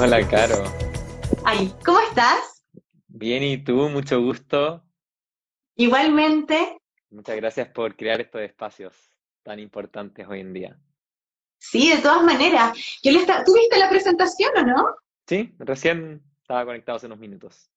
Hola, 0.00 0.24
Caro. 0.28 0.62
Ay, 1.44 1.74
¿cómo 1.84 1.98
estás? 1.98 2.62
Bien, 3.08 3.42
¿y 3.42 3.58
tú? 3.58 3.88
Mucho 3.88 4.22
gusto. 4.22 4.84
Igualmente. 5.74 6.78
Muchas 7.10 7.34
gracias 7.34 7.68
por 7.70 7.96
crear 7.96 8.20
estos 8.20 8.42
espacios 8.42 8.94
tan 9.42 9.58
importantes 9.58 10.24
hoy 10.28 10.38
en 10.38 10.52
día. 10.52 10.78
Sí, 11.58 11.90
de 11.90 12.00
todas 12.00 12.22
maneras. 12.22 12.78
Yo 13.02 13.10
le 13.10 13.18
está... 13.18 13.42
¿Tú 13.42 13.54
viste 13.54 13.76
la 13.76 13.90
presentación 13.90 14.50
o 14.58 14.62
no? 14.62 14.94
Sí, 15.26 15.52
recién 15.58 16.22
estaba 16.42 16.64
conectado 16.64 16.98
hace 16.98 17.06
unos 17.06 17.18
minutos. 17.18 17.68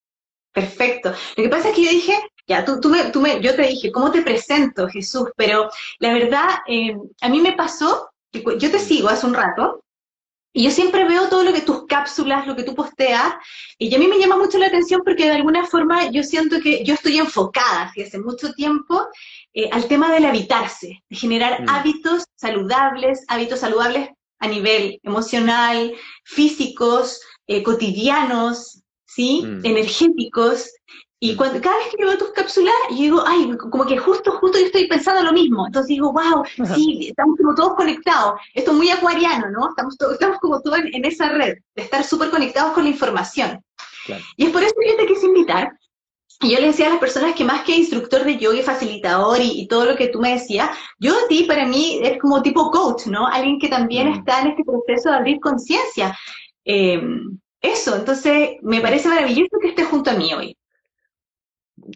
Perfecto. 0.54 1.16
Lo 1.38 1.44
que 1.44 1.50
pasa 1.50 1.70
es 1.70 1.76
que 1.76 1.86
yo 1.86 1.90
dije, 1.90 2.14
ya, 2.46 2.64
tú, 2.64 2.80
tú, 2.80 2.90
me, 2.90 3.06
tú 3.06 3.20
me, 3.20 3.42
yo 3.42 3.56
te 3.56 3.64
dije, 3.64 3.92
¿cómo 3.92 4.12
te 4.12 4.22
presento, 4.22 4.88
Jesús? 4.88 5.32
Pero 5.36 5.72
la 5.98 6.14
verdad, 6.14 6.50
eh, 6.68 6.96
a 7.20 7.30
mí 7.30 7.42
me 7.42 7.54
pasó, 7.54 8.12
yo 8.32 8.70
te 8.70 8.78
sigo 8.78 9.10
hace 9.10 9.26
un 9.26 9.34
rato, 9.34 9.84
y 10.54 10.64
yo 10.64 10.72
siempre 10.72 11.06
veo 11.06 11.30
todo 11.30 11.44
lo 11.44 11.54
que 11.54 11.62
tus 11.62 11.86
cápsulas, 11.88 12.46
lo 12.46 12.56
que 12.56 12.64
tú 12.64 12.76
posteas, 12.76 13.34
y 13.78 13.94
a 13.94 13.98
mí 13.98 14.08
me 14.08 14.20
llama 14.20 14.38
mucho 14.38 14.58
la 14.58 14.68
atención 14.68 15.02
porque 15.06 15.26
de 15.26 15.32
alguna 15.32 15.66
forma 15.66 16.12
yo 16.12 16.24
siento 16.24 16.60
que 16.62 16.84
yo 16.84 16.94
estoy 16.94 17.18
enfocada, 17.18 17.84
así 17.84 18.02
hace 18.04 18.20
mucho 18.20 18.52
tiempo, 18.54 19.08
eh, 19.54 19.70
al 19.72 19.88
tema 19.88 20.12
del 20.12 20.26
habitarse, 20.26 21.02
de 21.10 21.16
generar 21.16 21.62
Mm. 21.62 21.70
hábitos 21.70 22.24
saludables, 22.36 23.24
hábitos 23.28 23.60
saludables 23.60 24.10
a 24.40 24.48
nivel 24.48 25.00
emocional, 25.04 25.94
físicos, 26.24 27.22
eh, 27.48 27.64
cotidianos, 27.64 28.82
¿sí? 29.06 29.44
Mm. 29.46 29.66
Energéticos. 29.66 30.72
Y 31.24 31.36
cuando, 31.36 31.62
cada 31.62 31.78
vez 31.78 31.88
que 31.92 32.02
yo 32.02 32.08
veo 32.08 32.18
tus 32.18 32.32
cápsulas, 32.32 32.74
yo 32.90 32.96
digo, 32.98 33.24
ay, 33.28 33.56
como 33.70 33.86
que 33.86 33.96
justo, 33.98 34.32
justo 34.40 34.58
yo 34.58 34.66
estoy 34.66 34.88
pensando 34.88 35.22
lo 35.22 35.32
mismo. 35.34 35.68
Entonces 35.68 35.90
digo, 35.90 36.12
wow, 36.12 36.44
sí, 36.74 37.10
estamos 37.10 37.38
como 37.38 37.54
todos 37.54 37.76
conectados. 37.76 38.40
Esto 38.56 38.72
es 38.72 38.78
muy 38.78 38.90
acuariano, 38.90 39.52
¿no? 39.52 39.70
Estamos, 39.70 39.96
to- 40.00 40.12
estamos 40.12 40.40
como 40.40 40.60
todos 40.62 40.80
en, 40.80 40.96
en 40.96 41.06
esa 41.06 41.30
red, 41.30 41.58
de 41.76 41.84
estar 41.84 42.04
súper 42.04 42.32
conectados 42.32 42.72
con 42.74 42.86
la 42.86 42.90
información. 42.90 43.64
Claro. 44.08 44.24
Y 44.36 44.46
es 44.46 44.50
por 44.52 44.64
eso 44.64 44.74
que 44.82 44.90
yo 44.90 44.98
te 44.98 45.06
quise 45.06 45.28
invitar. 45.28 45.72
Y 46.42 46.54
yo 46.54 46.60
le 46.60 46.68
decía 46.68 46.88
a 46.88 46.90
las 46.90 46.98
personas 47.00 47.36
que 47.36 47.44
más 47.46 47.62
que 47.66 47.76
instructor 47.78 48.24
de 48.24 48.38
yoga 48.40 48.58
y 48.58 48.64
facilitador 48.64 49.40
y, 49.40 49.62
y 49.62 49.68
todo 49.68 49.86
lo 49.86 49.96
que 49.96 50.08
tú 50.08 50.20
me 50.20 50.32
decías, 50.32 50.72
yo 50.98 51.14
a 51.14 51.28
ti 51.28 51.44
para 51.44 51.68
mí 51.68 52.00
es 52.02 52.18
como 52.20 52.42
tipo 52.42 52.72
coach, 52.72 53.06
¿no? 53.06 53.28
Alguien 53.28 53.60
que 53.60 53.68
también 53.68 54.10
Mm. 54.10 54.14
está 54.14 54.42
en 54.42 54.48
este 54.48 54.64
proceso 54.64 55.12
de 55.12 55.16
abrir 55.18 55.40
conciencia. 55.40 56.18
Eh, 56.66 57.00
eso, 57.62 57.96
entonces 57.96 58.54
me 58.64 58.82
parece 58.82 59.08
maravilloso 59.08 59.52
que 59.62 59.68
estés 59.68 59.86
junto 59.88 60.10
a 60.10 60.16
mí 60.16 60.34
hoy. 60.34 60.58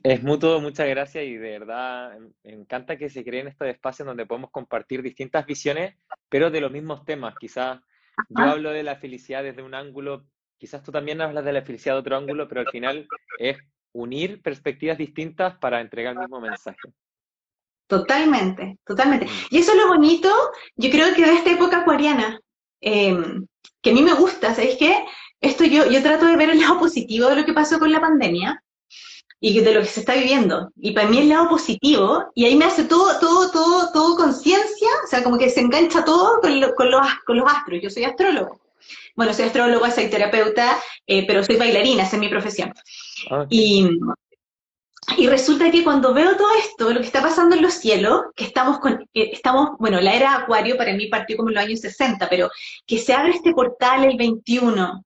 Es 0.04 0.24
mutuo, 0.24 0.60
muchas 0.62 0.88
gracias 0.88 1.24
y 1.26 1.36
de 1.36 1.60
verdad 1.60 2.18
me 2.44 2.54
encanta 2.54 2.98
que 2.98 3.10
se 3.10 3.24
creen 3.24 3.48
estos 3.48 3.68
espacios 3.68 4.06
donde 4.06 4.26
podemos 4.26 4.52
compartir 4.52 5.02
distintas 5.02 5.46
visiones, 5.46 5.96
pero 6.30 6.50
de 6.50 6.62
los 6.62 6.72
mismos 6.72 7.06
temas. 7.06 7.36
Quizás 7.40 7.80
yo 8.30 8.44
hablo 8.44 8.72
de 8.72 8.84
la 8.84 8.96
felicidad 8.96 9.44
desde 9.44 9.62
un 9.62 9.76
ángulo, 9.76 10.26
quizás 10.58 10.82
tú 10.82 10.92
también 10.92 11.22
hablas 11.22 11.46
de 11.46 11.54
la 11.54 11.62
felicidad 11.62 11.96
de 11.96 12.00
otro 12.00 12.18
ángulo, 12.18 12.48
pero 12.48 12.62
al 12.62 12.70
final 12.70 13.08
es 13.40 13.58
unir 13.92 14.42
perspectivas 14.42 14.98
distintas 14.98 15.58
para 15.58 15.82
entregar 15.82 16.14
el 16.14 16.20
mismo 16.20 16.40
mensaje. 16.40 16.78
Totalmente, 17.88 18.80
totalmente. 18.86 19.26
Mm. 19.26 19.30
Y 19.52 19.58
eso 19.60 19.72
es 19.72 19.78
lo 19.78 19.88
bonito, 19.88 20.30
yo 20.76 20.90
creo 20.90 21.14
que 21.14 21.26
de 21.26 21.34
esta 21.34 21.52
época 21.52 21.82
acuariana, 21.82 22.40
eh, 22.82 23.16
que 23.82 23.92
a 23.92 23.94
mí 23.94 24.02
me 24.02 24.14
gusta, 24.14 24.54
¿sabéis 24.54 24.78
qué? 24.78 25.06
Esto 25.40 25.64
yo, 25.66 25.90
yo 25.92 26.02
trato 26.02 26.26
de 26.26 26.38
ver 26.38 26.50
el 26.50 26.60
lado 26.60 26.80
positivo 26.80 27.28
de 27.30 27.36
lo 27.36 27.46
que 27.46 27.54
pasó 27.54 27.78
con 27.78 27.92
la 27.92 28.02
pandemia 28.02 28.64
y 29.40 29.60
de 29.60 29.74
lo 29.74 29.82
que 29.82 29.88
se 29.88 30.00
está 30.00 30.14
viviendo. 30.16 30.72
Y 30.78 30.92
para 30.92 31.08
mí 31.08 31.20
el 31.20 31.30
lado 31.30 31.50
positivo, 31.50 32.26
y 32.34 32.46
ahí 32.46 32.56
me 32.56 32.66
hace 32.66 32.86
todo, 32.86 33.20
todo, 33.20 33.52
todo, 33.52 33.92
todo 33.92 34.16
conciencia, 34.16 34.88
o 35.04 35.08
sea, 35.08 35.24
como 35.24 35.38
que 35.38 35.50
se 35.50 35.60
engancha 35.62 36.04
todo 36.04 36.40
con, 36.42 36.60
lo- 36.60 36.74
con, 36.76 36.90
los, 36.90 37.02
con 37.26 37.38
los 37.38 37.52
astros. 37.52 37.80
Yo 37.82 37.90
soy 37.90 38.06
astrólogo. 38.06 38.60
Bueno, 39.16 39.34
soy 39.34 39.46
astróloga, 39.46 39.92
soy 39.92 40.10
terapeuta, 40.10 40.78
eh, 41.08 41.26
pero 41.28 41.44
soy 41.44 41.56
bailarina, 41.58 42.04
esa 42.04 42.16
es 42.16 42.20
mi 42.20 42.30
profesión. 42.30 42.74
Ah, 43.32 43.46
Y, 43.50 43.88
y 45.18 45.28
resulta 45.28 45.70
que 45.70 45.84
cuando 45.84 46.14
veo 46.14 46.36
todo 46.36 46.48
esto, 46.60 46.90
lo 46.92 47.00
que 47.00 47.06
está 47.06 47.22
pasando 47.22 47.56
en 47.56 47.62
los 47.62 47.74
cielos, 47.76 48.24
que 48.36 48.44
estamos 48.44 48.80
con, 48.80 49.08
que 49.14 49.30
estamos, 49.32 49.70
bueno, 49.80 50.02
la 50.02 50.14
era 50.16 50.36
Acuario 50.36 50.76
para 50.78 50.94
mí 50.94 51.08
partió 51.08 51.38
como 51.38 51.50
en 51.50 51.56
los 51.56 51.64
años 51.64 51.80
60, 51.82 52.28
pero 52.28 52.50
que 52.88 52.98
se 52.98 53.14
abre 53.14 53.34
este 53.34 53.54
portal 53.54 54.04
el 54.04 54.18
21, 54.18 55.04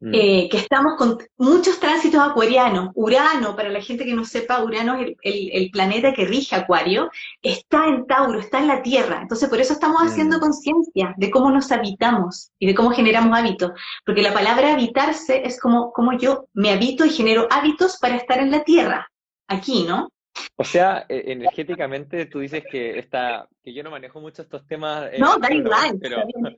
mm, 0.00 0.14
eh, 0.14 0.48
que 0.50 0.56
estamos 0.58 0.94
con 0.96 1.18
muchos 1.38 1.78
tránsitos 1.80 2.20
acuarianos. 2.20 2.90
Urano, 2.94 3.56
para 3.56 3.68
la 3.70 3.80
gente 3.82 4.04
que 4.04 4.14
no 4.14 4.24
sepa, 4.24 4.62
Urano 4.62 4.94
es 4.96 5.02
el, 5.08 5.16
el- 5.22 5.50
el 5.52 5.70
planeta 5.70 6.12
que 6.12 6.24
rige 6.26 6.54
Acuario, 6.56 7.10
está 7.42 7.86
en 7.88 8.06
Tauro, 8.06 8.38
está 8.40 8.58
en 8.60 8.68
la 8.68 8.82
Tierra. 8.82 9.20
Entonces, 9.22 9.48
por 9.48 9.60
eso 9.60 9.72
estamos 9.74 10.00
haciendo 10.02 10.38
Mm. 10.38 10.40
conciencia 10.40 11.14
de 11.16 11.30
cómo 11.30 11.50
nos 11.50 11.70
habitamos 11.72 12.50
y 12.58 12.66
de 12.66 12.74
cómo 12.74 12.90
generamos 12.90 13.36
hábitos. 13.38 13.72
Porque 14.04 14.22
la 14.22 14.32
palabra 14.32 14.72
habitarse 14.72 15.42
es 15.46 15.60
como, 15.60 15.92
como 15.92 16.16
yo 16.18 16.46
me 16.54 16.70
habito 16.70 17.04
y 17.04 17.10
genero 17.10 17.46
hábitos 17.50 17.98
para 17.98 18.16
estar 18.16 18.38
en 18.38 18.50
la 18.50 18.64
Tierra, 18.64 19.08
aquí, 19.48 19.84
¿no? 19.84 20.10
O 20.56 20.64
sea, 20.64 21.06
e- 21.08 21.32
energéticamente 21.32 22.26
tú 22.26 22.40
dices 22.40 22.64
que 22.70 22.98
esta, 22.98 23.48
que 23.62 23.72
yo 23.72 23.82
no 23.82 23.90
manejo 23.90 24.20
mucho 24.20 24.42
estos 24.42 24.66
temas 24.66 25.08
eh, 25.12 25.18
No, 25.18 25.36
da 25.38 25.52
igual, 25.52 25.98
pero, 26.00 26.18
está 26.20 26.28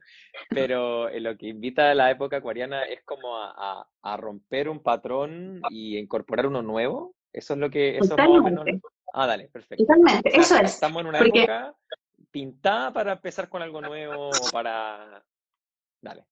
pero 0.49 1.09
eh, 1.09 1.19
lo 1.19 1.35
que 1.37 1.47
invita 1.47 1.91
a 1.91 1.95
la 1.95 2.11
época 2.11 2.37
acuariana 2.37 2.83
es 2.83 3.03
como 3.03 3.37
a, 3.37 3.53
a- 3.81 3.87
a 4.01 4.17
romper 4.17 4.69
un 4.69 4.81
patrón 4.81 5.61
y 5.69 5.97
incorporar 5.97 6.47
uno 6.47 6.61
nuevo. 6.61 7.15
Eso 7.33 7.53
es 7.53 7.59
lo 7.59 7.69
que, 7.69 7.97
eso 7.97 8.15
menos. 8.17 8.37
Totalmente, 8.43 8.81
Ah, 9.13 9.25
dale, 9.27 9.47
perfecto. 9.49 9.83
totalmente, 9.85 10.29
O 10.29 10.31
sea, 10.33 10.41
eso 10.41 10.55
es. 10.65 10.73
estamos 10.75 11.01
en 11.01 11.07
una 11.07 11.19
Porque 11.19 11.39
época 11.41 11.75
pintada 12.31 12.93
para 12.93 13.13
empezar 13.13 13.49
con 13.49 13.61
algo 13.61 13.81
nuevo 13.81 14.49
para... 14.51 15.23
Dale. 16.01 16.25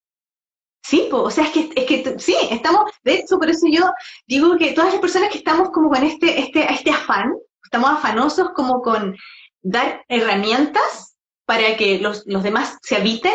Sí, 0.88 1.07
po, 1.09 1.23
o 1.23 1.31
sea, 1.31 1.46
es 1.46 1.50
que, 1.50 1.72
es 1.75 1.85
que 1.85 2.19
sí, 2.19 2.35
estamos, 2.51 2.91
de 3.03 3.16
hecho, 3.16 3.40
por 3.40 3.50
eso 3.50 3.66
yo 3.68 3.91
digo 4.28 4.56
que 4.56 4.73
todas 4.73 4.91
las 4.91 5.01
personas 5.01 5.31
que 5.31 5.40
estamos 5.40 5.72
como 5.72 5.90
con 5.90 6.03
este, 6.03 6.40
este, 6.40 6.72
este 6.72 6.91
afán, 6.91 7.34
estamos 7.63 7.90
afanosos 7.90 8.51
como 8.51 8.84
con 8.84 9.18
dar 9.63 10.06
herramientas 10.09 11.18
para 11.46 11.75
que 11.75 11.97
los, 11.97 12.22
los 12.28 12.44
demás 12.44 12.78
se 12.84 12.97
habiten, 12.97 13.34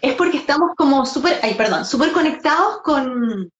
es 0.00 0.14
porque 0.14 0.36
estamos 0.36 0.76
como 0.76 1.04
súper, 1.06 1.40
ay, 1.42 1.54
perdón, 1.54 1.84
súper 1.84 2.12
conectados 2.12 2.82
con, 2.84 3.50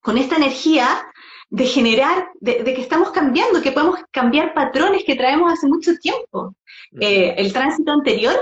con 0.00 0.16
esta 0.16 0.36
energía 0.36 1.04
de 1.48 1.66
generar, 1.66 2.28
de, 2.38 2.62
de 2.62 2.74
que 2.74 2.82
estamos 2.82 3.10
cambiando, 3.10 3.60
que 3.60 3.72
podemos 3.72 3.98
cambiar 4.12 4.54
patrones 4.54 5.02
que 5.04 5.16
traemos 5.16 5.52
hace 5.52 5.66
mucho 5.66 5.96
tiempo. 5.96 6.54
Eh, 7.00 7.34
el 7.38 7.52
tránsito 7.52 7.90
anterior 7.90 8.36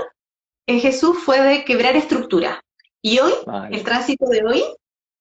en 0.67 0.79
Jesús 0.79 1.17
fue 1.17 1.41
de 1.41 1.65
quebrar 1.65 1.95
estructura. 1.95 2.61
Y 3.01 3.19
hoy, 3.19 3.33
el 3.71 3.83
tránsito 3.83 4.25
de 4.27 4.43
hoy, 4.43 4.63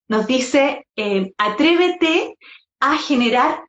nos 0.08 0.26
dice, 0.26 0.86
eh, 0.96 1.32
atrévete 1.36 2.36
a 2.80 2.96
generar 2.96 3.60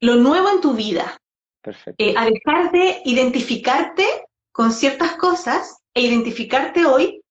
lo 0.00 0.16
nuevo 0.16 0.48
en 0.50 0.60
tu 0.60 0.74
vida, 0.74 1.18
Perfecto. 1.62 2.02
eh, 2.02 2.14
a 2.16 2.24
dejar 2.26 2.70
de 2.72 3.02
identificarte 3.04 4.06
con 4.52 4.72
ciertas 4.72 5.16
cosas 5.16 5.78
e 5.94 6.02
identificarte 6.02 6.86
hoy 6.86 7.22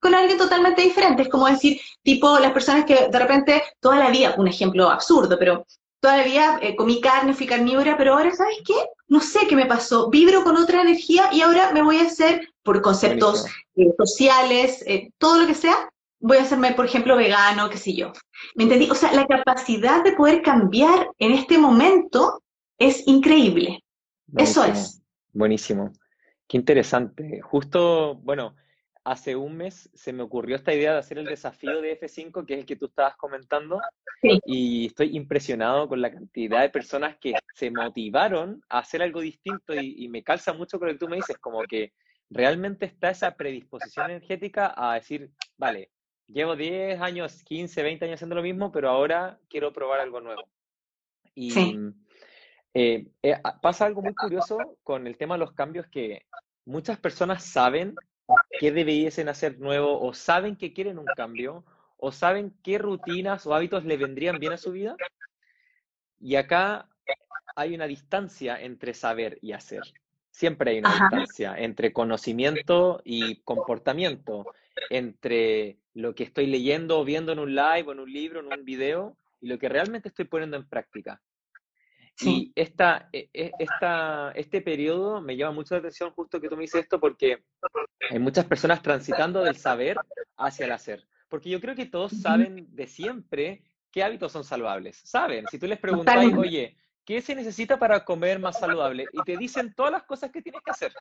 con 0.00 0.14
alguien 0.14 0.38
totalmente 0.38 0.82
diferente. 0.82 1.22
Es 1.22 1.28
como 1.28 1.46
decir, 1.46 1.80
tipo 2.02 2.38
las 2.38 2.52
personas 2.52 2.84
que 2.84 3.08
de 3.08 3.18
repente 3.18 3.62
toda 3.80 3.96
la 3.96 4.10
vida, 4.10 4.34
un 4.38 4.48
ejemplo 4.48 4.88
absurdo, 4.88 5.38
pero 5.38 5.66
toda 6.00 6.16
la 6.16 6.24
vida 6.24 6.58
eh, 6.62 6.74
comí 6.74 7.00
carne, 7.00 7.34
fui 7.34 7.46
carnívora, 7.46 7.96
pero 7.96 8.14
ahora, 8.14 8.34
¿sabes 8.34 8.58
qué? 8.64 8.74
No 9.08 9.20
sé 9.20 9.46
qué 9.46 9.54
me 9.54 9.66
pasó. 9.66 10.08
Vibro 10.08 10.42
con 10.42 10.56
otra 10.56 10.80
energía 10.80 11.28
y 11.32 11.42
ahora 11.42 11.72
me 11.72 11.82
voy 11.82 11.98
a 11.98 12.04
hacer, 12.04 12.49
por 12.62 12.82
conceptos 12.82 13.46
eh, 13.76 13.92
sociales, 13.98 14.84
eh, 14.86 15.10
todo 15.18 15.40
lo 15.40 15.46
que 15.46 15.54
sea, 15.54 15.90
voy 16.18 16.36
a 16.36 16.42
hacerme, 16.42 16.72
por 16.72 16.84
ejemplo, 16.84 17.16
vegano, 17.16 17.70
qué 17.70 17.78
sé 17.78 17.94
yo. 17.94 18.12
¿Me 18.54 18.64
entendí? 18.64 18.90
O 18.90 18.94
sea, 18.94 19.12
la 19.12 19.26
capacidad 19.26 20.04
de 20.04 20.12
poder 20.12 20.42
cambiar 20.42 21.08
en 21.18 21.32
este 21.32 21.58
momento 21.58 22.42
es 22.78 23.06
increíble. 23.06 23.82
Eso 24.36 24.64
es. 24.64 25.02
Buenísimo. 25.32 25.92
Qué 26.46 26.56
interesante. 26.56 27.40
Justo, 27.40 28.16
bueno, 28.16 28.54
hace 29.04 29.34
un 29.34 29.56
mes 29.56 29.88
se 29.94 30.12
me 30.12 30.22
ocurrió 30.22 30.56
esta 30.56 30.74
idea 30.74 30.92
de 30.92 30.98
hacer 30.98 31.18
el 31.18 31.24
desafío 31.24 31.80
de 31.80 31.98
F5, 31.98 32.44
que 32.44 32.54
es 32.54 32.60
el 32.60 32.66
que 32.66 32.76
tú 32.76 32.86
estabas 32.86 33.16
comentando, 33.16 33.80
Sí. 34.20 34.38
y 34.44 34.86
estoy 34.86 35.16
impresionado 35.16 35.88
con 35.88 36.02
la 36.02 36.12
cantidad 36.12 36.60
de 36.60 36.68
personas 36.68 37.16
que 37.18 37.32
se 37.54 37.70
motivaron 37.70 38.62
a 38.68 38.80
hacer 38.80 39.00
algo 39.02 39.20
distinto 39.20 39.74
y, 39.74 40.04
y 40.04 40.08
me 40.08 40.22
calza 40.22 40.52
mucho 40.52 40.78
con 40.78 40.88
lo 40.88 40.94
que 40.94 40.98
tú 40.98 41.08
me 41.08 41.16
dices, 41.16 41.38
como 41.38 41.62
que 41.62 41.94
realmente 42.30 42.86
está 42.86 43.10
esa 43.10 43.36
predisposición 43.36 44.10
energética 44.10 44.72
a 44.76 44.94
decir, 44.94 45.30
vale, 45.58 45.90
llevo 46.26 46.56
10 46.56 47.00
años, 47.00 47.42
15, 47.44 47.82
20 47.82 48.04
años 48.04 48.14
haciendo 48.14 48.36
lo 48.36 48.42
mismo, 48.42 48.70
pero 48.72 48.88
ahora 48.88 49.38
quiero 49.48 49.72
probar 49.72 50.00
algo 50.00 50.20
nuevo. 50.20 50.48
Y 51.34 51.50
Sí. 51.50 51.78
eh, 52.74 53.06
eh, 53.22 53.36
pasa 53.60 53.86
algo 53.86 54.00
muy 54.00 54.14
curioso 54.14 54.76
con 54.84 55.06
el 55.06 55.16
tema 55.16 55.34
de 55.34 55.40
los 55.40 55.52
cambios 55.52 55.86
que 55.88 56.26
muchas 56.64 56.98
personas 56.98 57.44
saben 57.44 57.96
qué 58.60 58.70
debiesen 58.70 59.28
hacer 59.28 59.58
nuevo 59.58 60.00
o 60.00 60.14
saben 60.14 60.56
que 60.56 60.72
quieren 60.72 60.98
un 60.98 61.06
cambio 61.06 61.64
o 61.96 62.12
saben 62.12 62.54
qué 62.62 62.78
rutinas 62.78 63.46
o 63.46 63.54
hábitos 63.54 63.84
le 63.84 63.96
vendrían 63.96 64.38
bien 64.38 64.52
a 64.52 64.56
su 64.56 64.72
vida. 64.72 64.96
Y 66.20 66.36
acá 66.36 66.88
hay 67.56 67.74
una 67.74 67.86
distancia 67.86 68.60
entre 68.60 68.94
saber 68.94 69.38
y 69.42 69.52
hacer. 69.52 69.82
Siempre 70.30 70.72
hay 70.72 70.78
una 70.78 70.90
Ajá. 70.90 71.08
distancia 71.10 71.54
entre 71.58 71.92
conocimiento 71.92 73.00
y 73.04 73.42
comportamiento, 73.42 74.46
entre 74.88 75.78
lo 75.94 76.14
que 76.14 76.24
estoy 76.24 76.46
leyendo 76.46 77.00
o 77.00 77.04
viendo 77.04 77.32
en 77.32 77.38
un 77.38 77.54
live 77.54 77.84
o 77.86 77.92
en 77.92 78.00
un 78.00 78.12
libro, 78.12 78.40
en 78.40 78.46
un 78.46 78.64
video, 78.64 79.16
y 79.40 79.48
lo 79.48 79.58
que 79.58 79.68
realmente 79.68 80.08
estoy 80.08 80.26
poniendo 80.26 80.56
en 80.56 80.68
práctica. 80.68 81.20
Y 82.22 82.52
esta, 82.54 83.08
e, 83.12 83.30
e, 83.32 83.50
esta, 83.58 84.32
este 84.32 84.60
periodo 84.60 85.22
me 85.22 85.36
llama 85.36 85.52
mucho 85.52 85.74
la 85.74 85.78
atención 85.78 86.10
justo 86.10 86.40
que 86.40 86.48
tú 86.48 86.56
me 86.56 86.62
dices 86.62 86.82
esto 86.82 87.00
porque 87.00 87.42
hay 88.10 88.18
muchas 88.18 88.44
personas 88.44 88.82
transitando 88.82 89.42
del 89.42 89.56
saber 89.56 89.96
hacia 90.36 90.66
el 90.66 90.72
hacer. 90.72 91.06
Porque 91.28 91.48
yo 91.48 91.60
creo 91.60 91.74
que 91.74 91.86
todos 91.86 92.12
saben 92.12 92.66
de 92.74 92.86
siempre 92.86 93.62
qué 93.90 94.02
hábitos 94.02 94.32
son 94.32 94.44
saludables. 94.44 95.00
Saben, 95.04 95.46
si 95.48 95.58
tú 95.58 95.66
les 95.66 95.78
preguntas, 95.78 96.16
oye, 96.36 96.76
¿qué 97.10 97.20
se 97.20 97.34
necesita 97.34 97.76
para 97.76 98.04
comer 98.04 98.38
más 98.38 98.60
saludable? 98.60 99.04
Y 99.12 99.20
te 99.24 99.36
dicen 99.36 99.74
todas 99.74 99.90
las 99.90 100.04
cosas 100.04 100.30
que 100.30 100.40
tienes 100.40 100.62
que 100.64 100.70
hacer. 100.70 100.92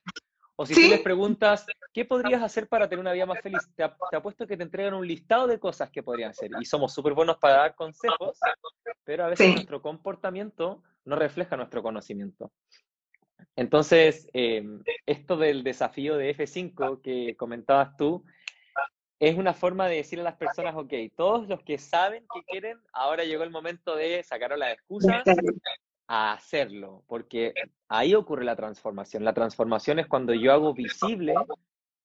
O 0.55 0.65
si 0.65 0.73
tú 0.73 0.89
les 0.89 1.01
preguntas, 1.01 1.67
¿qué 1.93 2.03
podrías 2.03 2.41
hacer 2.41 2.67
para 2.67 2.89
tener 2.89 3.01
una 3.01 3.11
vida 3.11 3.27
más 3.27 3.39
feliz? 3.41 3.61
Te, 3.75 3.83
apuesto 3.83 4.47
que 4.47 4.57
te 4.57 4.63
entregan 4.63 4.95
un 4.95 5.05
listado 5.05 5.45
de 5.45 5.59
cosas 5.59 5.91
que 5.91 6.01
podrían 6.01 6.31
hacer. 6.31 6.49
Y 6.59 6.65
somos 6.65 6.95
súper 6.95 7.13
buenos 7.13 7.37
para 7.37 7.57
dar 7.57 7.75
consejos, 7.75 8.39
pero 9.03 9.25
a 9.25 9.27
veces 9.27 9.53
nuestro 9.53 9.83
comportamiento 9.83 10.81
no 11.05 11.15
refleja 11.15 11.55
nuestro 11.55 11.83
conocimiento. 11.83 12.51
Entonces, 13.55 14.27
em, 14.33 14.81
esto 15.05 15.37
del 15.37 15.63
desafío 15.63 16.17
de 16.17 16.31
F5 16.31 17.03
que 17.03 17.35
comentabas 17.37 17.95
tú, 17.97 18.25
es 19.19 19.37
una 19.37 19.53
forma 19.53 19.87
de 19.87 19.97
decir 19.97 20.19
a 20.21 20.23
las 20.23 20.37
personas, 20.37 20.73
ok, 20.75 20.91
todos 21.15 21.47
los 21.47 21.61
que 21.61 21.77
saben 21.77 22.25
que 22.33 22.41
quieren, 22.47 22.79
ahora 22.93 23.25
llegó 23.25 23.43
el 23.43 23.51
momento 23.51 23.95
de 23.95 24.23
sacar 24.23 24.57
las 24.57 24.73
excusas 24.73 25.23
a 26.11 26.33
hacerlo, 26.33 27.03
porque 27.05 27.53
ahí 27.87 28.15
ocurre 28.15 28.43
la 28.43 28.55
transformación. 28.55 29.23
La 29.23 29.35
transformación 29.35 29.99
es 29.99 30.07
cuando 30.07 30.33
yo 30.33 30.51
hago 30.51 30.73
visible 30.73 31.35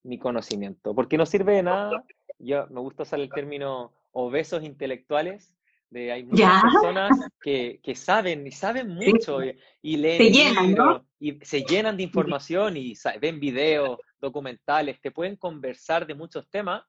mi 0.03 0.19
conocimiento, 0.19 0.95
porque 0.95 1.17
no 1.17 1.25
sirve 1.25 1.55
de 1.55 1.63
nada, 1.63 2.05
yo 2.39 2.67
me 2.69 2.81
gusta 2.81 3.05
usar 3.05 3.21
el 3.21 3.31
término 3.31 3.95
obesos 4.13 4.63
intelectuales, 4.63 5.55
de 5.89 6.13
hay 6.13 6.25
muchas 6.25 6.63
personas 6.63 7.11
que, 7.43 7.95
saben 7.95 8.47
y 8.47 8.53
saben 8.53 8.89
mucho 8.89 9.39
y, 9.81 9.97
leen 9.97 10.19
se 10.19 10.31
llenan, 10.31 11.03
y 11.19 11.39
se 11.43 11.63
llenan 11.63 11.97
de 11.97 12.03
información 12.03 12.77
y 12.77 12.93
ven 13.23 13.41
videos, 13.41 13.99
documentales, 14.21 15.01
te 15.01 15.13
pueden 15.13 15.37
conversar 15.37 16.07
de 16.07 16.15
muchos 16.15 16.47
temas, 16.51 16.85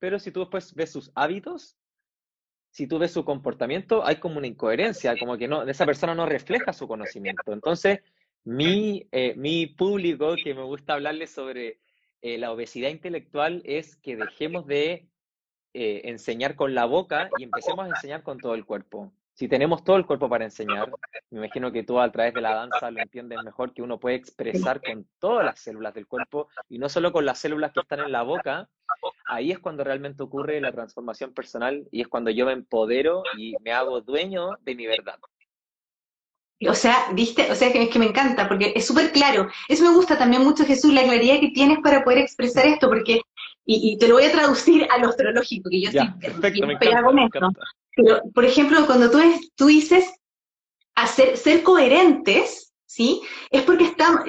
pero 0.00 0.18
si 0.18 0.32
tú 0.32 0.40
después 0.40 0.74
ves 0.74 0.90
sus 0.90 1.12
hábitos, 1.14 1.76
si 2.76 2.86
tú 2.86 2.98
ves 2.98 3.10
su 3.10 3.24
comportamiento, 3.24 4.04
hay 4.04 4.16
como 4.16 4.36
una 4.36 4.46
incoherencia, 4.46 5.16
como 5.18 5.38
que 5.38 5.48
no, 5.48 5.62
esa 5.62 5.86
persona 5.86 6.14
no 6.14 6.26
refleja 6.26 6.74
su 6.74 6.86
conocimiento. 6.86 7.54
Entonces, 7.54 8.00
mi, 8.44 9.08
eh, 9.12 9.32
mi 9.34 9.66
público 9.66 10.34
que 10.36 10.54
me 10.54 10.62
gusta 10.62 10.92
hablarle 10.92 11.26
sobre 11.26 11.80
eh, 12.20 12.36
la 12.36 12.52
obesidad 12.52 12.90
intelectual 12.90 13.62
es 13.64 13.96
que 13.96 14.16
dejemos 14.16 14.66
de 14.66 15.08
eh, 15.72 16.02
enseñar 16.04 16.54
con 16.54 16.74
la 16.74 16.84
boca 16.84 17.30
y 17.38 17.44
empecemos 17.44 17.86
a 17.86 17.88
enseñar 17.88 18.22
con 18.22 18.36
todo 18.36 18.54
el 18.54 18.66
cuerpo. 18.66 19.10
Si 19.32 19.48
tenemos 19.48 19.82
todo 19.82 19.96
el 19.96 20.04
cuerpo 20.04 20.28
para 20.28 20.44
enseñar, 20.44 20.92
me 21.30 21.38
imagino 21.38 21.72
que 21.72 21.82
tú 21.82 21.98
a 21.98 22.12
través 22.12 22.34
de 22.34 22.42
la 22.42 22.56
danza 22.56 22.90
lo 22.90 23.00
entiendes 23.00 23.38
mejor, 23.42 23.72
que 23.72 23.80
uno 23.80 23.98
puede 23.98 24.16
expresar 24.16 24.82
con 24.82 25.08
todas 25.18 25.46
las 25.46 25.60
células 25.60 25.94
del 25.94 26.06
cuerpo 26.06 26.48
y 26.68 26.78
no 26.78 26.90
solo 26.90 27.10
con 27.10 27.24
las 27.24 27.38
células 27.38 27.72
que 27.72 27.80
están 27.80 28.00
en 28.00 28.12
la 28.12 28.22
boca, 28.22 28.68
ahí 29.26 29.52
es 29.52 29.58
cuando 29.58 29.84
realmente 29.84 30.22
ocurre 30.22 30.60
la 30.60 30.72
transformación 30.72 31.32
personal 31.32 31.86
y 31.90 32.00
es 32.00 32.08
cuando 32.08 32.30
yo 32.30 32.46
me 32.46 32.52
empodero 32.52 33.22
y 33.36 33.54
me 33.60 33.72
hago 33.72 34.00
dueño 34.00 34.50
de 34.62 34.74
mi 34.74 34.86
verdad. 34.86 35.18
O 36.68 36.74
sea, 36.74 37.08
viste, 37.12 37.50
o 37.50 37.54
sea, 37.54 37.70
que, 37.70 37.82
es 37.82 37.90
que 37.90 37.98
me 37.98 38.06
encanta, 38.06 38.48
porque 38.48 38.72
es 38.74 38.86
súper 38.86 39.12
claro. 39.12 39.48
Eso 39.68 39.84
me 39.84 39.94
gusta 39.94 40.16
también 40.16 40.42
mucho, 40.42 40.64
Jesús, 40.64 40.92
la 40.92 41.02
claridad 41.02 41.38
que 41.40 41.50
tienes 41.50 41.78
para 41.82 42.02
poder 42.02 42.18
expresar 42.18 42.66
esto, 42.66 42.88
porque, 42.88 43.20
y, 43.66 43.98
te 43.98 44.08
lo 44.08 44.14
voy 44.14 44.24
a 44.24 44.32
traducir 44.32 44.86
al 44.90 45.04
astrológico, 45.04 45.68
que 45.68 45.82
yo 45.82 45.90
estoy 45.90 46.08
perfecto, 46.18 46.66
me 46.66 46.78
con 46.78 47.18
esto. 47.18 47.48
Pero, 47.94 48.22
por 48.34 48.44
ejemplo, 48.44 48.86
cuando 48.86 49.10
tú, 49.10 49.18
tú 49.54 49.66
dices 49.66 50.10
hacer, 50.94 51.36
ser 51.36 51.62
coherentes, 51.62 52.72
¿sí? 52.86 53.20
Es 53.50 53.62
porque 53.62 53.84
estamos, 53.84 54.20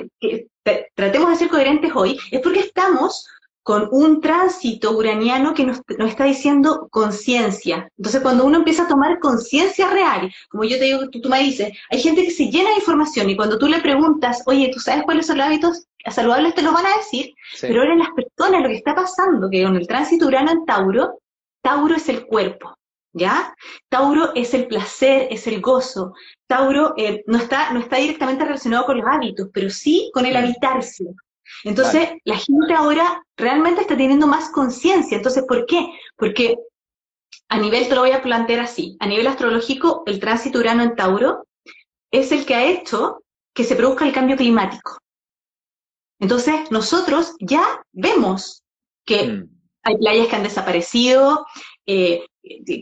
tratemos 0.96 1.30
de 1.30 1.36
ser 1.38 1.48
coherentes 1.48 1.92
hoy, 1.96 2.20
es 2.32 2.42
porque 2.42 2.60
estamos 2.60 3.26
con 3.68 3.90
un 3.92 4.22
tránsito 4.22 4.94
uraniano 4.94 5.54
que 5.54 5.66
nos, 5.66 5.82
está 6.00 6.24
diciendo 6.24 6.88
conciencia. 6.90 7.92
Entonces, 7.98 8.22
cuando 8.22 8.46
uno 8.46 8.60
empieza 8.60 8.84
a 8.84 8.88
tomar 8.88 9.20
conciencia 9.20 9.90
real, 9.90 10.32
como 10.48 10.64
yo 10.64 10.78
te 10.78 10.86
digo, 10.86 11.10
tú, 11.10 11.28
me 11.28 11.40
dices, 11.40 11.74
hay 11.90 12.00
gente 12.00 12.24
que 12.24 12.32
se 12.32 12.46
llena 12.46 12.70
de 12.70 12.78
información 12.78 13.30
y 13.30 13.36
cuando 13.36 13.60
tú 13.60 13.68
le 13.68 13.82
preguntas, 13.82 14.42
oye, 14.46 14.72
¿tú 14.74 14.80
sabes 14.80 15.04
cuáles 15.04 15.28
son 15.28 15.40
los 15.40 15.48
hábitos 15.48 15.86
saludables? 16.10 16.56
Te 16.56 16.62
los 16.62 16.74
van 16.74 16.86
a 16.86 16.96
decir, 16.96 17.34
pero 17.60 17.82
ahora 17.82 17.92
en 17.92 18.00
las 18.00 18.12
personas 18.12 18.62
lo 18.62 18.70
que 18.70 18.76
está 18.76 18.96
pasando, 18.96 19.50
que 19.50 19.62
con 19.62 19.76
el 19.76 19.86
tránsito 19.86 20.28
urano 20.28 20.52
en 20.52 20.64
Tauro, 20.64 21.20
Tauro 21.62 21.94
es 21.94 22.08
el 22.08 22.26
cuerpo, 22.26 22.74
¿ya? 23.12 23.54
Tauro 23.90 24.32
es 24.34 24.54
el 24.54 24.68
placer, 24.68 25.28
es 25.30 25.46
el 25.46 25.60
gozo. 25.60 26.14
Tauro 26.48 26.94
eh, 26.96 27.22
no, 27.28 27.38
está, 27.38 27.74
no 27.74 27.82
está 27.82 27.98
directamente 27.98 28.46
relacionado 28.46 28.86
con 28.86 29.00
los 29.00 29.08
hábitos, 29.08 29.50
pero 29.54 29.70
sí 29.70 30.10
con 30.14 30.26
el 30.26 30.38
habitarse, 30.38 31.04
entonces, 31.64 32.10
la 32.24 32.38
gente 32.38 32.74
ahora 32.74 33.24
realmente 33.36 33.82
está 33.82 33.98
teniendo 33.98 34.28
más 34.28 34.50
conciencia. 34.50 35.18
Entonces, 35.18 35.44
¿por 35.48 35.66
qué? 35.66 35.92
Porque 36.16 36.56
a 37.50 37.58
nivel, 37.58 37.88
te 37.88 37.96
lo 37.96 38.02
voy 38.02 38.12
a 38.12 38.22
plantear 38.22 38.60
así, 38.60 38.98
a 39.00 39.08
nivel 39.08 39.28
astrológico, 39.28 40.04
el 40.06 40.20
tránsito 40.20 40.60
Urano 40.60 40.84
en 40.84 40.96
Tauro 40.96 41.48
es 42.12 42.32
el 42.32 42.46
que 42.46 42.56
ha 42.56 42.66
hecho 42.66 43.24
que 43.54 43.64
se 43.64 43.76
produzca 43.76 44.06
el 44.06 44.14
cambio 44.14 44.38
climático. 44.38 44.98
Entonces, 46.20 46.72
nosotros 46.72 47.36
ya 47.40 47.84
vemos 47.92 48.64
que 49.06 49.28
mm. 49.28 49.50
hay 49.84 49.98
playas 49.98 50.28
que 50.28 50.36
han 50.36 50.44
desaparecido, 50.44 51.46
eh, 51.86 52.26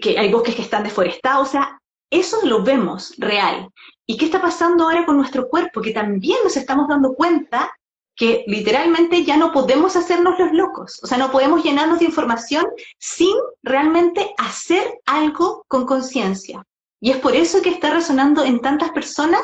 que 0.02 0.18
hay 0.18 0.32
bosques 0.32 0.56
que 0.56 0.62
están 0.62 0.84
deforestados, 0.84 1.50
o 1.50 1.52
sea, 1.52 1.80
eso 2.10 2.40
lo 2.44 2.64
vemos 2.64 3.14
real. 3.18 3.70
¿Y 4.06 4.18
qué 4.18 4.26
está 4.26 4.42
pasando 4.42 4.86
ahora 4.86 5.06
con 5.06 5.18
nuestro 5.18 5.48
cuerpo? 5.50 5.82
Que 5.82 5.92
también 5.92 6.40
nos 6.44 6.56
estamos 6.56 6.88
dando 6.88 7.14
cuenta 7.14 7.72
que 8.16 8.44
literalmente 8.48 9.24
ya 9.24 9.38
no 9.38 9.52
podemos 9.52 9.96
hacernos 9.96 10.40
los 10.40 10.52
locos, 10.54 11.00
o 11.04 11.08
sea, 11.08 11.18
no 11.18 11.32
podemos 11.32 11.64
llenarnos 11.64 12.00
de 12.00 12.06
información 12.06 12.66
sin 12.98 13.36
realmente 13.62 14.34
hacer 14.38 15.00
algo 15.06 15.66
con 15.68 15.86
conciencia. 15.86 16.66
Y 17.02 17.12
es 17.12 17.18
por 17.18 17.36
eso 17.36 17.62
que 17.62 17.70
está 17.70 17.94
resonando 17.94 18.44
en 18.44 18.62
tantas 18.62 18.92
personas 18.92 19.42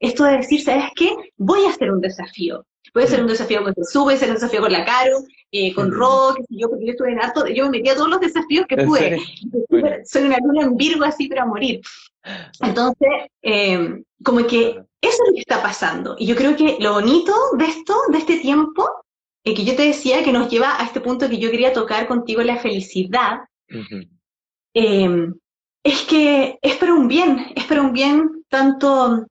esto 0.00 0.24
de 0.24 0.38
decir, 0.38 0.62
¿sabes 0.62 0.90
qué? 0.94 1.14
Voy 1.36 1.64
a 1.64 1.70
hacer 1.70 1.90
un 1.90 2.00
desafío. 2.00 2.64
Puede 2.92 3.08
ser 3.08 3.20
un 3.20 3.26
desafío 3.26 3.62
con 3.62 3.74
Jesús, 3.74 4.04
puede 4.04 4.16
ser 4.16 4.28
un 4.30 4.34
desafío 4.36 4.60
con 4.60 4.72
la 4.72 4.84
Caro, 4.84 5.18
eh, 5.52 5.74
con 5.74 5.92
Rock, 5.92 6.40
yo, 6.48 6.68
porque 6.68 6.86
yo 6.86 6.92
estuve 6.92 7.12
en 7.12 7.20
harto, 7.20 7.46
yo 7.46 7.64
me 7.64 7.78
metí 7.78 7.90
a 7.90 7.94
todos 7.94 8.08
los 8.08 8.20
desafíos 8.20 8.66
que 8.66 8.78
pude. 8.78 9.18
Soy 10.04 10.22
una 10.24 10.38
luna 10.38 10.62
en 10.62 10.76
Virgo 10.76 11.04
así 11.04 11.28
para 11.28 11.44
morir. 11.44 11.80
Entonces, 12.60 13.08
eh, 13.42 14.02
como 14.22 14.46
que 14.46 14.70
eso 15.00 15.22
es 15.22 15.28
lo 15.28 15.34
que 15.34 15.40
está 15.40 15.62
pasando. 15.62 16.16
Y 16.18 16.26
yo 16.26 16.36
creo 16.36 16.56
que 16.56 16.76
lo 16.80 16.94
bonito 16.94 17.32
de 17.56 17.66
esto, 17.66 17.94
de 18.08 18.18
este 18.18 18.38
tiempo, 18.38 18.88
es 19.44 19.54
que 19.54 19.64
yo 19.64 19.76
te 19.76 19.84
decía 19.84 20.24
que 20.24 20.32
nos 20.32 20.50
lleva 20.50 20.80
a 20.80 20.84
este 20.84 21.00
punto 21.00 21.28
que 21.28 21.38
yo 21.38 21.50
quería 21.50 21.72
tocar 21.72 22.08
contigo, 22.08 22.42
la 22.42 22.56
felicidad, 22.56 23.40
em, 24.74 25.34
es 25.84 26.02
que 26.02 26.58
es 26.60 26.76
para 26.76 26.94
un 26.94 27.06
bien, 27.06 27.52
es 27.54 27.64
para 27.64 27.82
un 27.82 27.92
bien 27.92 28.44
tanto 28.48 29.26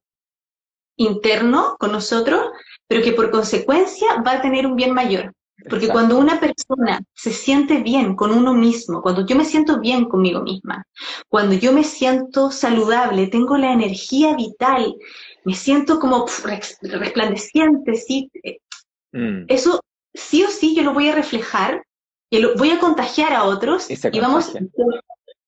interno 0.97 1.75
con 1.77 1.91
nosotros, 1.91 2.49
pero 2.87 3.03
que 3.03 3.11
por 3.11 3.29
consecuencia 3.29 4.21
va 4.25 4.33
a 4.33 4.41
tener 4.41 4.65
un 4.65 4.77
bien 4.77 4.93
mayor. 4.93 5.33
Porque 5.69 5.87
cuando 5.87 6.17
una 6.17 6.39
persona 6.39 7.01
se 7.13 7.31
siente 7.31 7.81
bien 7.81 8.15
con 8.15 8.31
uno 8.31 8.53
mismo, 8.53 9.01
cuando 9.01 9.25
yo 9.25 9.35
me 9.35 9.45
siento 9.45 9.79
bien 9.79 10.05
conmigo 10.05 10.41
misma, 10.41 10.85
cuando 11.29 11.55
yo 11.55 11.71
me 11.71 11.83
siento 11.83 12.51
saludable, 12.51 13.27
tengo 13.27 13.57
la 13.57 13.71
energía 13.71 14.35
vital, 14.35 14.95
me 15.43 15.53
siento 15.53 15.99
como 15.99 16.25
resplandeciente, 16.81 17.95
¿sí? 17.95 18.29
Mm. 19.13 19.45
Eso 19.47 19.79
sí 20.13 20.43
o 20.43 20.49
sí 20.49 20.75
yo 20.75 20.83
lo 20.83 20.93
voy 20.93 21.09
a 21.09 21.15
reflejar, 21.15 21.85
y 22.29 22.39
lo 22.39 22.55
voy 22.55 22.71
a 22.71 22.79
contagiar 22.79 23.33
a 23.33 23.45
otros 23.45 23.87
y, 23.89 24.19
vamos... 24.19 24.51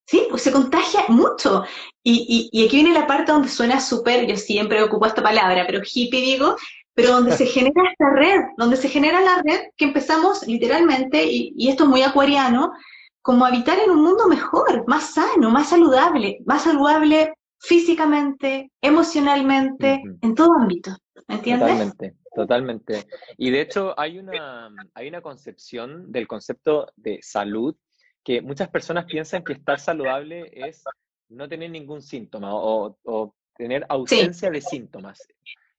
Sí, 0.10 0.26
pues 0.30 0.42
se 0.42 0.54
contagia 0.54 1.04
mucho. 1.10 1.66
Y, 2.02 2.50
y, 2.54 2.58
y 2.58 2.66
aquí 2.66 2.78
viene 2.78 2.94
la 2.94 3.08
parte 3.08 3.34
donde 3.34 3.50
suena 3.50 3.82
súper, 3.82 4.26
yo 4.26 4.38
siempre 4.38 4.82
ocupo 4.82 5.06
esta 5.06 5.22
palabra, 5.22 5.66
pero 5.68 5.82
hippie 5.84 6.22
digo, 6.22 6.56
pero 6.98 7.12
donde 7.12 7.34
se 7.34 7.46
genera 7.46 7.92
esta 7.92 8.10
red, 8.10 8.42
donde 8.58 8.76
se 8.76 8.90
genera 8.90 9.22
la 9.22 9.44
red 9.44 9.70
que 9.78 9.86
empezamos 9.86 10.48
literalmente, 10.48 11.24
y, 11.26 11.70
esto 11.70 11.84
es 11.84 11.90
muy 11.90 12.02
acuariano, 12.02 12.74
como 13.22 13.46
habitar 13.46 13.78
en 13.78 13.92
un 13.92 14.04
mundo 14.04 14.28
mejor, 14.28 14.84
más 14.88 15.14
sano, 15.14 15.52
más 15.52 15.70
saludable, 15.70 16.40
más 16.48 16.64
saludable 16.64 17.36
físicamente, 17.60 18.72
emocionalmente, 18.82 20.02
en 20.24 20.34
todo 20.34 20.54
ámbito. 20.60 20.90
¿Me 21.28 21.36
entiendes? 21.36 21.68
Totalmente, 21.70 22.16
totalmente. 22.34 23.08
Y 23.38 23.52
de 23.52 23.62
hecho 23.62 23.94
hay 23.96 24.18
una, 24.18 24.72
hay 24.96 25.08
una 25.08 25.22
concepción 25.22 26.12
del 26.12 26.28
concepto 26.28 26.92
de 26.96 27.20
salud 27.22 27.76
que 28.24 28.42
muchas 28.42 28.70
personas 28.70 29.06
piensan 29.06 29.44
que 29.44 29.54
estar 29.54 29.80
saludable 29.80 30.50
es 30.52 30.84
no 31.30 31.48
tener 31.48 31.70
ningún 31.70 32.02
síntoma 32.02 32.50
o, 32.56 33.36
tener 33.56 33.86
ausencia 33.88 34.50
de 34.50 34.62
síntomas. 34.62 35.20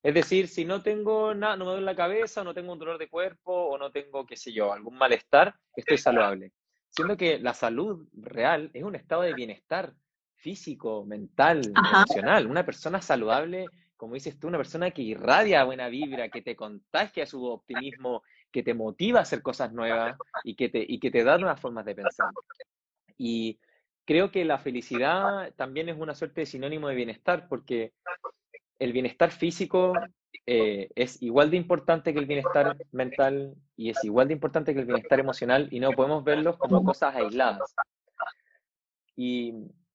Es 0.01 0.13
decir, 0.13 0.47
si 0.47 0.63
no 0.63 0.81
tengo 0.81 1.33
nada, 1.33 1.57
no 1.57 1.65
me 1.65 1.71
duele 1.71 1.85
la 1.85 1.95
cabeza, 1.95 2.43
no 2.43 2.53
tengo 2.53 2.71
un 2.71 2.79
dolor 2.79 2.97
de 2.97 3.09
cuerpo 3.09 3.51
o 3.51 3.77
no 3.77 3.91
tengo, 3.91 4.25
qué 4.25 4.37
sé 4.37 4.53
yo, 4.53 4.71
algún 4.71 4.97
malestar, 4.97 5.53
estoy 5.75 5.97
saludable. 5.97 6.53
siendo 6.89 7.17
que 7.17 7.37
la 7.39 7.53
salud 7.53 8.07
real 8.13 8.71
es 8.73 8.83
un 8.83 8.95
estado 8.95 9.23
de 9.23 9.33
bienestar 9.33 9.93
físico, 10.35 11.05
mental, 11.05 11.61
emocional. 11.91 12.47
Una 12.47 12.65
persona 12.65 13.01
saludable, 13.01 13.65
como 13.97 14.13
dices 14.13 14.39
tú, 14.39 14.47
una 14.47 14.57
persona 14.57 14.91
que 14.91 15.01
irradia 15.01 15.65
buena 15.65 15.89
vibra, 15.89 16.29
que 16.29 16.41
te 16.41 16.55
contagia 16.55 17.25
su 17.25 17.45
optimismo, 17.45 18.23
que 18.51 18.63
te 18.63 18.73
motiva 18.73 19.19
a 19.19 19.23
hacer 19.23 19.41
cosas 19.41 19.73
nuevas 19.73 20.17
y 20.43 20.55
que 20.55 20.69
te, 20.69 20.83
y 20.87 20.99
que 20.99 21.11
te 21.11 21.23
da 21.23 21.37
nuevas 21.37 21.59
formas 21.59 21.85
de 21.85 21.95
pensar. 21.95 22.29
Y 23.17 23.59
creo 24.05 24.31
que 24.31 24.45
la 24.45 24.57
felicidad 24.59 25.53
también 25.55 25.89
es 25.89 25.97
una 25.97 26.15
suerte 26.15 26.41
de 26.41 26.47
sinónimo 26.47 26.87
de 26.87 26.95
bienestar, 26.95 27.47
porque 27.49 27.91
el 28.79 28.93
bienestar 28.93 29.31
físico 29.31 29.93
eh, 30.45 30.89
es 30.95 31.21
igual 31.21 31.51
de 31.51 31.57
importante 31.57 32.13
que 32.13 32.19
el 32.19 32.25
bienestar 32.25 32.75
mental 32.91 33.55
y 33.75 33.89
es 33.89 34.03
igual 34.03 34.27
de 34.27 34.33
importante 34.33 34.73
que 34.73 34.79
el 34.79 34.85
bienestar 34.85 35.19
emocional 35.19 35.67
y 35.71 35.79
no 35.79 35.91
podemos 35.91 36.23
verlos 36.23 36.57
como 36.57 36.83
cosas 36.83 37.15
aisladas. 37.15 37.75
Y 39.15 39.53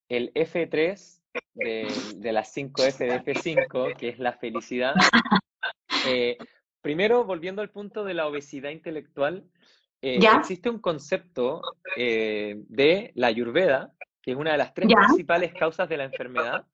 el 0.09 0.33
F3 0.35 1.21
de, 1.55 2.33
las 2.33 2.55
5F 2.55 2.99
de 2.99 3.21
F5, 3.23 3.97
que 3.97 4.11
es 4.11 4.19
la 4.19 4.35
felicidad, 4.35 4.95
eh, 6.07 6.37
primero 6.83 7.25
volviendo 7.25 7.63
al 7.63 7.71
punto 7.71 8.05
de 8.05 8.15
la 8.15 8.27
obesidad 8.27 8.71
intelectual, 8.71 9.45
eh, 10.03 10.19
existe 10.37 10.69
un 10.69 10.79
concepto 10.79 11.63
de 11.97 13.13
la 13.15 13.29
ayurveda, 13.29 13.93
que 14.21 14.33
es 14.33 14.37
una 14.37 14.53
de 14.53 14.59
las 14.59 14.75
tres 14.75 14.93
principales 14.95 15.55
causas 15.55 15.89
de 15.89 15.97
la 15.97 16.05
enfermedad, 16.05 16.67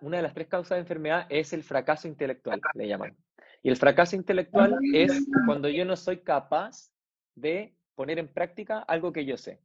una 0.00 0.18
de 0.18 0.22
las 0.22 0.34
tres 0.34 0.48
causas 0.48 0.76
de 0.76 0.80
enfermedad 0.80 1.26
es 1.28 1.52
el 1.52 1.62
fracaso 1.62 2.06
intelectual, 2.06 2.60
le 2.74 2.88
llaman. 2.88 3.16
Y 3.62 3.70
el 3.70 3.76
fracaso 3.76 4.16
intelectual 4.16 4.76
es 4.92 5.26
cuando 5.46 5.68
yo 5.68 5.84
no 5.84 5.96
soy 5.96 6.18
capaz 6.18 6.90
de 7.34 7.74
poner 7.94 8.18
en 8.18 8.28
práctica 8.28 8.80
algo 8.80 9.12
que 9.12 9.24
yo 9.24 9.36
sé. 9.36 9.60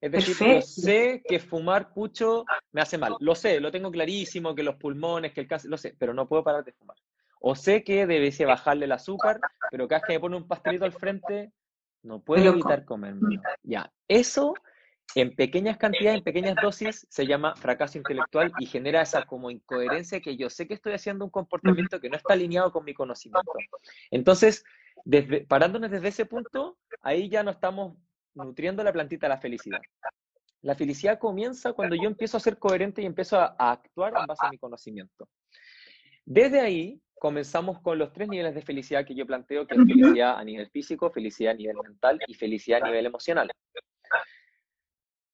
Es 0.00 0.10
decir, 0.10 0.36
yo 0.38 0.60
sé 0.62 1.22
que 1.26 1.38
fumar 1.38 1.92
pucho 1.94 2.44
me 2.72 2.80
hace 2.80 2.98
mal. 2.98 3.14
Lo 3.20 3.34
sé, 3.34 3.60
lo 3.60 3.70
tengo 3.70 3.90
clarísimo, 3.90 4.54
que 4.54 4.62
los 4.62 4.74
pulmones, 4.74 5.32
que 5.32 5.40
el 5.40 5.46
cáncer, 5.48 5.70
lo 5.70 5.76
sé, 5.76 5.94
pero 5.96 6.12
no 6.12 6.28
puedo 6.28 6.42
parar 6.42 6.64
de 6.64 6.72
fumar. 6.72 6.96
O 7.40 7.54
sé 7.54 7.82
que 7.82 8.06
debe 8.06 8.32
bajarle 8.44 8.84
el 8.84 8.92
azúcar, 8.92 9.40
pero 9.70 9.88
cada 9.88 10.00
vez 10.00 10.06
que 10.06 10.12
me 10.14 10.20
pone 10.20 10.36
un 10.36 10.46
pastelito 10.46 10.84
al 10.84 10.92
frente, 10.92 11.52
no 12.02 12.20
puedo 12.20 12.44
evitar 12.50 12.84
comérmelo. 12.84 13.40
Ya, 13.62 13.92
eso 14.08 14.54
en 15.14 15.34
pequeñas 15.34 15.76
cantidades, 15.76 16.18
en 16.18 16.24
pequeñas 16.24 16.56
dosis, 16.60 17.06
se 17.10 17.26
llama 17.26 17.54
fracaso 17.56 17.98
intelectual 17.98 18.52
y 18.58 18.66
genera 18.66 19.02
esa 19.02 19.24
como 19.24 19.50
incoherencia 19.50 20.20
que 20.20 20.36
yo 20.36 20.48
sé 20.48 20.66
que 20.66 20.74
estoy 20.74 20.94
haciendo 20.94 21.24
un 21.24 21.30
comportamiento 21.30 22.00
que 22.00 22.08
no 22.08 22.16
está 22.16 22.32
alineado 22.32 22.72
con 22.72 22.84
mi 22.84 22.94
conocimiento. 22.94 23.52
Entonces, 24.10 24.64
desde, 25.04 25.42
parándonos 25.42 25.90
desde 25.90 26.08
ese 26.08 26.26
punto, 26.26 26.78
ahí 27.02 27.28
ya 27.28 27.42
no 27.42 27.50
estamos 27.50 27.96
nutriendo 28.34 28.82
la 28.82 28.92
plantita 28.92 29.26
de 29.26 29.34
la 29.34 29.40
felicidad. 29.40 29.80
La 30.62 30.74
felicidad 30.74 31.18
comienza 31.18 31.72
cuando 31.72 31.96
yo 31.96 32.08
empiezo 32.08 32.36
a 32.36 32.40
ser 32.40 32.58
coherente 32.58 33.02
y 33.02 33.06
empiezo 33.06 33.38
a, 33.38 33.54
a 33.58 33.72
actuar 33.72 34.14
en 34.16 34.26
base 34.26 34.46
a 34.46 34.50
mi 34.50 34.58
conocimiento. 34.58 35.28
Desde 36.24 36.60
ahí 36.60 37.02
comenzamos 37.18 37.80
con 37.80 37.98
los 37.98 38.12
tres 38.12 38.28
niveles 38.28 38.54
de 38.54 38.62
felicidad 38.62 39.04
que 39.04 39.14
yo 39.14 39.26
planteo, 39.26 39.66
que 39.66 39.74
es 39.74 39.80
felicidad 39.80 40.38
a 40.38 40.44
nivel 40.44 40.70
físico, 40.70 41.10
felicidad 41.10 41.52
a 41.52 41.56
nivel 41.56 41.76
mental 41.82 42.18
y 42.26 42.34
felicidad 42.34 42.82
a 42.82 42.86
nivel 42.86 43.06
emocional. 43.06 43.50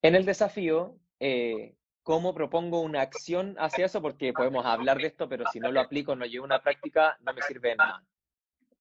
En 0.02 0.14
el 0.14 0.25
desafío, 0.25 0.97
eh, 1.19 1.75
¿cómo 2.02 2.35
propongo 2.35 2.81
una 2.81 3.02
acción 3.02 3.57
hacia 3.59 3.87
eso? 3.87 4.00
Porque 4.00 4.33
podemos 4.33 4.64
hablar 4.64 4.99
de 4.99 5.09
esto, 5.09 5.28
pero 5.28 5.45
si 5.52 5.59
no 5.59 5.73
lo 5.73 5.81
aplico, 5.81 6.14
no 6.14 6.25
llevo 6.25 6.45
una 6.45 6.62
práctica, 6.62 7.19
no 7.21 7.33
me 7.33 7.43
sirve 7.43 7.71
de 7.71 7.76
nada. 7.76 8.02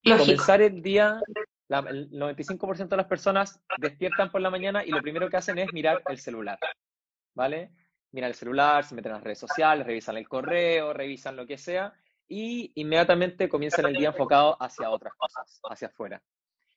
Comenzar 0.04 0.62
el 0.62 0.82
día, 0.82 1.20
el 1.70 2.10
95% 2.12 2.88
de 2.88 2.98
las 2.98 3.08
personas 3.08 3.60
despiertan 3.80 4.32
por 4.32 4.42
la 4.42 4.50
mañana 4.50 4.86
y 4.86 4.92
lo 4.92 5.02
primero 5.02 5.30
que 5.30 5.38
hacen 5.38 5.58
es 5.58 5.74
mirar 5.74 6.02
el 6.08 6.20
celular, 6.20 6.60
¿vale? 7.34 7.72
Miran 8.12 8.30
el 8.30 8.36
celular, 8.36 8.86
se 8.86 8.96
meten 8.96 9.12
en 9.12 9.16
las 9.16 9.24
redes 9.24 9.40
sociales, 9.40 9.86
revisan 9.86 10.18
el 10.18 10.30
correo, 10.30 10.94
revisan 10.94 11.36
lo 11.36 11.46
que 11.46 11.58
sea 11.58 11.94
y 12.28 12.72
inmediatamente 12.76 13.50
comienzan 13.50 13.88
el 13.88 13.96
día 13.96 14.10
enfocado 14.10 14.56
hacia 14.62 14.90
otras 14.90 15.14
cosas, 15.16 15.60
hacia 15.70 15.88
afuera. 15.88 16.22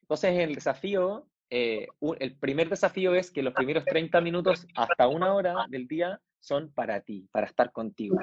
Entonces, 0.00 0.36
el 0.38 0.54
desafío 0.54 1.28
eh, 1.50 1.88
el 2.20 2.36
primer 2.36 2.68
desafío 2.68 3.14
es 3.14 3.30
que 3.30 3.42
los 3.42 3.52
primeros 3.52 3.84
30 3.84 4.20
minutos 4.20 4.66
hasta 4.76 5.08
una 5.08 5.34
hora 5.34 5.66
del 5.68 5.88
día 5.88 6.20
son 6.38 6.72
para 6.72 7.00
ti, 7.00 7.28
para 7.32 7.46
estar 7.46 7.72
contigo. 7.72 8.16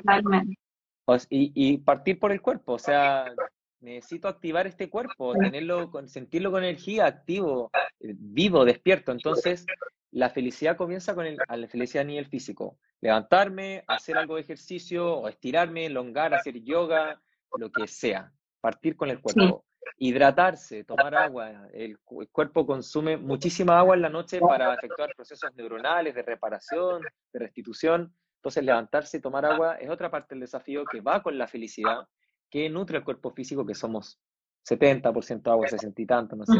Y, 1.29 1.51
y, 1.53 1.77
partir 1.77 2.19
por 2.19 2.31
el 2.31 2.41
cuerpo, 2.41 2.73
o 2.73 2.79
sea, 2.79 3.33
necesito 3.81 4.27
activar 4.27 4.65
este 4.67 4.89
cuerpo, 4.89 5.33
tenerlo, 5.33 5.91
sentirlo 6.07 6.51
con 6.51 6.63
energía, 6.63 7.05
activo, 7.05 7.69
eh, 7.99 8.13
vivo, 8.17 8.65
despierto. 8.65 9.11
Entonces, 9.11 9.65
la 10.11 10.29
felicidad 10.29 10.77
comienza 10.77 11.13
con 11.13 11.25
el, 11.25 11.37
la 11.37 11.67
felicidad 11.67 12.03
a 12.03 12.07
nivel 12.07 12.25
físico. 12.25 12.77
Levantarme, 13.01 13.83
hacer 13.87 14.17
algo 14.17 14.35
de 14.35 14.41
ejercicio, 14.41 15.17
o 15.17 15.27
estirarme, 15.27 15.85
elongar, 15.85 16.33
hacer 16.33 16.61
yoga, 16.63 17.21
lo 17.57 17.71
que 17.71 17.87
sea. 17.87 18.31
Partir 18.59 18.95
con 18.95 19.09
el 19.09 19.21
cuerpo 19.21 19.66
hidratarse, 19.97 20.83
tomar 20.83 21.15
agua. 21.15 21.67
El, 21.73 21.97
cuerpo 21.99 22.65
consume 22.65 23.17
muchísima 23.17 23.79
agua 23.79 23.95
en 23.95 24.01
la 24.01 24.09
noche 24.09 24.39
para 24.39 24.73
efectuar 24.73 25.09
procesos 25.15 25.53
neuronales 25.55 26.15
de 26.15 26.21
reparación, 26.21 27.01
de 27.33 27.39
restitución. 27.39 28.13
Entonces, 28.37 28.63
levantarse 28.63 29.17
y 29.17 29.21
tomar 29.21 29.45
agua 29.45 29.75
es 29.75 29.89
otra 29.89 30.11
parte 30.11 30.35
del 30.35 30.41
desafío 30.41 30.85
que 30.85 31.01
va 31.01 31.21
con 31.23 31.37
la 31.37 31.47
felicidad, 31.47 32.07
que 32.49 32.69
nutre 32.69 32.97
el 32.99 33.03
cuerpo 33.03 33.31
físico, 33.31 33.65
que 33.65 33.73
somos 33.73 34.19
70% 34.67 35.51
agua, 35.51 35.67
60 35.67 36.01
y 36.01 36.05
tanto, 36.05 36.35
no 36.35 36.45
sé. 36.45 36.53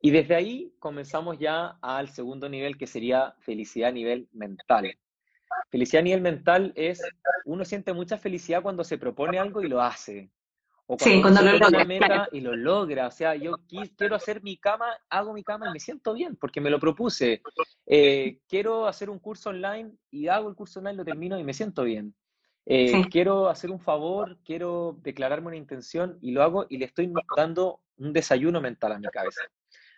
Y 0.00 0.10
desde 0.10 0.34
ahí 0.34 0.74
comenzamos 0.78 1.38
ya 1.38 1.78
al 1.80 2.10
segundo 2.10 2.48
nivel, 2.48 2.76
que 2.76 2.86
sería 2.86 3.34
felicidad 3.40 3.88
a 3.88 3.92
nivel 3.92 4.28
mental. 4.32 4.94
Felicidad 5.70 6.00
a 6.00 6.04
nivel 6.04 6.20
mental 6.20 6.72
es, 6.76 7.00
uno 7.46 7.64
siente 7.64 7.92
mucha 7.94 8.18
felicidad 8.18 8.62
cuando 8.62 8.84
se 8.84 8.98
propone 8.98 9.38
algo 9.38 9.62
y 9.62 9.68
lo 9.68 9.80
hace. 9.80 10.30
O 10.86 10.98
cuando, 10.98 11.40
lo 11.40 11.58
logra. 11.58 11.84
meta 11.84 12.28
y 12.30 12.40
lo 12.40 12.54
logra. 12.54 13.06
O 13.06 13.10
sea, 13.10 13.34
yo 13.34 13.54
quiero 13.96 14.16
hacer 14.16 14.42
mi 14.42 14.58
cama, 14.58 14.86
hago 15.08 15.32
mi 15.32 15.42
cama 15.42 15.68
y 15.68 15.72
me 15.72 15.80
siento 15.80 16.12
bien 16.12 16.36
porque 16.36 16.60
me 16.60 16.68
lo 16.68 16.78
propuse. 16.78 17.40
Eh, 17.86 18.40
quiero 18.48 18.86
hacer 18.86 19.08
un 19.08 19.18
curso 19.18 19.50
online 19.50 19.92
y 20.10 20.28
hago 20.28 20.48
el 20.48 20.54
curso 20.54 20.80
online, 20.80 20.98
lo 20.98 21.04
termino 21.04 21.38
y 21.38 21.44
me 21.44 21.54
siento 21.54 21.84
bien. 21.84 22.14
Eh, 22.66 23.04
quiero 23.10 23.48
hacer 23.48 23.70
un 23.70 23.80
favor, 23.80 24.38
quiero 24.44 24.98
declararme 25.02 25.48
una 25.48 25.56
intención 25.56 26.18
y 26.20 26.32
lo 26.32 26.42
hago 26.42 26.66
y 26.68 26.78
le 26.78 26.86
estoy 26.86 27.12
dando 27.36 27.80
un 27.96 28.12
desayuno 28.12 28.60
mental 28.60 28.92
a 28.92 28.98
mi 28.98 29.08
cabeza. 29.08 29.42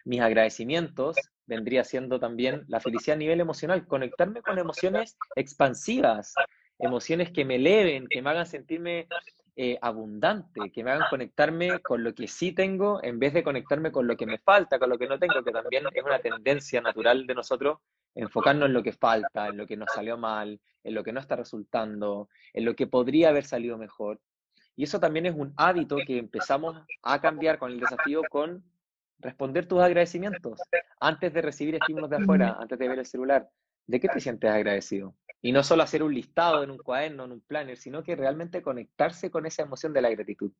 Mis 0.04 0.20
agradecimientos 0.20 1.16
vendría 1.46 1.82
siendo 1.84 2.20
también 2.20 2.64
la 2.68 2.80
felicidad 2.80 3.16
a 3.16 3.18
nivel 3.18 3.40
emocional, 3.40 3.86
conectarme 3.86 4.42
con 4.42 4.58
emociones 4.58 5.16
expansivas, 5.34 6.34
emociones 6.78 7.30
que 7.30 7.44
me 7.44 7.56
eleven, 7.56 8.06
que 8.08 8.22
me 8.22 8.30
hagan 8.30 8.46
sentirme 8.46 9.06
eh, 9.58 9.78
abundante, 9.80 10.70
que 10.70 10.84
me 10.84 10.90
hagan 10.90 11.08
conectarme 11.08 11.80
con 11.80 12.04
lo 12.04 12.14
que 12.14 12.28
sí 12.28 12.52
tengo 12.52 13.02
en 13.02 13.18
vez 13.18 13.32
de 13.32 13.42
conectarme 13.42 13.90
con 13.90 14.06
lo 14.06 14.16
que 14.16 14.26
me 14.26 14.36
falta, 14.36 14.78
con 14.78 14.90
lo 14.90 14.98
que 14.98 15.06
no 15.06 15.18
tengo, 15.18 15.42
que 15.42 15.50
también 15.50 15.84
es 15.94 16.04
una 16.04 16.18
tendencia 16.18 16.82
natural 16.82 17.26
de 17.26 17.34
nosotros 17.34 17.78
enfocarnos 18.14 18.66
en 18.66 18.74
lo 18.74 18.82
que 18.82 18.92
falta, 18.92 19.48
en 19.48 19.56
lo 19.56 19.66
que 19.66 19.76
nos 19.76 19.90
salió 19.94 20.18
mal, 20.18 20.60
en 20.84 20.94
lo 20.94 21.02
que 21.02 21.12
no 21.12 21.20
está 21.20 21.36
resultando, 21.36 22.28
en 22.52 22.64
lo 22.64 22.76
que 22.76 22.86
podría 22.86 23.30
haber 23.30 23.44
salido 23.44 23.78
mejor. 23.78 24.20
Y 24.74 24.84
eso 24.84 25.00
también 25.00 25.26
es 25.26 25.34
un 25.34 25.54
hábito 25.56 25.96
que 26.06 26.18
empezamos 26.18 26.76
a 27.02 27.20
cambiar 27.20 27.58
con 27.58 27.72
el 27.72 27.80
desafío 27.80 28.22
con 28.30 28.62
responder 29.20 29.66
tus 29.66 29.80
agradecimientos 29.80 30.60
antes 31.00 31.32
de 31.32 31.42
recibir 31.42 31.76
estímulos 31.76 32.10
de 32.10 32.16
afuera, 32.16 32.56
antes 32.58 32.78
de 32.78 32.88
ver 32.88 32.98
el 32.98 33.06
celular. 33.06 33.48
¿De 33.86 34.00
qué 34.00 34.08
te 34.08 34.20
sientes 34.20 34.50
agradecido? 34.50 35.14
Y 35.42 35.52
no 35.52 35.62
solo 35.62 35.82
hacer 35.82 36.02
un 36.02 36.14
listado 36.14 36.62
en 36.64 36.70
un 36.70 36.78
cuaderno, 36.78 37.24
en 37.24 37.32
un 37.32 37.40
planner, 37.40 37.76
sino 37.76 38.02
que 38.02 38.16
realmente 38.16 38.62
conectarse 38.62 39.30
con 39.30 39.46
esa 39.46 39.62
emoción 39.62 39.92
de 39.92 40.02
la 40.02 40.10
gratitud. 40.10 40.50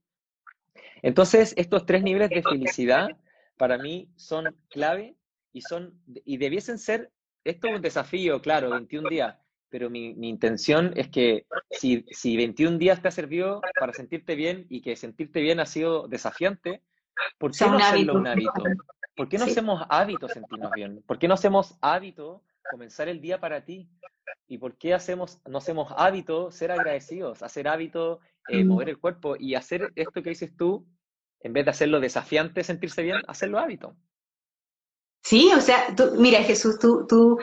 Entonces, 1.03 1.55
estos 1.57 1.87
tres 1.87 2.03
niveles 2.03 2.31
de 2.31 2.43
felicidad 2.43 3.09
para 3.57 3.79
mí 3.79 4.09
son 4.17 4.55
clave 4.69 5.17
y 5.53 5.63
son 5.63 5.95
y 6.07 6.37
debiesen 6.37 6.79
ser, 6.79 7.11
esto 7.45 7.69
es 7.69 7.77
un 7.77 7.83
desafío, 7.83 8.41
claro, 8.41 8.71
21 8.71 9.09
días, 9.09 9.37
pero 9.69 9.91
mi, 9.91 10.15
intención 10.29 10.93
es 10.97 11.09
que 11.09 11.47
si, 11.71 12.05
si 12.11 12.37
21 12.37 12.79
días 12.79 13.03
te 13.03 13.09
ha 13.09 13.11
servido 13.11 13.61
para 13.79 13.93
sentirte 13.93 14.35
bien 14.35 14.67
y 14.69 14.81
que 14.83 14.97
sentirte 14.97 15.41
bien 15.41 15.61
ha 15.61 15.67
sido 15.67 16.09
desafiante, 16.09 16.83
¿por 17.39 17.51
qué 17.53 17.67
no 17.67 17.79
hacerlo 17.79 18.15
un 18.15 18.27
hábito? 18.27 18.53
¿Por 19.17 19.29
qué 19.29 19.39
no 19.39 19.45
hacemos 19.45 19.83
hábitos 19.89 20.33
sentirnos 20.33 20.71
bien? 20.73 21.03
¿Por 21.07 21.19
qué 21.19 21.27
no 21.27 21.35
hacemos 21.35 21.77
hábito 21.81 22.43
comenzar 22.71 23.09
el 23.09 23.21
día 23.21 23.41
para 23.41 23.65
ti? 23.65 23.89
¿Y 24.49 24.59
por 24.59 24.77
qué 24.77 24.95
hacemos, 24.95 25.41
no 25.47 25.59
hacemos 25.59 25.93
hábito 25.97 26.51
ser 26.51 26.71
agradecidos, 26.73 27.43
hacer 27.43 27.69
hábito 27.69 28.21
eh, 28.49 28.65
mm. 28.65 28.69
mover 28.69 28.89
el 28.91 28.99
cuerpo 28.99 29.37
y 29.39 29.55
hacer 29.55 29.93
esto 29.97 30.23
que 30.23 30.31
dices 30.31 30.57
tú, 30.57 30.87
en 31.41 31.53
vez 31.53 31.65
de 31.65 31.71
hacerlo 31.71 32.01
desafiante, 32.01 32.65
sentirse 32.65 33.03
bien, 33.03 33.19
hacerlo 33.27 33.59
hábito? 33.59 33.97
Sí, 35.23 35.51
o 35.57 35.61
sea, 35.61 35.95
tú, 35.97 36.15
mira 36.19 36.43
Jesús, 36.43 36.79
tú, 36.79 37.07
tú, 37.09 37.39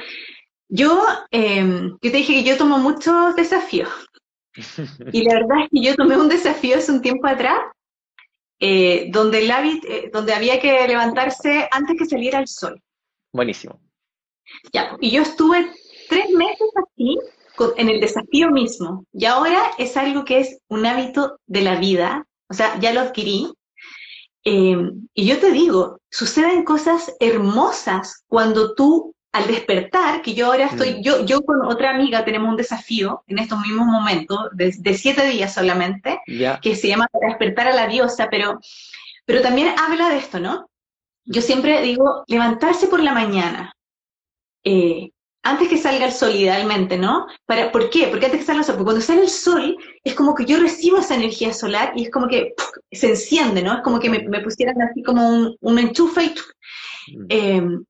yo, 0.69 1.03
em, 1.31 1.89
yo 2.01 2.11
te 2.11 2.17
dije 2.17 2.33
que 2.33 2.43
yo 2.43 2.57
tomo 2.57 2.77
muchos 2.79 3.35
desafíos. 3.35 3.89
y 5.11 5.23
la 5.23 5.35
verdad 5.35 5.63
es 5.63 5.69
que 5.69 5.81
yo 5.81 5.95
tomé 5.95 6.15
un 6.17 6.29
desafío 6.29 6.77
hace 6.77 6.91
un 6.91 7.01
tiempo 7.01 7.27
atrás 7.27 7.59
eh, 8.59 9.09
donde, 9.11 9.43
el 9.43 9.51
hábito, 9.51 9.87
eh, 9.87 10.09
donde 10.13 10.33
había 10.33 10.59
que 10.59 10.87
levantarse 10.87 11.67
antes 11.69 11.97
que 11.97 12.05
saliera 12.05 12.39
el 12.39 12.47
sol. 12.47 12.81
Buenísimo. 13.33 13.82
Ya, 14.71 14.95
y 14.99 15.11
yo 15.11 15.21
estuve 15.21 15.71
tres 16.09 16.29
meses 16.31 16.69
aquí 16.75 17.17
en 17.77 17.89
el 17.89 17.99
desafío 17.99 18.49
mismo. 18.51 19.05
Y 19.13 19.25
ahora 19.25 19.71
es 19.77 19.95
algo 19.97 20.25
que 20.25 20.39
es 20.39 20.59
un 20.67 20.85
hábito 20.85 21.39
de 21.45 21.61
la 21.61 21.75
vida, 21.75 22.25
o 22.49 22.53
sea, 22.53 22.79
ya 22.79 22.93
lo 22.93 23.01
adquirí. 23.01 23.53
Eh, 24.45 24.77
y 25.13 25.25
yo 25.25 25.39
te 25.39 25.51
digo, 25.51 25.99
suceden 26.09 26.63
cosas 26.63 27.13
hermosas 27.19 28.23
cuando 28.27 28.75
tú, 28.75 29.15
al 29.31 29.47
despertar, 29.47 30.21
que 30.21 30.33
yo 30.33 30.47
ahora 30.47 30.65
estoy, 30.65 30.95
mm. 30.95 31.01
yo, 31.01 31.25
yo 31.25 31.41
con 31.41 31.65
otra 31.65 31.91
amiga 31.91 32.25
tenemos 32.25 32.49
un 32.49 32.57
desafío 32.57 33.23
en 33.27 33.39
estos 33.39 33.59
mismos 33.61 33.87
momentos, 33.87 34.49
de, 34.53 34.71
siete 34.95 35.25
días 35.27 35.53
solamente, 35.53 36.19
que 36.61 36.75
se 36.75 36.87
llama 36.87 37.07
Despertar 37.27 37.67
a 37.67 37.75
la 37.75 37.87
diosa, 37.87 38.27
pero, 38.29 38.59
pero 39.25 39.41
también 39.41 39.73
habla 39.79 40.09
de 40.09 40.17
esto, 40.17 40.39
¿no? 40.39 40.69
Yo 41.25 41.41
siempre 41.41 41.81
digo, 41.81 42.25
levantarse 42.27 42.87
por 42.87 43.01
la 43.01 43.13
mañana, 43.13 43.73
eh, 44.63 45.09
antes 45.43 45.67
que 45.67 45.77
salga 45.77 46.05
el 46.05 46.13
sol, 46.13 46.33
idealmente, 46.33 46.97
¿no? 46.97 47.27
Para, 47.45 47.71
¿Por 47.71 47.89
qué? 47.89 48.07
Porque 48.07 48.25
antes 48.25 48.39
que 48.39 48.45
salga 48.45 48.61
el 48.61 48.65
sol, 48.65 48.75
porque 48.75 48.85
cuando 48.85 49.01
sale 49.01 49.21
el 49.21 49.29
sol 49.29 49.77
es 50.03 50.15
como 50.15 50.33
que 50.33 50.45
yo 50.45 50.57
recibo 50.57 50.99
esa 50.99 51.15
energía 51.15 51.53
solar 51.53 51.91
y 51.95 52.03
es 52.03 52.11
como 52.11 52.27
que 52.27 52.53
se 52.91 53.09
enciende, 53.09 53.61
¿no? 53.61 53.73
Es 53.75 53.81
como 53.81 53.99
que 53.99 54.09
me, 54.09 54.41
pusieran 54.41 54.81
así 54.81 55.03
como 55.03 55.27
un, 55.27 55.55
un 55.59 55.79
enchufe 55.79 56.33
y, 57.07 57.17
mm. 57.17 57.25
em, 57.29 57.85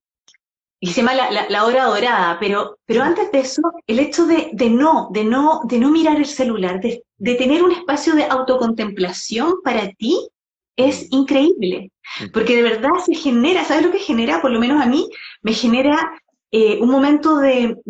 y 0.79 0.87
se 0.87 1.01
llama 1.01 1.13
la, 1.13 1.65
hora 1.65 1.85
dorada, 1.85 2.37
pero, 2.41 2.77
pero 2.85 3.03
antes 3.03 3.31
de 3.31 3.39
eso, 3.39 3.61
el 3.87 3.99
hecho 3.99 4.25
de, 4.25 4.49
de, 4.51 4.69
no, 4.69 5.07
de 5.13 5.23
no, 5.23 5.61
de 5.63 5.79
no 5.79 5.89
mirar 5.89 6.17
el 6.17 6.25
celular, 6.25 6.81
de, 6.81 7.03
de 7.17 7.35
tener 7.35 7.63
un 7.63 7.71
espacio 7.71 8.15
de 8.15 8.25
autocontemplación 8.25 9.61
para 9.63 9.89
ti, 9.91 10.27
es 10.75 11.03
mm. 11.03 11.15
increíble, 11.15 11.91
porque 12.33 12.55
de 12.55 12.63
verdad 12.63 12.89
se 13.05 13.15
genera, 13.15 13.63
¿sabes 13.63 13.85
lo 13.85 13.91
que 13.91 13.99
genera? 13.99 14.41
Por 14.41 14.51
lo 14.51 14.59
menos 14.59 14.81
a 14.81 14.87
mí, 14.87 15.07
me 15.41 15.53
genera 15.53 16.11
eh, 16.55 16.77
un 16.79 16.89
momento 16.89 17.37
de, 17.39 17.81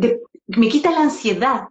me 0.48 0.70
quita 0.70 0.89
la 0.89 1.01
ansiedad, 1.01 1.63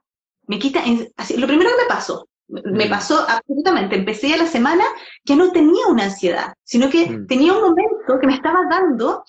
me 0.46 0.58
quita, 0.58 0.84
así, 1.16 1.38
lo 1.38 1.46
primero 1.46 1.70
que 1.70 1.84
me 1.84 1.88
pasó, 1.88 2.28
me 2.48 2.84
mm. 2.84 2.90
pasó 2.90 3.24
absolutamente, 3.26 3.96
empecé 3.96 4.34
a 4.34 4.36
la 4.36 4.46
semana, 4.46 4.84
ya 5.24 5.34
no 5.34 5.52
tenía 5.52 5.86
una 5.86 6.04
ansiedad, 6.04 6.52
sino 6.62 6.90
que 6.90 7.08
mm. 7.08 7.26
tenía 7.28 7.54
un 7.54 7.62
momento 7.62 8.20
que 8.20 8.26
me 8.26 8.34
estaba 8.34 8.66
dando 8.68 9.24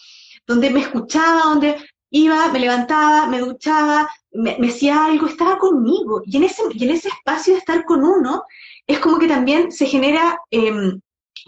donde 0.46 0.72
me 0.72 0.82
escuchaba, 0.82 1.44
donde 1.46 1.78
iba, 2.10 2.50
me 2.50 2.60
levantaba, 2.60 3.28
me 3.28 3.40
duchaba, 3.40 4.10
me, 4.34 4.58
hacía 4.68 5.06
algo, 5.06 5.28
estaba 5.28 5.58
conmigo. 5.58 6.22
Y 6.26 6.36
en, 6.36 6.44
ese, 6.44 6.64
y 6.74 6.84
en 6.84 6.90
ese 6.90 7.08
espacio 7.08 7.54
de 7.54 7.60
estar 7.60 7.86
con 7.86 8.04
uno, 8.04 8.44
es 8.86 9.00
como 9.00 9.20
que 9.20 9.30
también 9.30 9.72
se 9.72 9.86
genera 9.86 10.38
eh, 10.52 10.92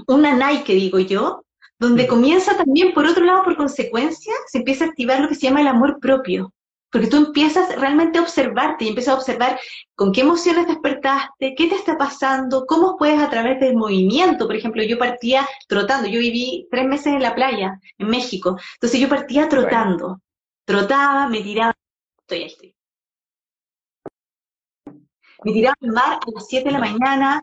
una 0.08 0.34
Nike, 0.34 0.76
digo 0.76 1.00
yo, 1.00 1.45
donde 1.80 2.08
comienza 2.08 2.56
también, 2.56 2.94
por 2.94 3.06
otro 3.06 3.26
lado, 3.26 3.44
por 3.44 3.58
consecuencia, 3.58 4.34
se 4.48 4.60
empieza 4.60 4.86
a 4.86 4.88
activar 4.88 5.20
lo 5.20 5.28
que 5.28 5.36
se 5.36 5.48
llama 5.48 5.62
el 5.62 5.68
amor 5.68 6.00
propio. 6.00 6.54
Porque 6.92 7.08
tú 7.08 7.18
empiezas 7.18 7.76
realmente 7.76 8.18
a 8.18 8.22
observarte 8.22 8.86
y 8.86 8.88
empiezas 8.88 9.14
a 9.14 9.18
observar 9.18 9.60
con 9.96 10.14
qué 10.14 10.22
emociones 10.22 10.68
despertaste, 10.68 11.54
qué 11.54 11.68
te 11.68 11.76
está 11.76 11.98
pasando, 11.98 12.66
cómo 12.66 12.96
puedes 12.98 13.20
a 13.20 13.30
través 13.30 13.60
del 13.60 13.76
movimiento. 13.76 14.48
Por 14.48 14.56
ejemplo, 14.56 14.82
yo 14.82 14.98
partía 14.98 15.46
trotando, 15.68 16.08
yo 16.08 16.20
viví 16.20 16.68
tres 16.72 16.86
meses 16.86 17.08
en 17.08 17.22
la 17.22 17.36
playa, 17.36 17.82
en 17.98 18.08
México. 18.08 18.58
Entonces 18.76 19.00
yo 19.02 19.10
partía 19.10 19.50
trotando. 19.50 20.22
Trotaba, 20.64 21.28
me 21.28 21.42
tiraba, 21.42 21.74
estoy 22.22 22.38
ahí, 22.38 22.46
estoy. 22.46 22.76
Me 25.44 25.52
tiraba 25.52 25.76
al 25.82 25.92
mar 25.92 26.14
a 26.14 26.32
las 26.34 26.48
7 26.48 26.66
de 26.66 26.72
la 26.72 26.80
mañana, 26.80 27.42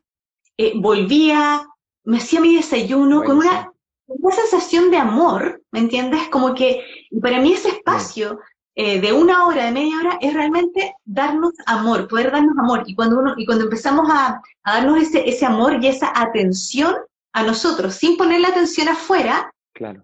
eh, 0.56 0.72
volvía, 0.74 1.68
me 2.04 2.16
hacía 2.16 2.40
mi 2.40 2.56
desayuno 2.56 3.22
con 3.22 3.36
una 3.36 3.70
una 4.18 4.34
sensación 4.34 4.90
de 4.90 4.98
amor, 4.98 5.62
¿me 5.70 5.80
entiendes? 5.80 6.28
Como 6.28 6.54
que 6.54 6.84
para 7.20 7.40
mí 7.40 7.52
ese 7.52 7.68
espacio 7.68 8.40
eh, 8.74 9.00
de 9.00 9.12
una 9.12 9.46
hora, 9.46 9.66
de 9.66 9.72
media 9.72 9.98
hora, 9.98 10.18
es 10.20 10.32
realmente 10.32 10.94
darnos 11.04 11.52
amor, 11.66 12.08
poder 12.08 12.30
darnos 12.30 12.56
amor. 12.58 12.84
Y 12.86 12.94
cuando, 12.94 13.18
uno, 13.18 13.34
y 13.36 13.44
cuando 13.44 13.64
empezamos 13.64 14.08
a, 14.10 14.40
darnos 14.64 15.02
ese, 15.02 15.28
ese 15.28 15.44
amor 15.44 15.82
y 15.82 15.88
esa 15.88 16.12
atención 16.14 16.94
a 17.32 17.42
nosotros, 17.42 17.94
sin 17.94 18.16
poner 18.16 18.40
la 18.40 18.48
atención 18.48 18.88
afuera, 18.88 19.50
claro. 19.74 20.02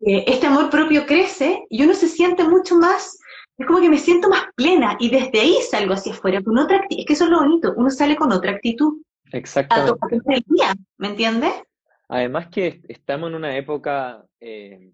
Eh, 0.00 0.24
este 0.28 0.46
amor 0.46 0.70
propio 0.70 1.06
crece 1.06 1.64
y 1.68 1.82
uno 1.82 1.92
se 1.92 2.08
siente 2.08 2.44
mucho 2.44 2.76
más, 2.76 3.18
es 3.56 3.66
como 3.66 3.80
que 3.80 3.88
me 3.88 3.98
siento 3.98 4.28
más 4.28 4.44
plena 4.54 4.96
y 5.00 5.10
desde 5.10 5.40
ahí 5.40 5.58
salgo 5.68 5.94
hacia 5.94 6.12
afuera 6.12 6.40
con 6.42 6.56
otra 6.56 6.76
actitud. 6.76 7.00
Es 7.00 7.06
que 7.06 7.12
eso 7.14 7.24
es 7.24 7.30
lo 7.30 7.40
bonito, 7.40 7.74
uno 7.76 7.90
sale 7.90 8.16
con 8.16 8.32
otra 8.32 8.52
actitud. 8.52 9.02
Exactamente. 9.32 9.98
A 10.02 10.40
día, 10.46 10.74
¿me 10.98 11.08
entiendes? 11.08 11.52
Además 12.08 12.48
que 12.48 12.80
estamos 12.88 13.28
en 13.28 13.36
una 13.36 13.56
época 13.56 14.24
eh, 14.40 14.92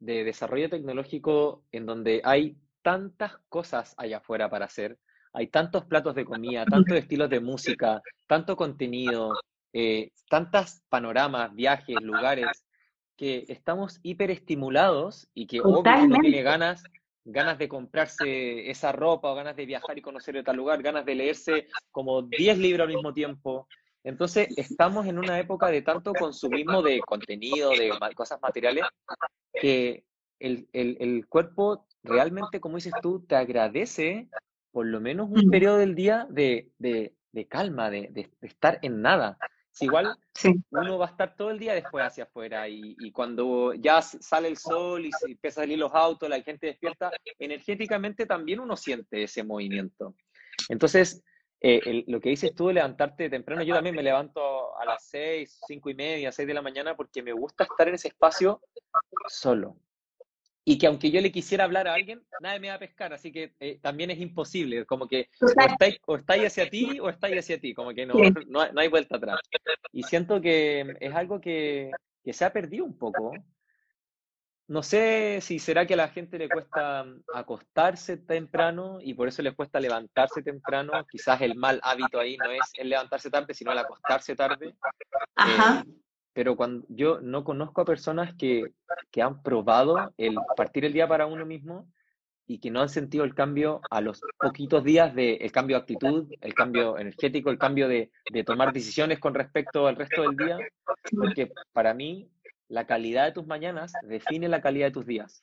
de 0.00 0.24
desarrollo 0.24 0.68
tecnológico 0.68 1.64
en 1.72 1.86
donde 1.86 2.20
hay 2.24 2.56
tantas 2.82 3.38
cosas 3.48 3.94
allá 3.96 4.18
afuera 4.18 4.50
para 4.50 4.66
hacer, 4.66 4.98
hay 5.32 5.48
tantos 5.48 5.84
platos 5.86 6.14
de 6.14 6.24
comida, 6.24 6.64
tantos 6.66 6.96
estilos 6.98 7.30
de 7.30 7.40
música, 7.40 8.02
tanto 8.26 8.56
contenido, 8.56 9.32
eh, 9.72 10.12
tantas 10.28 10.82
panoramas, 10.88 11.54
viajes, 11.54 11.96
lugares, 12.02 12.64
que 13.16 13.44
estamos 13.48 13.98
hiperestimulados 14.02 15.28
y 15.34 15.46
que 15.46 15.60
obviamente 15.60 16.20
tiene 16.20 16.42
ganas, 16.42 16.82
ganas 17.24 17.58
de 17.58 17.68
comprarse 17.68 18.70
esa 18.70 18.92
ropa 18.92 19.32
o 19.32 19.34
ganas 19.34 19.56
de 19.56 19.66
viajar 19.66 19.98
y 19.98 20.02
conocer 20.02 20.36
otro 20.36 20.54
lugar, 20.54 20.82
ganas 20.82 21.04
de 21.04 21.14
leerse 21.16 21.66
como 21.90 22.22
10 22.22 22.58
libros 22.58 22.86
al 22.86 22.94
mismo 22.94 23.12
tiempo, 23.12 23.66
entonces, 24.08 24.48
estamos 24.56 25.06
en 25.06 25.18
una 25.18 25.38
época 25.38 25.66
de 25.66 25.82
tanto 25.82 26.14
consumismo 26.14 26.80
de 26.80 26.98
contenido, 27.00 27.70
de 27.70 27.90
cosas 28.14 28.40
materiales, 28.40 28.84
que 29.52 30.02
el, 30.38 31.26
cuerpo 31.28 31.86
realmente, 32.02 32.58
como 32.58 32.76
dices 32.76 32.94
tú, 33.02 33.26
te 33.26 33.36
agradece 33.36 34.30
por 34.70 34.86
lo 34.86 35.02
menos 35.02 35.28
un 35.30 35.50
periodo 35.50 35.76
del 35.76 35.94
día 35.94 36.26
de, 36.30 36.72
calma, 37.50 37.90
de, 37.90 38.30
estar 38.40 38.78
en 38.80 39.02
nada. 39.02 39.36
Si 39.72 39.84
igual 39.84 40.16
uno 40.70 40.98
va 40.98 41.06
a 41.06 41.10
estar 41.10 41.36
todo 41.36 41.50
el 41.50 41.58
día 41.58 41.74
después 41.74 42.02
hacia 42.02 42.24
afuera 42.24 42.66
y, 42.66 42.96
y, 43.00 43.12
cuando 43.12 43.74
ya 43.74 44.00
sale 44.00 44.48
el 44.48 44.56
sol 44.56 45.04
y 45.04 45.12
se 45.12 45.32
empieza 45.32 45.60
a 45.60 45.64
salir 45.64 45.78
los 45.78 45.94
autos, 45.94 46.30
la 46.30 46.40
gente 46.40 46.68
despierta, 46.68 47.10
energéticamente 47.38 48.24
también 48.24 48.60
uno 48.60 48.74
siente 48.74 49.24
ese 49.24 49.44
movimiento. 49.44 50.14
Entonces, 50.70 51.22
eh, 51.60 52.04
lo 52.06 52.20
que 52.20 52.30
dices 52.30 52.54
tú 52.54 52.68
de 52.68 52.74
levantarte 52.74 53.28
temprano, 53.28 53.62
yo 53.62 53.74
también 53.74 53.96
me 53.96 54.02
levanto 54.02 54.78
a 54.78 54.84
las 54.84 55.04
seis, 55.04 55.60
cinco 55.66 55.90
y 55.90 55.94
media, 55.94 56.30
seis 56.30 56.46
de 56.46 56.54
la 56.54 56.62
mañana 56.62 56.96
porque 56.96 57.22
me 57.22 57.32
gusta 57.32 57.64
estar 57.64 57.88
en 57.88 57.94
ese 57.94 58.08
espacio 58.08 58.60
solo. 59.28 59.76
Y 60.64 60.76
que 60.76 60.86
aunque 60.86 61.10
yo 61.10 61.20
le 61.20 61.32
quisiera 61.32 61.64
hablar 61.64 61.88
a 61.88 61.94
alguien, 61.94 62.22
nadie 62.40 62.60
me 62.60 62.68
va 62.68 62.74
a 62.74 62.78
pescar, 62.78 63.12
así 63.12 63.32
que 63.32 63.54
eh, 63.58 63.78
también 63.80 64.10
es 64.10 64.20
imposible, 64.20 64.84
como 64.84 65.08
que 65.08 65.30
o 65.40 66.16
estáis, 66.16 66.46
hacia 66.46 66.68
ti 66.68 67.00
o 67.00 67.08
estáis 67.08 67.38
hacia 67.38 67.58
ti, 67.58 67.72
como 67.72 67.94
que 67.94 68.04
no, 68.04 68.14
no, 68.46 68.80
hay 68.80 68.88
vuelta 68.88 69.16
atrás. 69.16 69.40
Y 69.92 70.02
siento 70.02 70.40
que 70.42 70.94
es 71.00 71.14
algo 71.14 71.40
que, 71.40 71.90
que 72.22 72.32
se 72.34 72.44
ha 72.44 72.52
perdido 72.52 72.84
un 72.84 72.98
poco, 72.98 73.32
no 74.68 74.82
sé 74.82 75.40
si 75.40 75.58
será 75.58 75.86
que 75.86 75.94
a 75.94 75.96
la 75.96 76.08
gente 76.08 76.38
le 76.38 76.48
cuesta 76.48 77.02
mm, 77.02 77.22
acostarse 77.34 78.18
temprano 78.18 78.98
y 79.00 79.14
por 79.14 79.26
eso 79.26 79.42
le 79.42 79.54
cuesta 79.54 79.80
levantarse 79.80 80.42
temprano. 80.42 80.92
Quizás 81.10 81.40
el 81.40 81.56
mal 81.56 81.80
hábito 81.82 82.20
ahí 82.20 82.36
no 82.36 82.50
es 82.50 82.70
el 82.74 82.90
levantarse 82.90 83.30
tarde, 83.30 83.54
sino 83.54 83.72
el 83.72 83.78
acostarse 83.78 84.36
tarde. 84.36 84.74
Ajá. 85.34 85.84
Eh, 85.86 85.92
pero 86.34 86.54
cuando 86.54 86.86
yo 86.90 87.20
no 87.20 87.44
conozco 87.44 87.80
a 87.80 87.86
personas 87.86 88.34
que, 88.36 88.72
que, 89.10 89.22
han 89.22 89.42
probado 89.42 90.12
el 90.18 90.36
partir 90.56 90.84
el 90.84 90.92
día 90.92 91.08
para 91.08 91.26
uno 91.26 91.44
mismo 91.44 91.90
y 92.46 92.60
que 92.60 92.70
no 92.70 92.80
han 92.80 92.88
sentido 92.88 93.24
el 93.24 93.34
cambio 93.34 93.80
a 93.90 94.00
los 94.00 94.20
poquitos 94.38 94.84
días 94.84 95.14
de 95.14 95.34
el 95.34 95.50
cambio 95.50 95.76
de 95.76 95.82
actitud, 95.82 96.32
el 96.40 96.54
cambio 96.54 96.96
energético, 96.96 97.50
el 97.50 97.58
cambio 97.58 97.88
de, 97.88 98.10
de 98.30 98.44
tomar 98.44 98.72
decisiones 98.72 99.18
con 99.18 99.34
respecto 99.34 99.86
al 99.86 99.96
resto 99.96 100.22
del 100.22 100.36
día, 100.36 100.58
porque 101.16 101.50
para 101.72 101.92
mí 101.92 102.30
la 102.68 102.86
calidad 102.86 103.24
de 103.24 103.32
tus 103.32 103.46
mañanas 103.46 103.92
define 104.02 104.48
la 104.48 104.60
calidad 104.60 104.86
de 104.86 104.92
tus 104.92 105.06
días. 105.06 105.42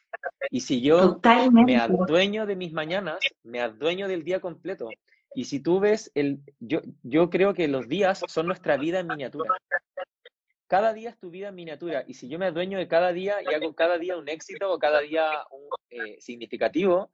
Y 0.51 0.61
si 0.61 0.81
yo 0.81 1.19
me 1.51 1.77
adueño 1.77 2.45
de 2.45 2.55
mis 2.55 2.71
mañanas, 2.71 3.19
me 3.43 3.59
adueño 3.61 4.07
del 4.07 4.23
día 4.23 4.39
completo. 4.39 4.89
Y 5.33 5.45
si 5.45 5.59
tú 5.59 5.79
ves, 5.79 6.11
el, 6.15 6.39
yo, 6.59 6.81
yo 7.03 7.29
creo 7.29 7.53
que 7.53 7.67
los 7.67 7.89
días 7.89 8.21
son 8.27 8.47
nuestra 8.47 8.77
vida 8.77 8.99
en 8.99 9.07
miniatura. 9.07 9.51
Cada 10.67 10.93
día 10.93 11.09
es 11.09 11.19
tu 11.19 11.29
vida 11.29 11.49
en 11.49 11.55
miniatura. 11.55 12.05
Y 12.07 12.13
si 12.13 12.29
yo 12.29 12.39
me 12.39 12.45
adueño 12.45 12.77
de 12.77 12.87
cada 12.87 13.11
día 13.11 13.37
y 13.41 13.53
hago 13.53 13.75
cada 13.75 13.97
día 13.97 14.17
un 14.17 14.29
éxito 14.29 14.71
o 14.71 14.79
cada 14.79 15.01
día 15.01 15.29
un 15.51 15.67
eh, 15.89 16.17
significativo, 16.21 17.11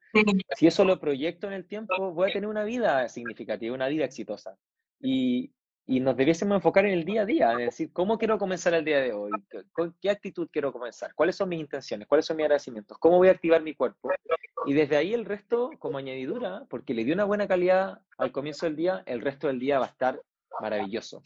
si 0.56 0.68
eso 0.68 0.86
lo 0.86 1.00
proyecto 1.00 1.48
en 1.48 1.54
el 1.54 1.66
tiempo, 1.66 2.12
voy 2.14 2.30
a 2.30 2.34
tener 2.34 2.50
una 2.50 2.64
vida 2.64 3.10
significativa, 3.10 3.74
una 3.74 3.88
vida 3.88 4.06
exitosa. 4.06 4.58
Y, 5.00 5.52
y 5.86 6.00
nos 6.00 6.16
debiésemos 6.16 6.56
enfocar 6.56 6.86
en 6.86 6.94
el 6.94 7.06
día 7.06 7.24
a 7.24 7.26
día, 7.26 7.52
es 7.54 7.66
decir, 7.66 7.92
¿cómo 7.92 8.18
quiero 8.18 8.38
comenzar 8.38 8.74
el 8.74 8.86
día 8.86 9.00
de 9.02 9.14
hoy? 9.14 9.32
¿Con 9.74 9.96
qué 10.02 10.10
actitud 10.10 10.48
quiero 10.52 10.72
comenzar? 10.72 11.14
¿Cuáles 11.16 11.36
son 11.36 11.50
mis 11.50 11.60
intenciones? 11.60 12.08
¿Cuáles 12.08 12.26
son 12.26 12.38
mis 12.38 12.46
agradecimientos? 12.46 12.98
¿Cómo 12.98 13.18
voy 13.18 13.28
a 13.28 13.32
activar 13.32 13.62
mi 13.62 13.74
cuerpo? 13.74 14.10
Y 14.66 14.74
desde 14.74 14.96
ahí 14.96 15.14
el 15.14 15.26
resto, 15.26 15.72
como 15.80 15.98
añadidura, 15.98 16.66
porque 16.70 16.94
le 16.94 17.04
dio 17.04 17.14
una 17.14 17.26
buena 17.26 17.48
calidad 17.48 18.00
al 18.18 18.32
comienzo 18.32 18.68
del 18.68 18.76
día, 18.76 19.04
el 19.06 19.22
resto 19.22 19.48
del 19.48 19.60
día 19.60 19.80
va 19.80 19.86
a 19.86 19.90
estar 19.90 20.22
maravilloso. 20.62 21.24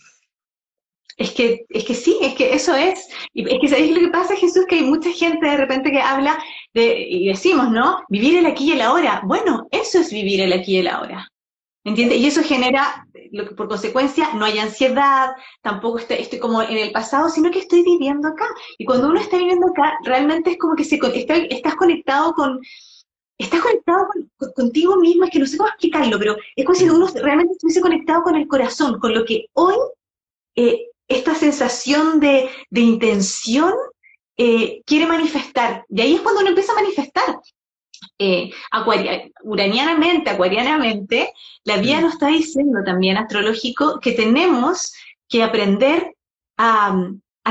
Es 1.18 1.32
que, 1.32 1.66
es 1.70 1.86
que 1.86 1.94
sí, 1.94 2.18
es 2.22 2.36
que 2.36 2.54
eso 2.54 2.76
es. 2.76 3.08
Es 3.34 3.60
que 3.60 3.68
¿sabéis 3.68 3.96
lo 3.96 4.02
que 4.02 4.12
pasa, 4.12 4.36
Jesús? 4.36 4.66
Que 4.68 4.76
hay 4.76 4.84
mucha 4.84 5.10
gente 5.12 5.48
de 5.48 5.58
repente 5.58 5.92
que 5.92 6.02
habla 6.02 6.38
de, 6.74 7.08
y 7.10 7.28
decimos, 7.28 7.72
¿no? 7.72 8.04
Vivir 8.10 8.38
el 8.38 8.46
aquí 8.46 8.70
y 8.70 8.74
el 8.74 8.82
ahora. 8.82 9.22
Bueno, 9.26 9.68
eso 9.72 10.00
es 10.00 10.12
vivir 10.12 10.42
el 10.42 10.52
aquí 10.52 10.76
y 10.76 10.80
el 10.80 10.88
ahora. 10.88 11.30
¿Entiendes? 11.86 12.18
Y 12.18 12.26
eso 12.26 12.42
genera, 12.42 13.08
lo 13.32 13.48
que 13.48 13.54
por 13.54 13.68
consecuencia, 13.68 14.34
no 14.34 14.44
hay 14.44 14.58
ansiedad, 14.58 15.30
tampoco 15.62 16.00
estoy, 16.00 16.18
estoy, 16.18 16.40
como 16.40 16.64
en 16.64 16.78
el 16.80 16.92
pasado, 16.92 17.30
sino 17.30 17.52
que 17.52 17.60
estoy 17.60 17.84
viviendo 17.84 18.28
acá. 18.28 18.48
Y 18.80 18.86
cuando 18.86 19.08
uno 19.08 19.20
está 19.20 19.38
viviendo 19.38 19.68
acá, 19.68 19.96
realmente 20.04 20.52
es 20.52 20.58
como 20.58 20.76
que 20.76 20.84
se, 20.84 20.96
está, 20.96 21.36
estás 21.36 21.76
conectado 21.76 22.34
con, 22.34 22.60
estás 23.38 23.62
conectado 23.62 24.08
contigo 24.56 24.98
mismo, 24.98 25.26
es 25.26 25.30
que 25.30 25.38
no 25.38 25.46
sé 25.46 25.58
cómo 25.58 25.70
explicarlo, 25.70 26.18
pero 26.18 26.36
es 26.56 26.66
como 26.66 26.76
si 26.76 26.90
uno 26.90 27.08
realmente 27.22 27.54
estuviese 27.54 27.82
conectado 27.82 28.24
con 28.24 28.36
el 28.36 28.48
corazón, 28.48 29.00
con 29.00 29.14
lo 29.14 29.24
que 29.24 29.46
hoy 29.54 29.76
eh, 30.56 30.88
esta 31.08 31.36
sensación 31.36 32.20
de, 32.20 32.50
intención 32.72 33.74
eh, 34.38 34.82
quiere 34.88 35.06
manifestar. 35.06 35.86
Y 35.90 36.02
ahí 36.02 36.16
es 36.16 36.22
cuando 36.22 36.42
uno 36.42 36.50
empieza 36.50 36.72
a 36.72 36.82
manifestar. 36.82 37.40
Eh, 38.18 38.52
uranianamente, 39.44 40.30
acuarianamente, 40.30 41.34
la 41.66 41.78
vida 41.78 42.00
mm. 42.00 42.02
nos 42.02 42.14
está 42.14 42.28
diciendo 42.28 42.80
también, 42.86 43.18
astrológico, 43.18 44.00
que 44.00 44.14
tenemos 44.14 44.94
que 45.28 45.44
aprender 45.44 46.16
a, 46.58 46.96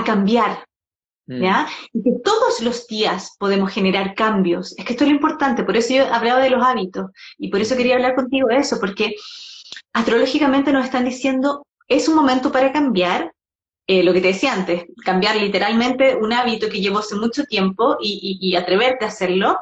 cambiar, 0.05 0.66
mm. 1.27 1.42
¿ya? 1.42 1.68
Y 1.92 2.03
que 2.03 2.12
todos 2.24 2.61
los 2.62 2.87
días 2.87 3.37
podemos 3.38 3.72
generar 3.72 4.14
cambios. 4.14 4.74
Es 4.79 4.85
que 4.85 4.94
esto 4.94 5.05
es 5.05 5.11
lo 5.11 5.16
importante, 5.16 5.64
por 5.64 5.77
eso 5.77 5.94
yo 5.94 6.12
hablaba 6.12 6.40
de 6.40 6.50
los 6.50 6.64
hábitos, 6.64 7.11
y 7.37 7.48
por 7.48 7.61
eso 7.61 7.77
quería 7.77 7.96
hablar 7.96 8.14
contigo 8.14 8.48
de 8.48 8.57
eso, 8.57 8.81
porque 8.81 9.14
astrológicamente 9.92 10.72
nos 10.72 10.87
están 10.87 11.05
diciendo, 11.05 11.66
es 11.88 12.09
un 12.09 12.14
momento 12.14 12.50
para 12.50 12.72
cambiar, 12.72 13.33
eh, 13.87 14.03
lo 14.03 14.14
que 14.14 14.22
te 14.22 14.29
decía 14.29 14.55
antes, 14.55 14.87
cambiar 15.05 15.37
literalmente 15.37 16.16
un 16.16 16.33
hábito 16.33 16.70
que 16.70 16.81
llevo 16.81 17.00
hace 17.00 17.16
mucho 17.16 17.44
tiempo 17.44 17.98
y, 18.00 18.57
atreverte 18.57 19.05
a 19.05 19.09
hacerlo, 19.09 19.59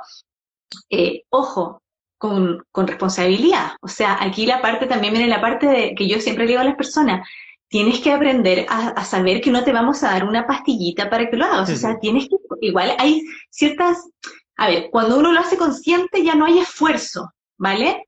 eh, 0.91 1.23
ojo, 1.31 1.83
con, 2.19 2.65
responsabilidad. 2.75 3.73
O 3.81 3.89
sea, 3.89 4.19
aquí 4.21 4.47
la 4.47 4.63
parte 4.63 4.87
también 4.87 5.15
viene 5.15 5.29
la 5.29 5.41
parte 5.41 5.67
de 5.67 5.95
que 5.95 6.07
yo 6.07 6.21
siempre 6.21 6.47
digo 6.47 6.61
a 6.61 6.65
las 6.65 6.77
personas, 6.77 7.27
tienes 7.69 8.01
que 8.01 8.13
aprender 8.13 8.67
a, 8.69 9.05
saber 9.05 9.41
que 9.41 9.51
no 9.51 9.65
te 9.65 9.73
vamos 9.73 10.03
a 10.03 10.13
dar 10.13 10.25
una 10.25 10.47
pastillita 10.47 11.11
para 11.11 11.29
que 11.29 11.37
lo 11.37 11.47
hagas. 11.47 11.71
O 11.71 11.77
sea, 11.77 11.99
tienes 11.99 12.29
que, 12.29 12.37
igual 12.61 12.95
hay 12.99 13.23
ciertas, 13.51 13.99
a 14.57 14.69
ver, 14.69 14.89
cuando 14.91 15.19
uno 15.19 15.33
lo 15.33 15.41
hace 15.41 15.57
consciente 15.57 16.23
ya 16.23 16.35
no 16.35 16.45
hay 16.45 16.59
esfuerzo, 16.61 17.33
¿vale? 17.59 18.07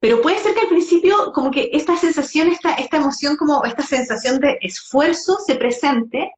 Pero 0.00 0.20
puede 0.20 0.38
ser 0.38 0.54
que 0.54 0.60
al 0.60 0.68
principio 0.68 1.32
como 1.32 1.50
que 1.50 1.70
esta 1.72 1.96
sensación, 1.96 2.48
esta, 2.48 2.74
esta 2.74 2.98
emoción, 2.98 3.36
como 3.36 3.64
esta 3.64 3.82
sensación 3.82 4.38
de 4.40 4.58
esfuerzo 4.60 5.38
se 5.44 5.56
presente, 5.56 6.32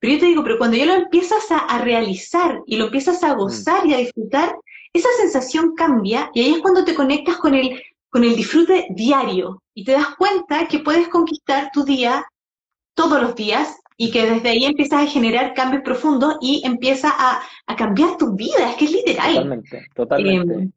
pero 0.00 0.14
yo 0.14 0.20
te 0.20 0.26
digo, 0.26 0.42
pero 0.42 0.58
cuando 0.58 0.76
ya 0.76 0.86
lo 0.86 0.94
empiezas 0.94 1.44
a, 1.50 1.78
realizar 1.78 2.60
y 2.66 2.76
lo 2.76 2.86
empiezas 2.86 3.22
a 3.22 3.34
gozar 3.34 3.86
y 3.86 3.94
a 3.94 3.98
disfrutar, 3.98 4.54
esa 4.96 5.08
sensación 5.18 5.74
cambia 5.74 6.30
y 6.34 6.40
ahí 6.40 6.54
es 6.54 6.60
cuando 6.60 6.84
te 6.84 6.94
conectas 6.94 7.36
con 7.36 7.54
el, 7.54 7.80
con 8.08 8.24
el 8.24 8.36
disfrute 8.36 8.86
diario 8.90 9.62
y 9.74 9.84
te 9.84 9.92
das 9.92 10.16
cuenta 10.16 10.66
que 10.68 10.80
puedes 10.80 11.08
conquistar 11.08 11.70
tu 11.72 11.84
día 11.84 12.24
todos 12.94 13.20
los 13.20 13.34
días 13.34 13.76
y 13.96 14.10
que 14.10 14.26
desde 14.26 14.50
ahí 14.50 14.64
empiezas 14.64 15.02
a 15.02 15.06
generar 15.06 15.54
cambios 15.54 15.82
profundos 15.82 16.36
y 16.40 16.62
empieza 16.64 17.10
a, 17.10 17.40
a 17.66 17.76
cambiar 17.76 18.16
tu 18.16 18.34
vida, 18.34 18.70
es 18.70 18.76
que 18.76 18.84
es 18.86 18.92
literal. 18.92 19.34
Totalmente, 19.34 19.86
totalmente. 19.94 20.54
Em, 20.54 20.72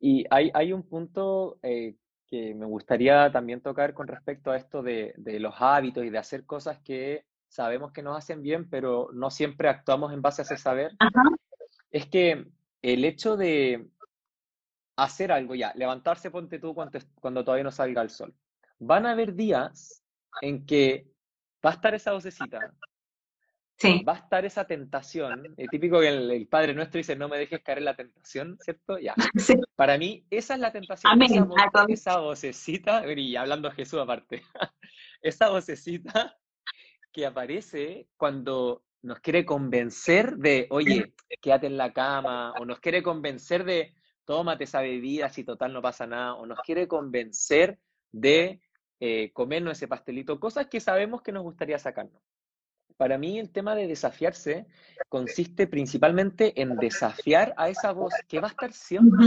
y 0.00 0.24
hay, 0.30 0.50
hay 0.54 0.72
un 0.72 0.82
punto 0.82 1.58
eh, 1.62 1.94
que 2.28 2.54
me 2.54 2.66
gustaría 2.66 3.30
también 3.32 3.60
tocar 3.60 3.92
con 3.92 4.06
respecto 4.06 4.50
a 4.50 4.56
esto 4.56 4.82
de, 4.82 5.12
de, 5.16 5.40
los 5.40 5.54
hábitos 5.58 6.04
y 6.04 6.10
de 6.10 6.18
hacer 6.18 6.44
cosas 6.46 6.78
que 6.78 7.24
sabemos 7.48 7.92
que 7.92 8.02
nos 8.02 8.16
hacen 8.16 8.42
bien, 8.42 8.70
pero 8.70 9.10
no 9.12 9.30
siempre 9.30 9.68
actuamos 9.68 10.12
en 10.12 10.22
base 10.22 10.42
a 10.42 10.44
ese 10.44 10.56
saber. 10.56 10.92
Es 11.90 12.06
que 12.06 12.46
el 12.82 13.04
hecho 13.04 13.36
de 13.36 13.88
hacer 14.96 15.32
algo 15.32 15.54
ya, 15.54 15.72
levantarse, 15.74 16.30
ponte 16.30 16.58
tú 16.58 16.74
cuando, 16.74 16.98
cuando 17.20 17.44
todavía 17.44 17.64
no 17.64 17.72
salga 17.72 18.02
el 18.02 18.10
sol. 18.10 18.34
Van 18.78 19.06
a 19.06 19.12
haber 19.12 19.34
días 19.34 20.02
en 20.40 20.66
que 20.66 21.06
va 21.64 21.70
a 21.70 21.74
estar 21.74 21.94
esa 21.94 22.12
vocecita, 22.12 22.58
Va 24.06 24.12
a 24.12 24.16
estar 24.16 24.44
esa 24.44 24.66
tentación. 24.66 25.54
Es 25.56 25.68
típico 25.70 26.00
que 26.00 26.08
el, 26.08 26.46
Padre 26.48 26.74
Nuestro 26.74 26.98
dice, 26.98 27.16
no 27.16 27.28
me 27.28 27.38
dejes 27.38 27.62
caer 27.62 27.78
en 27.78 27.86
la 27.86 27.96
tentación, 27.96 28.58
¿cierto? 28.60 28.98
Ya. 28.98 29.14
Para 29.76 29.96
mí, 29.96 30.26
esa 30.30 30.54
es 30.54 30.60
la 30.60 30.70
tentación. 30.70 31.18
Esa, 31.88 32.18
vocecita, 32.18 33.10
y 33.10 33.36
hablando 33.36 33.68
a 33.68 33.72
Jesús 33.72 33.98
aparte, 34.00 34.42
esa 35.22 35.48
vocecita 35.48 36.36
que 37.10 37.24
aparece 37.24 38.08
cuando 38.18 38.84
nos 39.02 39.20
quiere 39.20 39.44
convencer 39.44 40.36
de, 40.36 40.66
oye, 40.70 41.14
quédate 41.40 41.66
en 41.66 41.76
la 41.76 41.92
cama, 41.92 42.52
o 42.60 42.64
nos 42.64 42.80
quiere 42.80 43.02
convencer 43.02 43.64
de, 43.64 43.94
tómate 44.24 44.64
esa 44.64 44.80
bebida 44.80 45.28
si 45.28 45.44
total 45.44 45.72
no 45.72 45.82
pasa 45.82 46.06
nada, 46.06 46.34
o 46.34 46.46
nos 46.46 46.60
quiere 46.60 46.86
convencer 46.86 47.78
de 48.12 48.60
eh, 49.00 49.32
comernos 49.32 49.78
ese 49.78 49.88
pastelito, 49.88 50.38
cosas 50.38 50.66
que 50.66 50.80
sabemos 50.80 51.22
que 51.22 51.32
nos 51.32 51.42
gustaría 51.42 51.78
sacarnos 51.78 52.20
para 53.00 53.16
mí 53.16 53.38
el 53.38 53.50
tema 53.50 53.74
de 53.74 53.86
desafiarse 53.86 54.66
consiste 55.08 55.66
principalmente 55.66 56.60
en 56.60 56.76
desafiar 56.76 57.54
a 57.56 57.70
esa 57.70 57.92
voz 57.92 58.12
que 58.28 58.40
va 58.40 58.48
a 58.48 58.50
estar 58.50 58.74
siempre. 58.74 59.26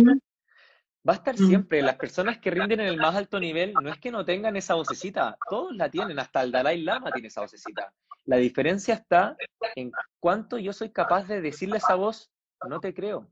Va 1.10 1.14
a 1.14 1.16
estar 1.16 1.36
siempre. 1.36 1.82
Las 1.82 1.96
personas 1.96 2.38
que 2.38 2.52
rinden 2.52 2.82
en 2.82 2.86
el 2.86 2.98
más 2.98 3.16
alto 3.16 3.40
nivel 3.40 3.74
no 3.74 3.90
es 3.90 3.98
que 3.98 4.12
no 4.12 4.24
tengan 4.24 4.56
esa 4.56 4.76
vocecita, 4.76 5.36
todos 5.50 5.76
la 5.76 5.90
tienen, 5.90 6.20
hasta 6.20 6.44
el 6.44 6.52
Dalai 6.52 6.84
Lama 6.84 7.12
tiene 7.12 7.30
esa 7.30 7.42
vocecita. 7.42 7.92
La 8.26 8.38
diferencia 8.38 8.94
está 8.94 9.36
en 9.76 9.92
cuánto 10.20 10.58
yo 10.58 10.72
soy 10.74 10.92
capaz 10.92 11.28
de 11.28 11.42
decirle 11.42 11.76
a 11.76 11.78
esa 11.80 11.96
voz, 11.96 12.32
no 12.68 12.80
te 12.80 12.94
creo. 12.94 13.28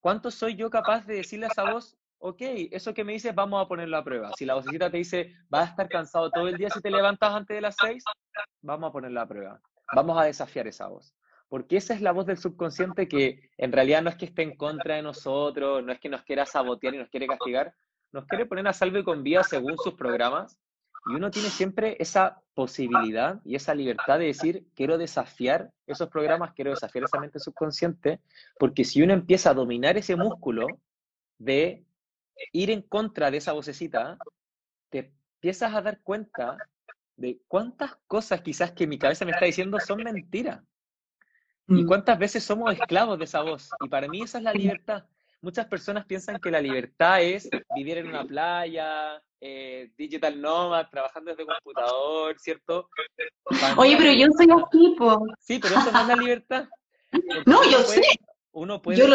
¿Cuánto 0.00 0.30
soy 0.30 0.56
yo 0.56 0.70
capaz 0.70 1.06
de 1.06 1.14
decirle 1.14 1.46
a 1.46 1.48
esa 1.48 1.70
voz, 1.70 1.96
ok, 2.18 2.40
eso 2.70 2.94
que 2.94 3.04
me 3.04 3.12
dices 3.12 3.34
vamos 3.34 3.62
a 3.62 3.68
ponerlo 3.68 3.96
a 3.96 4.04
prueba. 4.04 4.32
Si 4.36 4.44
la 4.44 4.54
vocecita 4.54 4.90
te 4.90 4.96
dice, 4.96 5.34
vas 5.48 5.68
a 5.68 5.70
estar 5.70 5.88
cansado 5.88 6.30
todo 6.30 6.48
el 6.48 6.56
día 6.56 6.70
si 6.70 6.80
te 6.80 6.90
levantas 6.90 7.32
antes 7.32 7.54
de 7.54 7.60
las 7.60 7.76
seis, 7.80 8.02
vamos 8.62 8.88
a 8.88 8.92
ponerlo 8.92 9.20
a 9.20 9.26
prueba. 9.26 9.60
Vamos 9.94 10.18
a 10.18 10.24
desafiar 10.24 10.66
esa 10.66 10.88
voz. 10.88 11.14
Porque 11.48 11.76
esa 11.76 11.94
es 11.94 12.00
la 12.00 12.12
voz 12.12 12.26
del 12.26 12.38
subconsciente 12.38 13.06
que 13.08 13.50
en 13.58 13.72
realidad 13.72 14.02
no 14.02 14.10
es 14.10 14.16
que 14.16 14.24
esté 14.24 14.42
en 14.42 14.56
contra 14.56 14.96
de 14.96 15.02
nosotros, 15.02 15.84
no 15.84 15.92
es 15.92 16.00
que 16.00 16.08
nos 16.08 16.22
quiera 16.22 16.46
sabotear 16.46 16.94
y 16.94 16.98
nos 16.98 17.10
quiere 17.10 17.26
castigar, 17.26 17.74
nos 18.10 18.26
quiere 18.26 18.46
poner 18.46 18.66
a 18.66 18.72
salvo 18.72 18.98
y 18.98 19.04
con 19.04 19.22
vida 19.22 19.42
según 19.44 19.76
sus 19.76 19.94
programas. 19.94 20.58
Y 21.06 21.14
uno 21.14 21.30
tiene 21.30 21.50
siempre 21.50 21.96
esa 22.00 22.40
posibilidad 22.54 23.40
y 23.44 23.56
esa 23.56 23.74
libertad 23.74 24.18
de 24.18 24.26
decir, 24.26 24.66
quiero 24.74 24.96
desafiar 24.96 25.70
esos 25.86 26.08
programas, 26.08 26.54
quiero 26.54 26.70
desafiar 26.70 27.04
esa 27.04 27.20
mente 27.20 27.38
subconsciente, 27.38 28.20
porque 28.58 28.84
si 28.84 29.02
uno 29.02 29.12
empieza 29.12 29.50
a 29.50 29.54
dominar 29.54 29.98
ese 29.98 30.16
músculo 30.16 30.66
de 31.38 31.84
ir 32.52 32.70
en 32.70 32.82
contra 32.82 33.30
de 33.30 33.36
esa 33.36 33.52
vocecita, 33.52 34.16
te 34.88 35.12
empiezas 35.34 35.74
a 35.74 35.82
dar 35.82 36.00
cuenta 36.00 36.56
de 37.16 37.40
cuántas 37.48 37.96
cosas 38.06 38.40
quizás 38.40 38.72
que 38.72 38.86
mi 38.86 38.98
cabeza 38.98 39.24
me 39.24 39.32
está 39.32 39.44
diciendo 39.44 39.78
son 39.80 40.02
mentiras. 40.02 40.62
Y 41.68 41.84
mm. 41.84 41.86
cuántas 41.86 42.18
veces 42.18 42.44
somos 42.44 42.72
esclavos 42.72 43.18
de 43.18 43.24
esa 43.24 43.42
voz. 43.42 43.70
Y 43.84 43.88
para 43.88 44.08
mí 44.08 44.22
esa 44.22 44.38
es 44.38 44.44
la 44.44 44.52
libertad. 44.52 45.04
Muchas 45.44 45.66
personas 45.66 46.06
piensan 46.06 46.40
que 46.40 46.50
la 46.50 46.58
libertad 46.58 47.20
es 47.20 47.50
vivir 47.76 47.98
en 47.98 48.08
una 48.08 48.24
playa, 48.24 49.22
eh, 49.38 49.90
digital 49.94 50.40
nomad, 50.40 50.88
trabajando 50.88 51.32
desde 51.32 51.44
computador, 51.44 52.34
¿cierto? 52.38 52.88
Oye, 53.76 53.94
pero 53.98 54.12
yo 54.12 54.28
soy 54.34 54.46
un 54.46 54.64
tipo. 54.70 55.26
Sí, 55.38 55.58
pero 55.58 55.74
eso 55.78 55.92
no 55.92 56.00
es 56.00 56.08
la 56.08 56.16
libertad. 56.16 56.66
no, 57.46 57.62
yo 57.70 57.80
sé. 57.80 58.00
Uno 58.52 58.80
puede 58.80 59.06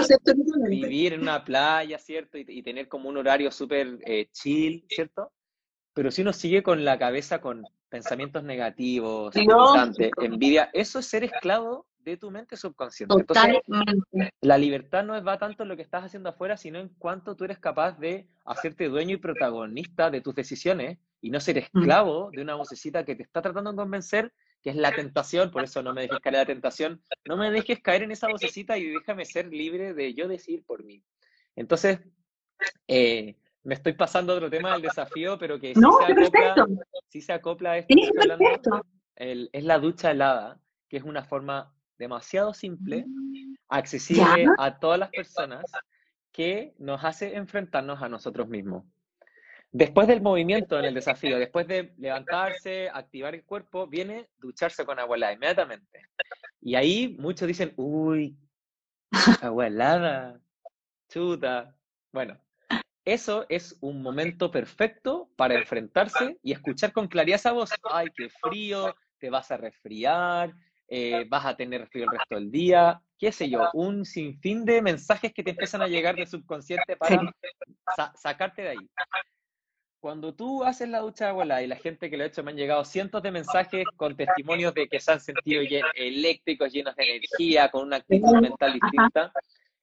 vivir 0.67 1.13
en 1.13 1.21
una 1.21 1.43
playa, 1.43 1.97
¿cierto? 1.97 2.37
Y, 2.37 2.61
tener 2.61 2.87
como 2.87 3.09
un 3.09 3.17
horario 3.17 3.49
súper 3.49 3.97
eh, 4.05 4.29
chill, 4.31 4.85
¿cierto? 4.87 5.31
Pero 5.95 6.11
si 6.11 6.21
uno 6.21 6.31
sigue 6.31 6.61
con 6.61 6.85
la 6.85 6.99
cabeza 6.99 7.41
con 7.41 7.63
pensamientos 7.89 8.43
negativos, 8.43 9.33
envidia, 9.35 10.69
eso 10.73 10.99
es 10.99 11.07
ser 11.07 11.23
esclavo 11.23 11.87
de 11.99 12.17
tu 12.17 12.31
mente 12.31 12.57
subconsciente. 12.57 13.15
Entonces, 13.15 13.61
la 14.41 14.57
libertad 14.57 15.03
no 15.03 15.21
va 15.23 15.37
tanto 15.37 15.63
en 15.63 15.69
lo 15.69 15.75
que 15.75 15.81
estás 15.81 16.03
haciendo 16.03 16.29
afuera, 16.29 16.57
sino 16.57 16.79
en 16.79 16.89
cuánto 16.97 17.35
tú 17.35 17.45
eres 17.45 17.59
capaz 17.59 17.99
de 17.99 18.27
hacerte 18.45 18.87
dueño 18.89 19.15
y 19.15 19.17
protagonista 19.17 20.09
de 20.09 20.21
tus 20.21 20.35
decisiones 20.35 20.97
y 21.21 21.29
no 21.29 21.39
ser 21.39 21.55
mm. 21.55 21.59
esclavo 21.59 22.29
de 22.31 22.41
una 22.41 22.55
vocecita 22.55 23.03
que 23.03 23.15
te 23.15 23.23
está 23.23 23.41
tratando 23.41 23.71
de 23.71 23.77
convencer 23.77 24.33
que 24.61 24.71
es 24.71 24.75
la 24.75 24.91
tentación, 24.91 25.51
por 25.51 25.63
eso 25.63 25.81
no 25.81 25.93
me 25.93 26.01
dejes 26.01 26.19
caer 26.19 26.35
en 26.35 26.39
la 26.41 26.45
tentación, 26.45 27.01
no 27.25 27.37
me 27.37 27.51
dejes 27.51 27.79
caer 27.81 28.03
en 28.03 28.11
esa 28.11 28.27
vocecita 28.27 28.77
y 28.77 28.89
déjame 28.89 29.25
ser 29.25 29.47
libre 29.47 29.93
de 29.93 30.13
yo 30.13 30.27
decir 30.27 30.63
por 30.65 30.83
mí. 30.83 31.01
Entonces, 31.55 31.99
eh, 32.87 33.37
me 33.63 33.75
estoy 33.75 33.93
pasando 33.93 34.33
a 34.33 34.35
otro 34.35 34.49
tema 34.49 34.73
del 34.73 34.81
desafío, 34.81 35.37
pero 35.37 35.59
que 35.59 35.73
sí, 35.73 35.81
se, 35.81 36.13
acopla, 36.13 36.67
sí 37.07 37.21
se 37.21 37.33
acopla 37.33 37.71
a 37.71 37.77
esto 37.77 37.95
que 37.95 38.01
estoy 38.01 38.31
hablando, 38.31 38.85
es 39.15 39.63
la 39.63 39.79
ducha 39.79 40.11
helada, 40.11 40.59
que 40.89 40.97
es 40.97 41.03
una 41.03 41.23
forma 41.23 41.73
demasiado 41.99 42.53
simple, 42.53 43.05
accesible 43.67 44.47
a 44.57 44.79
todas 44.79 44.97
las 44.97 45.09
personas, 45.09 45.63
que 46.31 46.73
nos 46.79 47.03
hace 47.03 47.35
enfrentarnos 47.35 48.01
a 48.01 48.09
nosotros 48.09 48.47
mismos. 48.47 48.85
Después 49.71 50.07
del 50.07 50.21
movimiento 50.21 50.79
en 50.79 50.85
el 50.85 50.93
desafío, 50.95 51.37
después 51.37 51.67
de 51.67 51.93
levantarse, 51.97 52.89
activar 52.91 53.35
el 53.35 53.43
cuerpo, 53.43 53.85
viene 53.85 54.27
ducharse 54.37 54.85
con 54.85 54.97
agua 54.99 55.17
helada 55.17 55.33
inmediatamente. 55.33 56.07
Y 56.61 56.75
ahí 56.75 57.15
muchos 57.19 57.47
dicen, 57.47 57.73
uy, 57.75 58.35
agua 59.41 59.67
helada, 59.67 60.39
chuta. 61.09 61.75
Bueno, 62.11 62.39
eso 63.05 63.45
es 63.49 63.77
un 63.81 64.01
momento 64.01 64.49
perfecto 64.49 65.29
para 65.35 65.55
enfrentarse 65.55 66.39
y 66.41 66.51
escuchar 66.51 66.91
con 66.91 67.07
claridad 67.07 67.35
esa 67.39 67.51
voz. 67.51 67.69
Ay, 67.83 68.07
qué 68.15 68.29
frío, 68.29 68.95
te 69.19 69.29
vas 69.29 69.51
a 69.51 69.57
resfriar, 69.57 70.53
eh, 70.89 71.25
vas 71.29 71.45
a 71.45 71.55
tener 71.55 71.87
frío 71.87 72.05
el 72.05 72.17
resto 72.17 72.35
del 72.35 72.49
día, 72.49 73.01
qué 73.17 73.31
sé 73.31 73.49
yo, 73.49 73.69
un 73.73 74.05
sinfín 74.05 74.65
de 74.65 74.81
mensajes 74.81 75.33
que 75.33 75.43
te 75.43 75.51
empiezan 75.51 75.81
a 75.81 75.87
llegar 75.87 76.15
de 76.15 76.25
subconsciente 76.25 76.95
para 76.97 77.31
sacarte 78.15 78.63
de 78.63 78.69
ahí. 78.69 78.89
Cuando 79.99 80.33
tú 80.33 80.63
haces 80.63 80.87
la 80.87 80.99
ducha 80.99 81.25
de 81.25 81.31
agua 81.31 81.61
y 81.61 81.67
la 81.67 81.75
gente 81.75 82.09
que 82.09 82.17
lo 82.17 82.23
ha 82.23 82.27
hecho 82.27 82.41
me 82.41 82.51
han 82.51 82.57
llegado 82.57 82.85
cientos 82.85 83.21
de 83.21 83.31
mensajes 83.31 83.83
con 83.97 84.15
testimonios 84.15 84.73
de 84.73 84.87
que 84.87 84.99
se 84.99 85.11
han 85.11 85.19
sentido 85.19 85.61
eléctricos, 85.93 86.71
llenos 86.71 86.95
de 86.95 87.03
energía, 87.03 87.69
con 87.69 87.85
una 87.85 87.97
actitud 87.97 88.39
mental 88.39 88.73
distinta, 88.73 89.31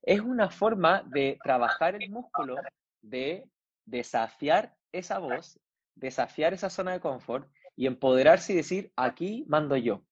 es 0.02 0.20
una 0.20 0.48
forma 0.48 1.02
de 1.06 1.38
trabajar 1.44 2.02
el 2.02 2.10
músculo, 2.10 2.56
de 3.02 3.44
desafiar 3.84 4.74
esa 4.90 5.18
voz, 5.18 5.60
desafiar 5.94 6.54
esa 6.54 6.70
zona 6.70 6.92
de 6.92 7.00
confort 7.00 7.48
y 7.76 7.86
empoderarse 7.86 8.54
y 8.54 8.56
decir, 8.56 8.92
aquí 8.96 9.44
mando 9.48 9.76
yo. 9.76 10.02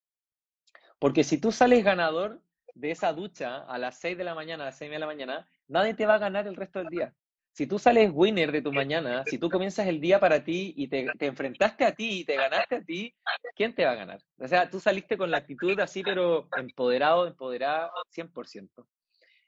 Porque 1.04 1.22
si 1.22 1.36
tú 1.36 1.52
sales 1.52 1.84
ganador 1.84 2.40
de 2.72 2.90
esa 2.90 3.12
ducha 3.12 3.58
a 3.64 3.76
las 3.76 4.00
6 4.00 4.16
de 4.16 4.24
la 4.24 4.34
mañana, 4.34 4.64
a 4.64 4.68
las 4.68 4.78
6 4.78 4.90
de 4.90 4.98
la 4.98 5.04
mañana, 5.04 5.46
nadie 5.68 5.92
te 5.92 6.06
va 6.06 6.14
a 6.14 6.18
ganar 6.18 6.46
el 6.46 6.56
resto 6.56 6.78
del 6.78 6.88
día 6.88 7.14
si 7.54 7.68
tú 7.68 7.78
sales 7.78 8.10
winner 8.12 8.50
de 8.50 8.62
tu 8.62 8.72
mañana, 8.72 9.22
si 9.26 9.38
tú 9.38 9.48
comienzas 9.48 9.86
el 9.86 10.00
día 10.00 10.18
para 10.18 10.42
ti 10.42 10.74
y 10.76 10.88
te, 10.88 11.06
enfrentaste 11.20 11.84
a 11.84 11.94
ti 11.94 12.20
y 12.20 12.24
te 12.24 12.34
ganaste 12.34 12.74
a 12.74 12.82
ti, 12.82 13.14
¿quién 13.54 13.72
te 13.72 13.84
va 13.84 13.92
a 13.92 13.94
ganar? 13.94 14.20
O 14.38 14.48
sea, 14.48 14.68
tú 14.68 14.80
saliste 14.80 15.16
con 15.16 15.30
la 15.30 15.38
actitud 15.38 15.78
así, 15.78 16.02
pero 16.02 16.48
empoderado, 16.56 17.28
empoderada, 17.28 17.92
100%. 18.12 18.84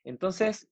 Entonces, 0.05 0.69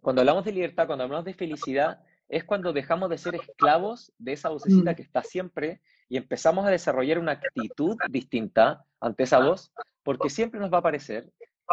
cuando 0.00 0.20
hablamos 0.20 0.44
de 0.44 0.52
libertad, 0.52 0.86
cuando 0.86 1.02
hablamos 1.02 1.24
de 1.24 1.34
felicidad, 1.34 2.00
es 2.28 2.44
cuando 2.44 2.72
dejamos 2.72 3.10
de 3.10 3.18
ser 3.18 3.34
esclavos 3.34 4.12
de 4.18 4.34
esa 4.34 4.50
vocecita 4.50 4.92
mm. 4.92 4.94
que 4.94 5.02
está 5.02 5.24
siempre 5.24 5.80
y 6.12 6.18
empezamos 6.18 6.66
a 6.66 6.70
desarrollar 6.70 7.18
una 7.18 7.32
actitud 7.32 7.96
distinta 8.10 8.84
ante 9.00 9.22
esa 9.22 9.38
voz, 9.38 9.72
porque 10.02 10.28
siempre 10.28 10.60
nos 10.60 10.70
va 10.70 10.76
a 10.76 10.80
aparecer, 10.80 11.32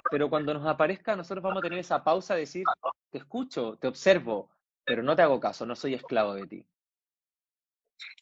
pero 0.09 0.29
cuando 0.29 0.53
nos 0.53 0.65
aparezca, 0.65 1.13
nosotros 1.13 1.43
vamos 1.43 1.57
a 1.57 1.61
tener 1.63 1.77
esa 1.77 2.05
pausa 2.05 2.35
de 2.35 2.39
decir, 2.39 2.63
te 3.11 3.17
escucho, 3.17 3.77
te 3.81 3.89
observo, 3.89 4.49
pero 4.85 5.03
no 5.03 5.13
te 5.13 5.23
hago 5.23 5.41
caso, 5.41 5.65
no 5.65 5.75
soy 5.75 5.95
esclavo 5.95 6.35
de 6.35 6.47
ti. 6.47 6.65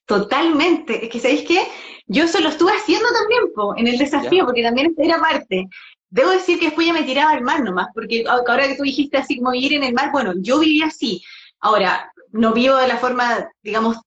Totalmente. 0.08 1.06
Es 1.06 1.12
que, 1.12 1.20
¿sabéis 1.20 1.48
qué? 1.48 1.68
Yo 2.08 2.24
eso 2.24 2.40
lo 2.40 2.50
estuve 2.50 2.72
haciendo 2.72 3.10
también 3.14 3.44
en 3.78 3.88
el 3.88 4.00
desafío, 4.00 4.46
porque 4.46 4.64
también 4.64 4.96
era 4.98 5.20
parte. 5.20 5.68
Debo 6.10 6.32
decir 6.32 6.58
que 6.58 6.66
después 6.66 6.88
ya 6.88 6.94
me 6.94 7.04
tiraba 7.04 7.30
al 7.30 7.44
mar 7.44 7.62
nomás, 7.62 7.90
porque 7.94 8.24
ahora 8.28 8.68
que 8.68 8.76
tú 8.76 8.82
dijiste 8.82 9.18
así 9.18 9.38
como 9.38 9.52
vivir 9.52 9.74
en 9.74 9.84
el 9.84 9.94
mar, 9.94 10.12
bueno, 10.12 10.34
yo 10.38 10.58
vivía 10.58 10.88
así. 10.88 11.22
Ahora, 11.60 12.12
no 12.32 12.54
vivo 12.54 12.76
de 12.78 12.88
la 12.88 12.98
forma, 12.98 13.48
digamos, 13.62 13.98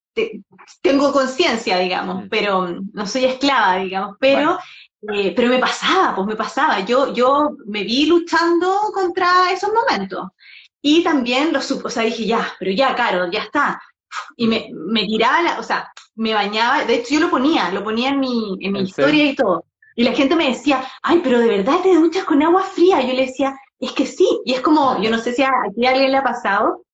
tengo 0.83 1.12
conciencia, 1.12 1.79
digamos, 1.79 2.25
mm. 2.25 2.29
pero 2.29 2.68
no 2.92 3.07
soy 3.07 3.25
esclava, 3.25 3.77
digamos, 3.77 4.16
pero, 4.18 4.59
eh, 5.12 5.33
pero 5.35 5.49
me 5.49 5.59
pasaba, 5.59 6.14
pues 6.14 6.27
me 6.27 6.37
pasaba. 6.37 6.81
Yo, 6.81 7.12
yo 7.12 7.51
me 7.66 7.85
vi 7.85 8.07
luchando 8.07 8.73
contra 8.92 9.53
esos 9.53 9.70
momentos. 9.73 10.29
Y 10.83 11.03
también 11.03 11.53
lo 11.53 11.61
supo, 11.61 11.88
o 11.88 11.90
sea, 11.90 12.05
dije, 12.05 12.27
ya, 12.27 12.53
pero 12.59 12.73
ya, 12.73 12.94
Caro, 12.94 13.31
ya 13.31 13.40
está. 13.40 13.81
Y 14.37 14.46
me, 14.46 14.70
me 14.73 15.05
tiraba, 15.05 15.42
la, 15.42 15.59
o 15.59 15.62
sea, 15.62 15.92
me 16.16 16.35
bañaba, 16.35 16.85
de 16.85 16.94
hecho 16.94 17.14
yo 17.14 17.20
lo 17.20 17.31
ponía, 17.31 17.70
lo 17.70 17.85
ponía 17.85 18.11
en 18.11 18.20
mi, 18.20 18.57
en 18.61 18.73
mi 18.73 18.83
historia 18.83 19.25
y 19.25 19.35
todo. 19.35 19.64
Y 19.94 20.05
la 20.05 20.12
gente 20.12 20.35
me 20.37 20.49
decía, 20.49 20.83
ay, 21.03 21.20
pero 21.23 21.38
de 21.38 21.49
verdad 21.49 21.81
te 21.83 21.94
duchas 21.94 22.25
con 22.25 22.42
agua 22.42 22.62
fría. 22.62 23.03
Yo 23.03 23.12
le 23.12 23.27
decía, 23.27 23.59
es 23.79 23.92
que 23.92 24.07
sí. 24.07 24.40
Y 24.44 24.55
es 24.55 24.61
como, 24.61 25.01
yo 25.03 25.11
no 25.11 25.18
sé 25.18 25.35
si 25.35 25.42
a, 25.42 25.49
a 25.49 25.88
alguien 25.88 26.11
le 26.11 26.16
ha 26.16 26.23
pasado, 26.23 26.85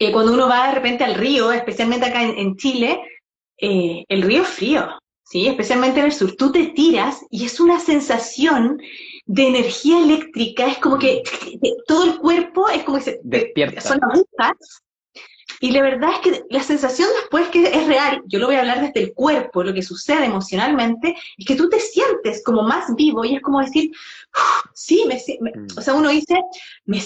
eh, 0.00 0.12
cuando 0.12 0.32
uno 0.32 0.48
va 0.48 0.68
de 0.68 0.74
repente 0.74 1.04
al 1.04 1.14
río, 1.14 1.52
especialmente 1.52 2.06
acá 2.06 2.22
en, 2.22 2.56
Chile, 2.56 3.02
eh, 3.58 4.02
el 4.08 4.22
río 4.22 4.42
es 4.42 4.48
frío, 4.48 4.88
¿sí? 5.24 5.46
Especialmente 5.46 6.00
en 6.00 6.06
el 6.06 6.12
sur. 6.12 6.34
Tú 6.36 6.50
te 6.50 6.68
tiras 6.68 7.20
y 7.30 7.44
es 7.44 7.60
una 7.60 7.78
sensación 7.78 8.80
de 9.26 9.46
energía 9.46 10.02
eléctrica, 10.02 10.66
es 10.66 10.78
como 10.78 10.98
que 10.98 11.22
todo 11.86 12.04
el 12.04 12.18
cuerpo 12.18 12.70
es 12.70 12.82
como 12.82 12.96
que 12.96 13.04
se 13.04 13.20
despierta. 13.22 13.82
Son 13.82 14.00
agujas. 14.02 14.82
Y 15.60 15.72
la 15.72 15.82
verdad 15.82 16.12
es 16.14 16.20
que 16.20 16.44
la 16.48 16.62
sensación 16.62 17.08
después 17.20 17.48
que 17.48 17.64
es 17.64 17.86
real, 17.86 18.22
yo 18.26 18.38
lo 18.38 18.46
voy 18.46 18.54
a 18.54 18.60
hablar 18.60 18.80
desde 18.80 19.00
el 19.00 19.12
cuerpo, 19.12 19.62
lo 19.62 19.74
que 19.74 19.82
sucede 19.82 20.24
emocionalmente, 20.24 21.14
es 21.36 21.44
que 21.44 21.56
tú 21.56 21.68
te 21.68 21.78
sientes 21.78 22.42
como 22.42 22.62
más 22.62 22.94
vivo 22.96 23.22
y 23.26 23.34
es 23.34 23.42
como 23.42 23.60
decir, 23.60 23.90
sí, 24.72 25.04
me, 25.06 25.16
mm. 25.16 25.66
o 25.76 25.82
sea, 25.82 25.92
uno 25.92 26.08
dice, 26.08 26.40
me 26.86 27.00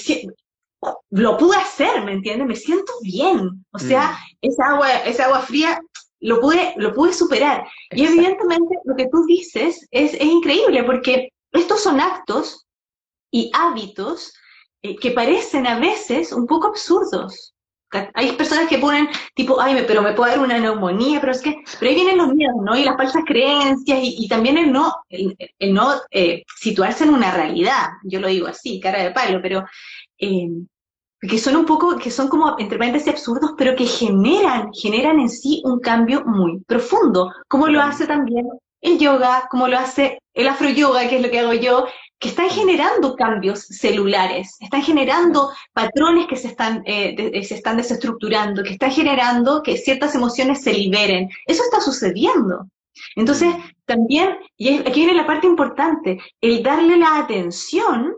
lo 1.10 1.36
pude 1.36 1.56
hacer, 1.56 2.04
¿me 2.04 2.12
entiendes? 2.12 2.46
Me 2.46 2.56
siento 2.56 2.92
bien. 3.02 3.64
O 3.72 3.78
sea, 3.78 4.12
mm. 4.12 4.36
esa 4.42 4.66
agua, 4.70 4.90
esa 5.04 5.24
agua 5.26 5.40
fría 5.40 5.80
lo 6.20 6.40
pude, 6.40 6.74
lo 6.76 6.94
pude 6.94 7.12
superar. 7.12 7.66
Y 7.90 8.04
evidentemente 8.04 8.76
lo 8.84 8.96
que 8.96 9.08
tú 9.08 9.24
dices 9.26 9.86
es, 9.90 10.14
es 10.14 10.22
increíble 10.22 10.82
porque 10.84 11.28
estos 11.52 11.82
son 11.82 12.00
actos 12.00 12.66
y 13.30 13.50
hábitos 13.52 14.32
eh, 14.82 14.96
que 14.96 15.10
parecen 15.10 15.66
a 15.66 15.78
veces 15.78 16.32
un 16.32 16.46
poco 16.46 16.68
absurdos. 16.68 17.54
Hay 18.14 18.32
personas 18.32 18.68
que 18.68 18.78
ponen 18.78 19.08
tipo, 19.34 19.60
ay, 19.60 19.84
pero 19.86 20.02
me 20.02 20.14
puede 20.14 20.32
dar 20.32 20.40
una 20.40 20.58
neumonía, 20.58 21.20
pero 21.20 21.32
es 21.32 21.40
que, 21.40 21.62
pero 21.78 21.90
ahí 21.90 21.94
vienen 21.94 22.18
los 22.18 22.34
miedos, 22.34 22.56
¿no? 22.64 22.76
Y 22.76 22.84
las 22.84 22.96
falsas 22.96 23.22
creencias 23.24 24.00
y, 24.02 24.26
también 24.28 24.58
el 24.58 24.72
no, 24.72 24.92
el, 25.08 25.36
no 25.72 25.94
eh, 26.10 26.42
situarse 26.56 27.04
en 27.04 27.14
una 27.14 27.30
realidad, 27.30 27.90
yo 28.02 28.18
lo 28.20 28.28
digo 28.28 28.48
así, 28.48 28.80
cara 28.80 29.02
de 29.02 29.12
palo, 29.12 29.40
pero 29.40 29.64
eh, 30.18 30.48
que 31.28 31.38
son 31.38 31.56
un 31.56 31.64
poco, 31.64 31.96
que 31.96 32.10
son 32.10 32.28
como 32.28 32.56
entre 32.58 32.78
paréntesis 32.78 33.08
absurdos, 33.08 33.52
pero 33.56 33.76
que 33.76 33.86
generan, 33.86 34.72
generan 34.72 35.20
en 35.20 35.28
sí 35.28 35.62
un 35.64 35.80
cambio 35.80 36.24
muy 36.24 36.60
profundo, 36.66 37.32
como 37.48 37.68
lo 37.68 37.80
hace 37.80 38.06
también 38.06 38.46
el 38.80 38.98
yoga, 38.98 39.48
como 39.50 39.66
lo 39.66 39.78
hace 39.78 40.18
el 40.34 40.46
afro 40.46 40.68
yoga, 40.68 41.08
que 41.08 41.16
es 41.16 41.22
lo 41.22 41.30
que 41.30 41.38
hago 41.38 41.54
yo, 41.54 41.86
que 42.18 42.28
están 42.28 42.50
generando 42.50 43.16
cambios 43.16 43.60
celulares, 43.60 44.56
están 44.60 44.82
generando 44.82 45.50
patrones 45.72 46.26
que 46.26 46.36
se 46.36 46.48
están, 46.48 46.82
eh, 46.86 47.14
eh, 47.18 47.44
se 47.44 47.54
están 47.54 47.76
desestructurando, 47.76 48.62
que 48.62 48.74
están 48.74 48.90
generando 48.90 49.62
que 49.62 49.76
ciertas 49.76 50.14
emociones 50.14 50.62
se 50.62 50.72
liberen. 50.74 51.28
Eso 51.46 51.62
está 51.64 51.80
sucediendo. 51.80 52.66
Entonces, 53.16 53.54
también, 53.84 54.38
y 54.56 54.78
aquí 54.78 55.04
viene 55.04 55.14
la 55.14 55.26
parte 55.26 55.46
importante, 55.46 56.20
el 56.40 56.62
darle 56.62 56.96
la 56.96 57.18
atención 57.18 58.14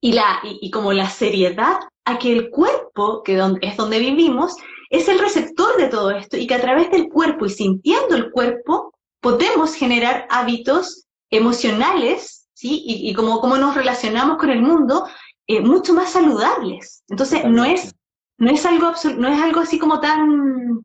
y, 0.00 0.12
la, 0.12 0.40
y, 0.42 0.70
como 0.70 0.92
la 0.92 1.08
seriedad 1.08 1.78
a 2.08 2.18
que 2.18 2.32
el 2.32 2.50
cuerpo, 2.50 3.22
que 3.22 3.38
es 3.60 3.76
donde 3.76 3.98
vivimos, 3.98 4.56
es 4.90 5.08
el 5.08 5.18
receptor 5.18 5.76
de 5.76 5.88
todo 5.88 6.10
esto 6.10 6.38
y 6.38 6.46
que 6.46 6.54
a 6.54 6.60
través 6.60 6.90
del 6.90 7.08
cuerpo 7.08 7.44
y 7.44 7.50
sintiendo 7.50 8.16
el 8.16 8.30
cuerpo 8.30 8.94
podemos 9.20 9.74
generar 9.74 10.26
hábitos 10.30 11.06
emocionales, 11.30 12.48
¿sí? 12.54 12.82
Y, 12.86 13.12
como, 13.12 13.40
cómo 13.40 13.58
nos 13.58 13.74
relacionamos 13.74 14.38
con 14.38 14.48
el 14.48 14.62
mundo, 14.62 15.06
eh, 15.46 15.60
mucho 15.60 15.92
más 15.92 16.12
saludables. 16.12 17.04
Entonces, 17.08 17.44
no 17.44 17.66
es, 17.66 17.94
no 18.38 18.50
es 18.50 18.64
algo 18.64 18.92
no 19.18 19.28
es 19.28 19.42
algo 19.42 19.60
así 19.60 19.78
como 19.78 20.00
tan, 20.00 20.82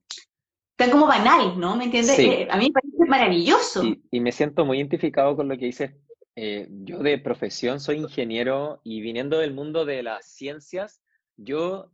tan 0.76 0.92
como 0.92 1.08
banal, 1.08 1.58
¿no? 1.58 1.78
¿Me 1.78 1.86
entiendes? 1.86 2.20
Eh, 2.20 2.48
a 2.50 2.58
mí 2.58 2.66
me 2.66 2.72
parece 2.74 3.06
maravilloso. 3.10 3.84
Y, 4.12 4.20
me 4.20 4.34
siento 4.34 4.66
muy 4.66 4.78
identificado 4.78 5.38
con 5.38 5.48
lo 5.48 5.58
que 5.58 5.66
dices. 5.66 5.92
Eh, 6.36 6.68
yo 6.84 6.98
de 6.98 7.20
profesión 7.20 7.80
soy 7.80 7.98
ingeniero 7.98 8.82
y 8.84 9.02
viniendo 9.02 9.38
del 9.38 9.54
mundo 9.54 9.86
de 9.86 10.02
las 10.02 10.26
ciencias, 10.26 11.03
yo 11.38 11.92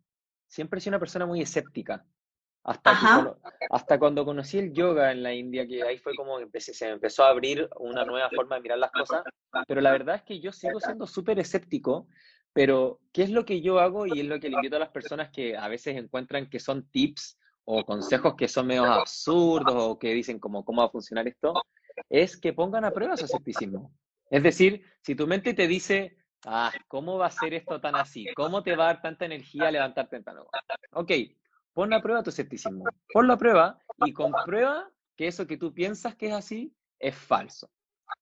siempre 0.48 0.80
he 0.80 0.82
sido 0.82 0.92
una 0.92 1.00
persona 1.00 1.26
muy 1.26 1.42
escéptica. 1.42 2.06
Hasta, 2.64 3.38
hasta 3.72 3.98
cuando 3.98 4.26
conocí 4.26 4.60
el 4.60 4.74
yoga 4.74 5.12
en 5.12 5.24
la 5.24 5.34
India, 5.34 5.66
que 5.66 5.82
ahí 5.82 5.98
fue 5.98 6.14
como 6.16 6.40
empecé, 6.40 6.74
se 6.74 6.88
me 6.88 6.92
empezó 6.92 7.24
a 7.24 7.30
abrir 7.30 7.70
una 7.80 8.04
nueva 8.04 8.30
forma 8.30 8.56
de 8.56 8.62
mirar 8.62 8.78
las 8.78 8.92
cosas, 8.92 9.24
pero 9.66 9.82
la 9.82 9.92
verdad 9.92 10.18
es 10.18 10.24
que 10.24 10.40
yo 10.40 10.52
sigo 10.52 10.80
siendo 10.80 11.08
súper 11.08 11.40
escéptico, 11.40 12.08
pero 12.54 13.00
¿qué 13.14 13.24
es 13.24 13.30
lo 13.30 13.46
que 13.46 13.62
yo 13.62 13.80
hago? 13.80 14.06
Y 14.06 14.20
es 14.20 14.26
lo 14.26 14.40
que 14.40 14.50
le 14.50 14.56
invito 14.56 14.76
a 14.76 14.80
las 14.80 14.90
personas 14.90 15.30
que 15.32 15.56
a 15.56 15.68
veces 15.68 15.96
encuentran 15.96 16.50
que 16.50 16.60
son 16.60 16.88
tips 16.90 17.40
o 17.64 17.86
consejos 17.86 18.36
que 18.36 18.48
son 18.48 18.68
medio 18.68 18.84
absurdos 18.84 19.76
o 19.76 19.98
que 19.98 20.14
dicen 20.14 20.40
como 20.40 20.66
cómo 20.66 20.82
va 20.82 20.88
a 20.88 20.92
funcionar 20.92 21.28
esto, 21.28 21.54
es 22.10 22.36
que 22.38 22.54
pongan 22.54 22.84
a 22.84 22.92
prueba 22.92 23.16
su 23.16 23.26
escepticismo. 23.26 23.94
Es 24.30 24.44
decir, 24.44 24.84
si 25.02 25.16
tu 25.16 25.28
mente 25.28 25.54
te 25.54 25.68
dice, 25.68 26.18
ah, 26.46 26.72
¿cómo 26.88 27.18
va 27.18 27.28
a 27.28 27.32
ser 27.32 27.54
esto 27.54 27.80
tan 27.80 27.96
así? 27.96 28.26
¿Cómo 28.36 28.64
te 28.64 28.76
va 28.76 28.86
a 28.86 28.88
dar 28.88 29.02
tanta 29.02 29.26
energía 29.26 29.72
levantarte 29.72 30.18
en 30.18 30.24
tan 30.24 30.38
Ok, 30.94 31.12
Pon 31.74 31.94
a 31.94 32.02
prueba 32.02 32.24
tu 32.24 32.30
escepticismo. 32.30 32.84
Ponlo 33.14 33.34
a 33.34 33.38
prueba 33.38 33.80
y 34.06 34.12
comprueba 34.12 34.92
que 35.16 35.28
eso 35.28 35.48
que 35.48 35.56
tú 35.56 35.74
piensas 35.74 36.16
que 36.16 36.28
es 36.28 36.34
así 36.34 36.76
es 37.00 37.16
falso. 37.16 37.70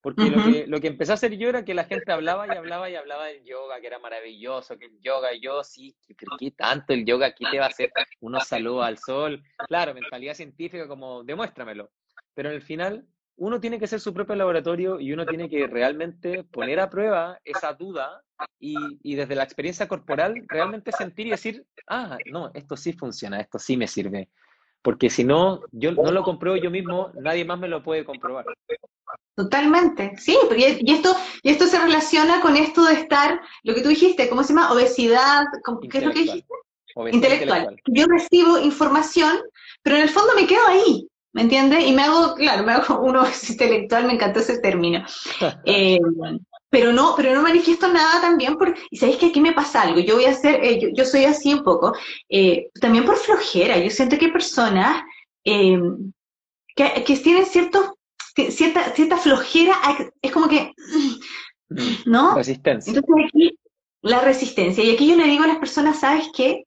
Porque 0.02 0.30
lo, 0.30 0.44
que, 0.44 0.68
lo 0.68 0.80
que 0.80 0.88
empecé 0.88 1.12
a 1.12 1.16
hacer 1.16 1.38
yo 1.38 1.50
era 1.50 1.66
que 1.66 1.74
la 1.74 1.86
gente 1.86 2.12
hablaba 2.12 2.46
y 2.46 2.56
hablaba 2.56 2.90
y 2.90 2.96
hablaba 2.96 3.26
del 3.26 3.44
yoga, 3.44 3.82
que 3.82 3.88
era 3.88 4.00
maravilloso, 4.00 4.78
que 4.78 4.86
el 4.86 5.00
yoga, 5.02 5.30
yo 5.42 5.64
sí, 5.64 5.98
¿qué 6.38 6.52
tanto 6.52 6.94
el 6.94 7.06
yoga 7.06 7.26
aquí 7.26 7.46
te 7.50 7.58
va 7.58 7.66
a 7.66 7.70
hacer 7.70 7.92
unos 8.20 8.48
saludos 8.48 8.86
al 8.86 9.00
sol? 9.00 9.44
Claro, 9.68 9.94
mentalidad 9.94 10.36
científica 10.36 10.88
como, 10.88 11.24
demuéstramelo. 11.24 11.90
Pero 12.34 12.50
en 12.50 12.56
el 12.56 12.62
final, 12.62 13.08
uno 13.38 13.60
tiene 13.60 13.80
que 13.80 13.88
ser 13.88 14.00
su 14.00 14.14
propio 14.14 14.36
laboratorio 14.36 15.00
y 15.00 15.14
uno 15.14 15.26
tiene 15.26 15.50
que 15.50 15.68
realmente 15.68 16.44
poner 16.44 16.80
a 16.80 16.90
prueba 16.90 17.40
esa 17.44 17.74
duda 17.74 18.24
y, 18.60 18.76
y 19.04 19.16
desde 19.16 19.36
la 19.36 19.44
experiencia 19.44 19.88
corporal 19.88 20.44
realmente 20.48 20.92
sentir 20.92 21.28
y 21.28 21.32
decir, 21.32 21.66
ah, 21.88 22.18
no, 22.32 22.52
esto 22.54 22.76
sí 22.76 22.94
funciona, 22.94 23.40
esto 23.40 23.60
sí 23.60 23.78
me 23.78 23.88
sirve. 23.88 24.30
Porque 24.82 25.10
si 25.10 25.24
no, 25.24 25.62
yo 25.72 25.92
no 25.92 26.12
lo 26.12 26.24
compruebo 26.24 26.58
yo 26.58 26.72
mismo, 26.72 27.12
nadie 27.20 27.46
más 27.46 27.60
me 27.60 27.68
lo 27.68 27.84
puede 27.84 28.06
comprobar. 28.06 28.46
Totalmente, 29.36 30.14
sí, 30.18 30.36
y 30.56 30.92
esto, 30.92 31.16
y 31.44 31.50
esto 31.52 31.68
se 31.68 31.80
relaciona 31.80 32.42
con 32.42 32.58
esto 32.58 32.86
de 32.86 32.94
estar, 32.94 33.40
lo 33.64 33.76
que 33.76 33.82
tú 33.82 33.90
dijiste, 33.90 34.30
¿cómo 34.30 34.44
se 34.44 34.54
llama? 34.54 34.72
Obesidad, 34.72 35.46
¿qué 35.92 35.98
es 36.00 36.04
lo 36.04 36.12
que 36.12 36.20
dijiste? 36.20 36.54
intelectual. 37.12 37.76
Yo 37.86 38.06
recibo 38.08 38.58
información, 38.58 39.38
pero 39.84 39.98
en 39.98 40.04
el 40.04 40.10
fondo 40.10 40.34
me 40.36 40.48
quedo 40.48 40.66
ahí, 40.68 41.08
¿me 41.34 41.44
entiendes? 41.44 41.86
Y 41.86 41.94
me 41.94 42.04
hago, 42.04 42.36
claro, 42.36 42.64
me 42.64 42.74
hago 42.74 43.00
uno 43.02 43.24
intelectual, 43.50 44.06
me 44.06 44.14
encantó 44.14 44.40
ese 44.40 44.60
término. 44.60 45.06
Eh, 45.66 46.00
pero 46.70 46.92
no, 46.92 47.14
pero 47.16 47.34
no 47.34 47.42
manifiesto 47.42 47.88
nada 47.88 48.20
también 48.20 48.58
por, 48.58 48.76
y 48.90 48.98
sabéis 48.98 49.18
que 49.18 49.28
aquí 49.28 49.40
me 49.40 49.54
pasa 49.54 49.84
algo, 49.84 50.00
yo 50.02 50.16
voy 50.16 50.26
a 50.26 50.32
hacer, 50.32 50.62
eh, 50.62 50.92
yo, 50.94 51.06
soy 51.06 51.24
así 51.24 51.54
un 51.54 51.64
poco, 51.64 51.94
eh, 52.28 52.70
también 52.82 53.06
por 53.06 53.16
flojera, 53.16 53.78
yo 53.78 53.90
siento 53.90 54.18
que 54.18 54.26
hay 54.26 54.32
personas 54.32 55.02
que, 55.44 55.94
que 56.76 57.18
tienen 57.24 57.46
ciertos 57.46 57.92
cierta, 58.50 58.94
cierta 58.94 59.18
flojera, 59.18 59.76
es 60.22 60.32
como 60.32 60.48
que, 60.48 60.74
¿no? 62.06 62.36
Resistencia. 62.36 62.94
Entonces 62.94 63.26
aquí, 63.28 63.60
la 64.02 64.22
resistencia. 64.22 64.84
Y 64.84 64.92
aquí 64.92 65.08
yo 65.08 65.16
le 65.16 65.26
digo 65.26 65.44
a 65.44 65.48
las 65.48 65.58
personas, 65.58 66.00
¿sabes 66.00 66.30
qué? 66.36 66.64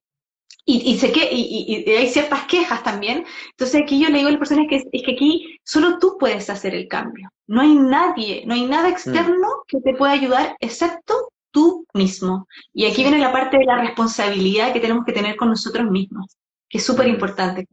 Y, 0.65 0.99
sé 0.99 1.11
que 1.11 1.29
y, 1.33 1.85
hay 1.91 2.09
ciertas 2.09 2.45
quejas 2.45 2.83
también. 2.83 3.25
Entonces 3.51 3.83
aquí 3.83 4.01
yo 4.01 4.09
le 4.09 4.19
digo 4.19 4.29
a 4.29 4.33
las 4.33 4.39
personas 4.39 4.67
que 4.69 4.77
es, 4.77 4.85
que 4.91 5.13
aquí 5.13 5.59
solo 5.65 5.99
tú 5.99 6.17
puedes 6.19 6.49
hacer 6.51 6.75
el 6.75 6.87
cambio. 6.87 7.29
No 7.47 7.61
hay 7.63 7.75
nadie, 7.75 8.45
no 8.47 8.55
hay 8.55 8.67
nada 8.67 8.89
externo 8.89 9.49
mm. 9.49 9.67
que 9.67 9.81
te 9.81 9.95
pueda 9.95 10.13
ayudar 10.13 10.57
excepto 10.61 11.33
tú 11.51 11.87
mismo. 11.95 12.47
Y 12.73 12.87
aquí 12.87 13.03
viene 13.03 13.19
la 13.19 13.33
parte 13.33 13.59
de 13.59 13.65
la 13.65 13.81
responsabilidad 13.81 14.73
que 14.73 14.81
tenemos 14.81 15.05
que 15.05 15.13
tener 15.13 15.37
con 15.37 15.49
nosotros 15.49 15.91
mismos, 15.91 16.37
que 16.69 16.79
es 16.79 16.85
súper 16.85 17.09
importante. 17.09 17.67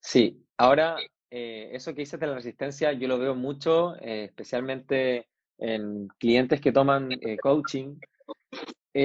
Sí, 0.00 0.44
ahora 0.56 0.96
eh, 1.30 1.70
eso 1.72 1.94
que 1.94 2.02
dices 2.02 2.18
de 2.18 2.26
la 2.26 2.34
resistencia, 2.34 2.92
yo 2.92 3.08
lo 3.08 3.18
veo 3.18 3.34
mucho, 3.34 3.96
eh, 3.96 4.24
especialmente 4.24 5.28
en 5.58 6.08
clientes 6.18 6.60
que 6.60 6.72
toman 6.72 7.10
eh, 7.12 7.36
coaching, 7.38 7.96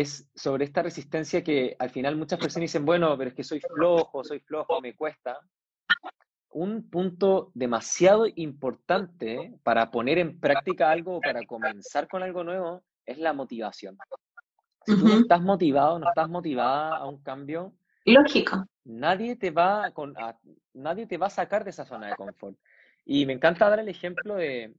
es 0.02 0.30
sobre 0.36 0.66
esta 0.66 0.82
resistencia 0.82 1.44
que 1.44 1.76
al 1.80 1.90
final 1.90 2.16
muchas 2.16 2.40
personas 2.40 2.64
dicen, 2.64 2.86
bueno, 2.86 3.18
pero 3.18 3.30
es 3.30 3.36
que 3.36 3.44
soy 3.44 3.60
flojo, 3.60 4.24
soy 4.24 4.40
flojo, 4.40 4.82
me 4.82 4.96
cuesta. 4.96 5.40
Un 6.50 6.90
punto 6.90 7.52
demasiado 7.54 8.26
importante 8.36 9.54
para 9.64 9.90
poner 9.90 10.20
en 10.20 10.40
práctica 10.40 10.92
algo 10.92 11.18
o 11.18 11.22
para 11.22 11.46
comenzar 11.46 12.08
con 12.08 12.24
algo 12.24 12.44
nuevo 12.44 12.84
es 13.06 13.18
la 13.18 13.34
motivación. 13.34 13.98
Si 14.86 14.96
tú 14.98 15.08
no 15.08 15.20
estás 15.20 15.42
motivado, 15.42 15.98
no 16.00 16.10
estás 16.10 16.30
motivada 16.30 16.98
a 16.98 17.08
un 17.08 17.22
cambio. 17.22 17.74
Lógico 18.06 18.68
nadie 18.86 19.36
te 19.36 19.52
va 19.52 19.86
a, 19.86 20.38
nadie 20.74 21.08
te 21.08 21.18
va 21.18 21.28
a 21.28 21.32
sacar 21.32 21.64
de 21.64 21.70
esa 21.70 21.86
zona 21.86 22.08
de 22.08 22.16
confort. 22.16 22.58
Y 23.06 23.26
me 23.26 23.34
encanta 23.34 23.70
dar 23.70 23.80
el 23.80 23.90
ejemplo 23.90 24.36
de 24.36 24.74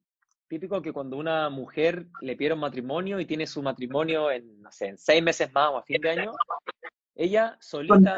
típico 0.48 0.83
que 0.83 0.92
cuando 0.92 1.16
una 1.16 1.48
mujer 1.50 2.07
le 2.20 2.37
pide 2.37 2.52
un 2.52 2.61
matrimonio 2.61 3.20
y 3.20 3.26
tiene 3.26 3.46
su 3.46 3.62
matrimonio 3.62 4.30
en, 4.30 4.61
no 4.61 4.70
sé, 4.70 4.88
en 4.88 4.98
seis 4.98 5.22
meses 5.22 5.52
más 5.52 5.70
o 5.70 5.78
a 5.78 5.83
fin 5.83 6.00
de 6.00 6.11
año, 6.11 6.33
ella 7.14 7.57
solita 7.61 8.16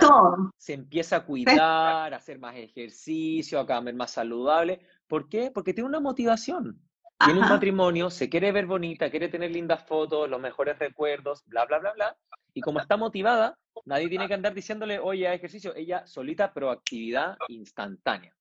se 0.56 0.72
empieza 0.72 1.16
a 1.16 1.24
cuidar, 1.24 2.12
a 2.12 2.16
hacer 2.16 2.38
más 2.38 2.56
ejercicio, 2.56 3.60
a 3.60 3.66
comer 3.66 3.94
más 3.94 4.10
saludable. 4.10 4.80
¿Por 5.06 5.28
qué? 5.28 5.50
Porque 5.50 5.74
tiene 5.74 5.88
una 5.88 6.00
motivación. 6.00 6.80
Tiene 7.24 7.40
un 7.40 7.48
matrimonio, 7.48 8.10
se 8.10 8.28
quiere 8.28 8.52
ver 8.52 8.66
bonita, 8.66 9.10
quiere 9.10 9.28
tener 9.28 9.50
lindas 9.50 9.82
fotos, 9.84 10.28
los 10.28 10.38
mejores 10.38 10.78
recuerdos, 10.78 11.44
bla, 11.46 11.64
bla, 11.64 11.78
bla, 11.78 11.92
bla. 11.94 12.16
Y 12.52 12.60
como 12.60 12.78
está 12.78 12.98
motivada, 12.98 13.58
nadie 13.86 14.08
tiene 14.08 14.28
que 14.28 14.34
andar 14.34 14.52
diciéndole, 14.52 14.98
oye, 14.98 15.32
ejercicio. 15.32 15.74
Ella 15.74 16.06
solita, 16.06 16.52
proactividad 16.52 17.36
instantánea. 17.48 18.34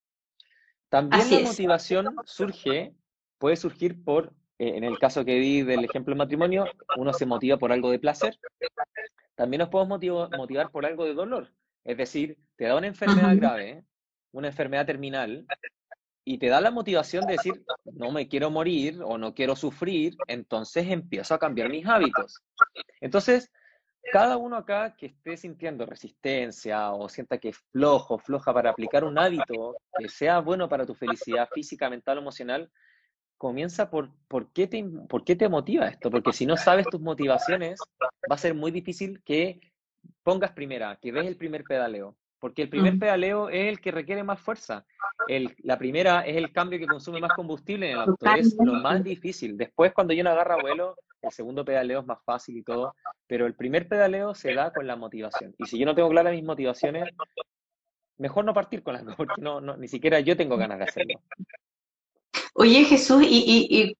También 0.90 1.30
la 1.32 1.40
motivación 1.50 2.16
surge, 2.26 2.94
puede 3.38 3.56
surgir 3.56 4.04
por, 4.04 4.34
eh, 4.60 4.74
en 4.76 4.84
el 4.84 4.98
caso 5.00 5.26
que 5.26 5.36
di 5.36 5.62
del 5.64 5.84
ejemplo 5.84 6.12
del 6.12 6.20
matrimonio, 6.20 6.66
uno 6.98 7.14
se 7.14 7.26
motiva 7.26 7.58
por 7.58 7.72
algo 7.72 7.92
de 7.92 8.00
placer. 8.00 8.38
También 9.36 9.60
nos 9.60 9.70
podemos 9.70 10.00
motivar, 10.38 10.72
por 10.72 10.86
algo 10.86 11.06
de 11.06 11.14
dolor. 11.14 11.52
Es 11.84 11.98
decir, 11.98 12.38
te 12.56 12.66
da 12.66 12.78
una 12.78 12.88
enfermedad 12.88 13.36
grave, 13.38 13.84
una 14.32 14.48
enfermedad 14.48 14.86
terminal, 14.86 15.46
y 16.28 16.40
te 16.40 16.48
da 16.48 16.60
la 16.60 16.72
motivación 16.72 17.26
de 17.28 17.34
decir, 17.34 17.64
no 17.86 18.12
me 18.12 18.28
quiero 18.28 18.50
morir 18.50 19.00
o 19.04 19.18
no 19.18 19.36
quiero 19.36 19.56
sufrir, 19.56 20.16
entonces 20.28 20.90
empiezo 20.90 21.36
a 21.36 21.40
cambiar 21.40 21.70
mis 21.70 21.86
hábitos. 21.86 22.42
Entonces, 23.00 23.52
cada 24.12 24.38
uno 24.38 24.56
acá 24.56 24.96
que 24.96 25.08
esté 25.08 25.38
sintiendo 25.38 25.86
resistencia 25.86 26.92
o 26.92 27.10
sienta 27.10 27.38
que 27.38 27.50
es 27.50 27.58
flojo, 27.72 28.18
floja 28.18 28.54
para 28.54 28.72
aplicar 28.72 29.04
un 29.04 29.18
hábito 29.20 29.76
que 29.98 30.10
sea 30.10 30.40
bueno 30.40 30.68
para 30.68 30.86
tu 30.86 30.96
felicidad 30.96 31.48
física, 31.54 31.90
mental 31.90 32.18
o 32.18 32.22
emocional, 32.22 32.72
comienza 33.46 33.92
por 33.92 34.10
por 34.28 34.52
qué, 34.52 34.66
te, 34.66 34.84
por 35.08 35.24
qué 35.24 35.36
te 35.36 35.48
motiva 35.48 35.88
esto. 35.88 36.10
Porque 36.10 36.34
si 36.34 36.48
no 36.48 36.58
sabes 36.58 36.88
tus 36.88 37.00
motivaciones, 37.00 37.80
va 38.02 38.36
a 38.36 38.40
ser 38.40 38.56
muy 38.56 38.72
difícil 38.72 39.22
que 39.24 39.62
pongas 40.24 40.52
primera, 40.52 40.98
que 41.00 41.12
des 41.12 41.28
el 41.28 41.38
primer 41.38 41.64
pedaleo. 41.64 42.16
Porque 42.40 42.64
el 42.64 42.70
primer 42.70 42.98
pedaleo 42.98 43.50
es 43.50 43.70
el 43.70 43.80
que 43.80 43.92
requiere 43.92 44.24
más 44.24 44.40
fuerza. 44.40 44.84
El, 45.28 45.56
la 45.60 45.78
primera 45.78 46.22
es 46.22 46.36
el 46.36 46.52
cambio 46.52 46.80
que 46.80 46.88
consume 46.88 47.20
más 47.20 47.34
combustible 47.36 47.92
en 47.92 47.94
el 47.94 48.00
auto. 48.00 48.26
Es 48.36 48.56
lo 48.58 48.74
más 48.74 49.04
difícil. 49.04 49.56
Después, 49.56 49.94
cuando 49.94 50.14
yo 50.14 50.24
no 50.24 50.32
agarra 50.32 50.58
vuelo, 50.60 50.96
el 51.22 51.32
segundo 51.32 51.64
pedaleo 51.64 52.02
es 52.02 52.06
más 52.06 52.24
fácil 52.24 52.58
y 52.58 52.64
todo, 52.64 52.96
pero 53.28 53.46
el 53.46 53.54
primer 53.54 53.88
pedaleo 53.88 54.34
se 54.34 54.54
da 54.54 54.74
con 54.74 54.88
la 54.88 54.96
motivación. 54.96 55.54
Y 55.58 55.66
si 55.66 55.78
yo 55.80 55.86
no 55.86 55.96
tengo 55.96 56.10
claras 56.10 56.34
mis 56.34 56.44
motivaciones, 56.44 57.10
mejor 58.18 58.44
no 58.44 58.54
partir 58.54 58.84
con 58.84 58.96
las 58.96 59.04
porque 59.16 59.42
no, 59.42 59.62
ni 59.62 59.88
siquiera 59.88 60.20
yo 60.20 60.36
tengo 60.36 60.58
ganas 60.58 60.80
de 60.80 60.86
hacerlo. 60.86 61.22
Oye 62.58 62.86
Jesús, 62.86 63.22
y, 63.28 63.98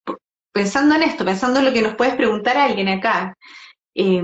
pensando 0.54 0.96
en 0.96 1.04
esto, 1.04 1.26
pensando 1.26 1.60
en 1.60 1.66
lo 1.66 1.74
que 1.74 1.82
nos 1.82 1.96
puedes 1.96 2.16
preguntar 2.16 2.56
a 2.56 2.64
alguien 2.64 2.88
acá, 2.88 3.38
eh, 3.94 4.24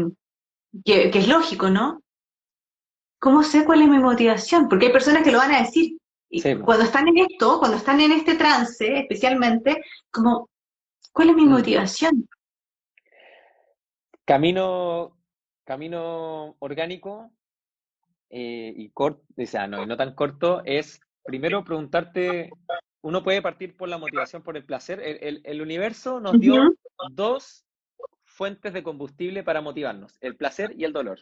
que, 0.86 1.12
es 1.14 1.28
lógico, 1.28 1.70
¿no? 1.70 2.02
¿Cómo 3.20 3.44
sé 3.44 3.66
cuál 3.66 3.82
es 3.82 3.90
mi 3.90 4.00
motivación? 4.00 4.70
Porque 4.70 4.88
hay 4.88 4.94
personas 4.94 5.24
que 5.24 5.34
lo 5.34 5.38
van 5.38 5.54
a 5.54 5.62
decir. 5.62 5.98
Y 6.30 6.42
cuando 6.62 6.86
están 6.86 7.10
en 7.10 7.18
esto, 7.18 7.60
cuando 7.60 7.76
están 7.76 8.00
en 8.00 8.14
este 8.14 8.36
trance, 8.36 9.00
especialmente, 9.00 9.84
como, 10.10 10.50
¿cuál 11.12 11.32
es 11.32 11.36
mi 11.36 11.46
mm. 11.46 11.50
motivación? 11.50 12.30
Camino, 14.24 15.18
camino 15.66 16.56
orgánico 16.60 17.30
eh, 18.30 18.74
y 18.78 18.92
corto, 18.92 19.26
o 19.38 19.46
sea, 19.46 19.68
no, 19.68 19.86
no 19.86 19.98
tan 19.98 20.16
corto, 20.16 20.62
es 20.64 21.02
primero 21.26 21.66
preguntarte, 21.66 22.50
uno 23.02 23.24
puede 23.24 23.42
partir 23.42 23.76
por 23.76 23.90
la 23.90 23.98
motivación, 23.98 24.44
por 24.44 24.58
el 24.58 24.66
placer. 24.66 25.02
El, 25.02 25.62
universo 25.62 26.20
nos 26.20 26.40
dio 26.40 26.74
dos 27.12 27.66
fuentes 28.24 28.74
de 28.74 28.84
combustible 28.84 29.44
para 29.44 29.62
motivarnos, 29.62 30.18
el 30.22 30.36
placer 30.36 30.74
y 30.78 30.84
el 30.84 30.94
dolor. 30.94 31.20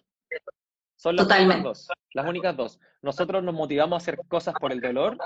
Son 0.96 1.16
las 1.16 1.28
únicas 1.28 1.64
dos, 1.64 1.88
las 2.14 2.28
únicas 2.28 2.58
dos. 2.58 2.80
Nosotros 3.02 3.44
nos 3.44 3.56
motivamos 3.56 3.94
a 3.94 3.98
hacer 4.04 4.20
cosas 4.28 4.54
por 4.60 4.72
el 4.72 4.82
dolor, 4.82 5.18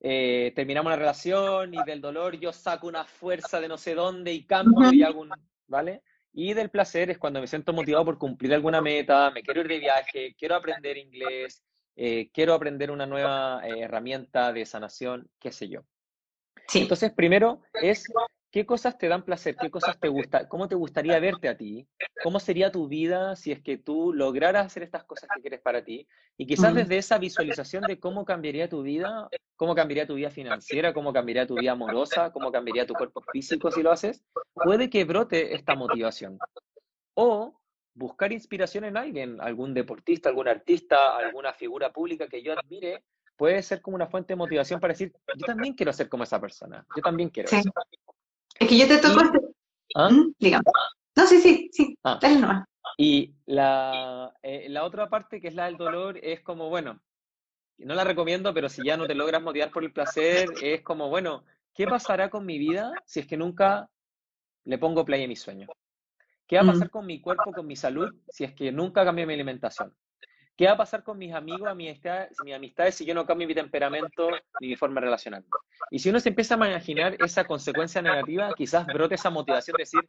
eh, 0.00 0.52
terminamos 0.54 0.90
una 0.90 0.96
relación 0.96 1.74
y 1.74 1.82
del 1.84 2.00
dolor 2.00 2.38
yo 2.38 2.52
saco 2.52 2.86
una 2.86 3.04
fuerza 3.04 3.60
de 3.60 3.66
no 3.66 3.76
sé 3.78 3.94
dónde 3.94 4.32
y 4.32 4.44
cambio 4.44 4.92
y 4.92 5.02
hago 5.02 5.22
un, 5.22 5.30
¿vale? 5.66 6.02
Y 6.32 6.52
del 6.52 6.70
placer 6.70 7.10
es 7.10 7.18
cuando 7.18 7.40
me 7.40 7.46
siento 7.46 7.72
motivado 7.72 8.04
por 8.04 8.18
cumplir 8.18 8.54
alguna 8.54 8.80
meta, 8.80 9.30
me 9.30 9.42
quiero 9.42 9.62
ir 9.62 9.68
de 9.68 9.78
viaje, 9.78 10.36
quiero 10.38 10.54
aprender 10.54 10.96
inglés, 10.98 11.64
eh, 11.96 12.30
quiero 12.32 12.54
aprender 12.54 12.90
una 12.90 13.06
nueva 13.06 13.66
eh, 13.66 13.80
herramienta 13.80 14.52
de 14.52 14.66
sanación, 14.66 15.28
qué 15.38 15.50
sé 15.52 15.68
yo. 15.68 15.80
Sí. 16.68 16.82
Entonces, 16.82 17.12
primero 17.12 17.62
es 17.74 18.06
¿Qué 18.56 18.64
cosas 18.64 18.96
te 18.96 19.06
dan 19.06 19.22
placer? 19.22 19.54
¿Qué 19.54 19.70
cosas 19.70 20.00
te 20.00 20.08
gusta? 20.08 20.48
¿Cómo 20.48 20.66
te 20.66 20.74
gustaría 20.74 21.20
verte 21.20 21.46
a 21.50 21.58
ti? 21.58 21.86
¿Cómo 22.22 22.40
sería 22.40 22.72
tu 22.72 22.88
vida 22.88 23.36
si 23.36 23.52
es 23.52 23.60
que 23.60 23.76
tú 23.76 24.14
lograras 24.14 24.64
hacer 24.64 24.82
estas 24.82 25.04
cosas 25.04 25.28
que 25.34 25.42
quieres 25.42 25.60
para 25.60 25.84
ti? 25.84 26.08
Y 26.38 26.46
quizás 26.46 26.74
desde 26.74 26.96
esa 26.96 27.18
visualización 27.18 27.84
de 27.84 28.00
cómo 28.00 28.24
cambiaría 28.24 28.66
tu 28.66 28.80
vida, 28.80 29.28
cómo 29.56 29.74
cambiaría 29.74 30.06
tu 30.06 30.14
vida 30.14 30.30
financiera, 30.30 30.94
cómo 30.94 31.12
cambiaría 31.12 31.46
tu 31.46 31.56
vida 31.56 31.72
amorosa, 31.72 32.32
cómo 32.32 32.50
cambiaría 32.50 32.86
tu 32.86 32.94
cuerpo 32.94 33.22
físico 33.30 33.70
si 33.70 33.82
lo 33.82 33.92
haces, 33.92 34.24
puede 34.54 34.88
que 34.88 35.04
brote 35.04 35.54
esta 35.54 35.74
motivación. 35.74 36.38
O 37.12 37.60
buscar 37.96 38.30
inspiración 38.32 38.84
en 38.84 38.96
alguien, 38.96 39.40
algún 39.40 39.74
deportista, 39.74 40.28
algún 40.28 40.48
artista, 40.48 41.16
alguna 41.16 41.52
figura 41.52 41.92
pública 41.92 42.28
que 42.28 42.42
yo 42.42 42.52
admire, 42.52 43.02
puede 43.36 43.62
ser 43.62 43.80
como 43.80 43.96
una 43.96 44.06
fuente 44.06 44.34
de 44.34 44.36
motivación 44.36 44.78
para 44.78 44.92
decir, 44.92 45.12
yo 45.36 45.46
también 45.46 45.74
quiero 45.74 45.92
ser 45.92 46.08
como 46.08 46.24
esa 46.24 46.40
persona, 46.40 46.86
yo 46.94 47.02
también 47.02 47.30
quiero 47.30 47.48
eso. 47.50 47.70
Es 48.58 48.68
que 48.68 48.78
yo 48.78 48.86
te 48.86 48.98
toco 48.98 49.22
este... 49.22 49.38
¿Ah? 49.94 50.10
¿Mm? 50.10 50.34
Digamos. 50.38 50.72
No, 51.16 51.26
sí, 51.26 51.40
sí, 51.40 51.70
sí, 51.72 51.98
ah. 52.04 52.18
dale 52.20 52.36
nomás. 52.38 52.64
Y 52.98 53.34
la, 53.46 54.32
eh, 54.42 54.68
la 54.68 54.84
otra 54.84 55.08
parte, 55.08 55.40
que 55.40 55.48
es 55.48 55.54
la 55.54 55.66
del 55.66 55.76
dolor, 55.76 56.18
es 56.22 56.40
como, 56.40 56.68
bueno, 56.68 57.00
no 57.78 57.94
la 57.94 58.04
recomiendo, 58.04 58.52
pero 58.54 58.68
si 58.68 58.84
ya 58.84 58.96
no 58.96 59.06
te 59.06 59.14
logras 59.14 59.42
motivar 59.42 59.70
por 59.70 59.84
el 59.84 59.92
placer, 59.92 60.48
es 60.62 60.82
como, 60.82 61.08
bueno, 61.08 61.44
¿qué 61.74 61.86
pasará 61.86 62.30
con 62.30 62.44
mi 62.44 62.58
vida 62.58 62.92
si 63.04 63.20
es 63.20 63.26
que 63.26 63.36
nunca 63.36 63.88
le 64.64 64.78
pongo 64.78 65.04
play 65.04 65.24
a 65.24 65.28
mi 65.28 65.36
sueño? 65.36 65.66
¿Qué 66.46 66.56
va 66.56 66.62
a 66.62 66.64
mm. 66.64 66.68
pasar 66.68 66.90
con 66.90 67.06
mi 67.06 67.20
cuerpo, 67.20 67.52
con 67.52 67.66
mi 67.66 67.76
salud, 67.76 68.14
si 68.28 68.44
es 68.44 68.54
que 68.54 68.70
nunca 68.70 69.04
cambio 69.04 69.26
mi 69.26 69.34
alimentación? 69.34 69.94
¿Qué 70.56 70.66
va 70.66 70.72
a 70.72 70.76
pasar 70.76 71.02
con 71.02 71.18
mis 71.18 71.34
amigos, 71.34 71.74
mis 71.76 71.90
amistades, 71.90 72.36
mis 72.42 72.54
amistades 72.54 72.94
si 72.94 73.04
yo 73.04 73.14
no 73.14 73.26
cambio 73.26 73.46
mi 73.46 73.54
temperamento 73.54 74.30
ni 74.60 74.68
mi 74.68 74.76
forma 74.76 75.00
de 75.00 75.06
relacionarme? 75.06 75.48
Y 75.90 75.98
si 75.98 76.08
uno 76.08 76.18
se 76.18 76.30
empieza 76.30 76.54
a 76.54 76.68
imaginar 76.68 77.16
esa 77.22 77.44
consecuencia 77.44 78.00
negativa, 78.00 78.54
quizás 78.56 78.86
brote 78.86 79.16
esa 79.16 79.28
motivación 79.28 79.76
de 79.76 79.82
decir, 79.82 80.00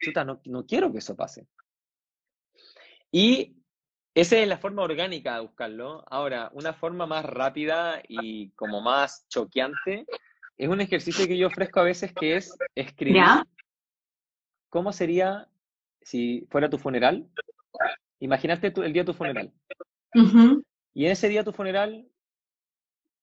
chuta, 0.00 0.24
no, 0.24 0.40
no 0.44 0.64
quiero 0.64 0.92
que 0.92 0.98
eso 0.98 1.16
pase. 1.16 1.46
Y 3.10 3.56
esa 4.14 4.36
es 4.36 4.46
la 4.46 4.58
forma 4.58 4.82
orgánica 4.82 5.34
de 5.34 5.40
buscarlo. 5.40 6.04
Ahora, 6.08 6.50
una 6.52 6.72
forma 6.72 7.06
más 7.06 7.24
rápida 7.24 8.00
y 8.06 8.50
como 8.50 8.80
más 8.80 9.26
choqueante 9.28 10.06
es 10.56 10.68
un 10.68 10.80
ejercicio 10.80 11.26
que 11.26 11.36
yo 11.36 11.48
ofrezco 11.48 11.80
a 11.80 11.84
veces 11.84 12.12
que 12.12 12.36
es 12.36 12.56
escribir 12.76 13.24
cómo 14.68 14.92
sería 14.92 15.48
si 16.02 16.46
fuera 16.50 16.70
tu 16.70 16.78
funeral. 16.78 17.28
Imagínate 18.18 18.72
el 18.74 18.92
día 18.92 19.02
de 19.02 19.12
tu 19.12 19.14
funeral. 19.14 19.52
Y 20.92 21.06
en 21.06 21.12
ese 21.12 21.28
día 21.28 21.40
de 21.40 21.44
tu 21.44 21.52
funeral, 21.52 22.06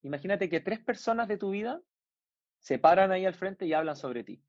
imagínate 0.02 0.50
que 0.50 0.60
tres 0.60 0.80
personas 0.80 1.28
de 1.28 1.38
tu 1.38 1.52
vida 1.52 1.82
se 2.60 2.80
paran 2.80 3.12
ahí 3.12 3.26
al 3.26 3.34
frente 3.34 3.66
y 3.66 3.74
hablan 3.74 3.96
sobre 3.96 4.24
ti. 4.24 4.42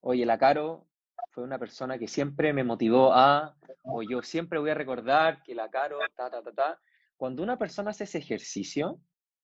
Oye, 0.00 0.24
la 0.24 0.38
Caro 0.38 0.86
fue 1.30 1.44
una 1.44 1.58
persona 1.58 1.98
que 1.98 2.08
siempre 2.08 2.52
me 2.52 2.64
motivó 2.64 3.12
a, 3.12 3.56
o 3.82 4.02
yo 4.02 4.22
siempre 4.22 4.58
voy 4.58 4.70
a 4.70 4.74
recordar 4.74 5.42
que 5.42 5.54
la 5.54 5.68
Caro, 5.68 5.98
ta, 6.14 6.30
ta, 6.30 6.42
ta, 6.42 6.52
ta. 6.52 6.80
Cuando 7.16 7.42
una 7.42 7.58
persona 7.58 7.90
hace 7.90 8.04
ese 8.04 8.18
ejercicio 8.18 9.00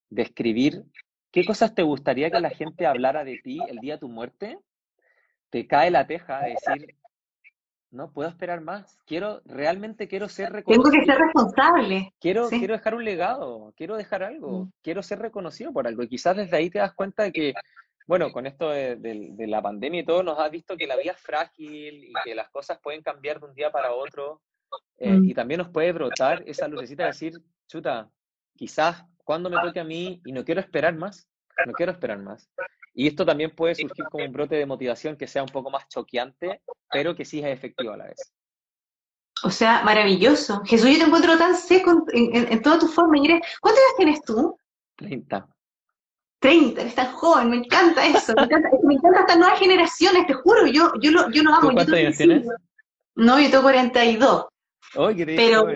de 0.09 0.23
escribir 0.23 0.85
qué 1.31 1.45
cosas 1.45 1.75
te 1.75 1.83
gustaría 1.83 2.31
que 2.31 2.41
la 2.41 2.51
gente 2.51 2.87
hablara 2.87 3.25
de 3.25 3.39
ti 3.43 3.59
el 3.69 3.79
día 3.79 3.95
de 3.95 4.01
tu 4.01 4.09
muerte, 4.09 4.59
te 5.51 5.67
cae 5.67 5.91
la 5.91 6.07
teja 6.07 6.41
de 6.43 6.51
decir, 6.51 6.97
no 7.93 8.11
puedo 8.11 8.29
esperar 8.29 8.61
más. 8.61 8.99
Quiero, 9.07 9.43
realmente 9.45 10.09
quiero 10.09 10.29
ser 10.29 10.53
reconocido. 10.53 10.91
Tengo 10.91 10.99
que 10.99 11.13
ser 11.13 11.21
responsable. 11.21 12.13
Quiero, 12.21 12.49
quiero 12.49 12.75
dejar 12.75 12.95
un 12.95 13.05
legado, 13.05 13.73
quiero 13.77 13.97
dejar 13.97 14.23
algo, 14.25 14.65
mm. 14.65 14.73
quiero 14.83 15.03
ser 15.03 15.21
reconocido 15.21 15.73
por 15.73 15.87
algo. 15.87 16.03
Y 16.03 16.09
quizás 16.09 16.37
desde 16.37 16.57
ahí 16.57 16.71
te 16.71 16.79
das 16.79 16.95
cuenta 16.95 17.23
de 17.23 17.33
que 17.33 17.55
bueno, 18.07 18.33
con 18.33 18.47
esto 18.47 18.71
de, 18.71 19.47
la 19.47 19.63
pandemia 19.63 20.01
y 20.01 20.05
todo, 20.05 20.23
nos 20.23 20.39
ha 20.39 20.49
visto 20.49 20.77
que 20.77 20.87
la 20.87 20.97
vida 20.97 21.13
es 21.13 21.21
frágil 21.21 22.05
y 22.05 22.13
que 22.25 22.35
las 22.35 22.51
cosas 22.51 22.79
pueden 22.83 23.03
cambiar 23.03 23.39
de 23.39 23.47
un 23.47 23.55
día 23.55 23.71
para 23.71 23.93
otro. 23.93 24.41
Eh, 24.99 25.13
mm. 25.13 25.29
Y 25.29 25.35
también 25.35 25.59
nos 25.59 25.69
puede 25.69 25.93
brotar 25.93 26.43
esa 26.47 26.67
lucecita 26.67 27.05
de 27.05 27.11
decir, 27.11 27.35
chuta, 27.69 28.11
quizás 28.57 29.05
cuando 29.25 29.51
me 29.51 29.61
toque 29.61 29.81
a 29.81 29.85
mí 29.85 30.21
y 30.25 30.33
no 30.33 30.45
quiero 30.45 30.61
esperar 30.61 30.95
más, 30.95 31.29
no 31.67 31.73
quiero 31.73 31.93
esperar 31.93 32.19
más. 32.19 32.51
Y 32.95 33.07
esto 33.07 33.25
también 33.25 33.55
puede 33.55 33.75
surgir 33.75 34.05
como 34.11 34.25
un 34.25 34.33
brote 34.33 34.57
de 34.57 34.67
motivación 34.67 35.17
que 35.17 35.27
sea 35.27 35.43
un 35.43 35.49
poco 35.49 35.71
más 35.71 35.89
choqueante, 35.89 36.61
pero 36.91 37.15
que 37.17 37.25
sí 37.25 37.41
es 37.41 37.47
efectivo 37.47 37.93
a 37.93 37.97
la 37.97 38.07
vez. 38.07 38.33
O 39.45 39.51
sea, 39.51 39.83
maravilloso. 39.83 40.63
Jesús, 40.65 40.91
yo 40.91 40.99
te 40.99 41.05
encuentro 41.05 41.37
tan 41.39 41.57
seco 41.57 42.05
en, 42.13 42.63
toda 42.63 42.79
tu 42.79 42.87
forma. 42.87 43.17
¿Cuántos 43.19 43.83
años 43.83 43.97
tienes 43.97 44.23
tú? 44.23 44.57
30. 44.97 45.49
30, 46.43 46.81
eres 46.81 46.95
tan 46.97 47.13
joven, 47.13 47.51
me 47.51 47.57
encanta 47.59 48.05
eso, 48.05 48.35
me 48.35 48.43
encanta, 48.43 48.69
me 48.83 48.95
encanta 48.95 49.21
estas 49.21 49.39
nuevas 49.39 49.61
generaciones, 49.61 50.27
te 50.27 50.35
juro, 50.35 50.67
yo, 50.67 50.93
yo, 51.01 51.13
lo, 51.13 51.31
yo 51.31 51.45
lo 51.45 51.55
amo. 51.55 51.71
¿Cuántos 51.73 51.95
años 51.95 52.17
tienes? 52.17 52.49
No, 53.15 53.39
yo 53.39 53.49
tengo 53.49 53.63
42. 53.63 54.47
Oh, 54.97 55.11
pero, 55.15 55.67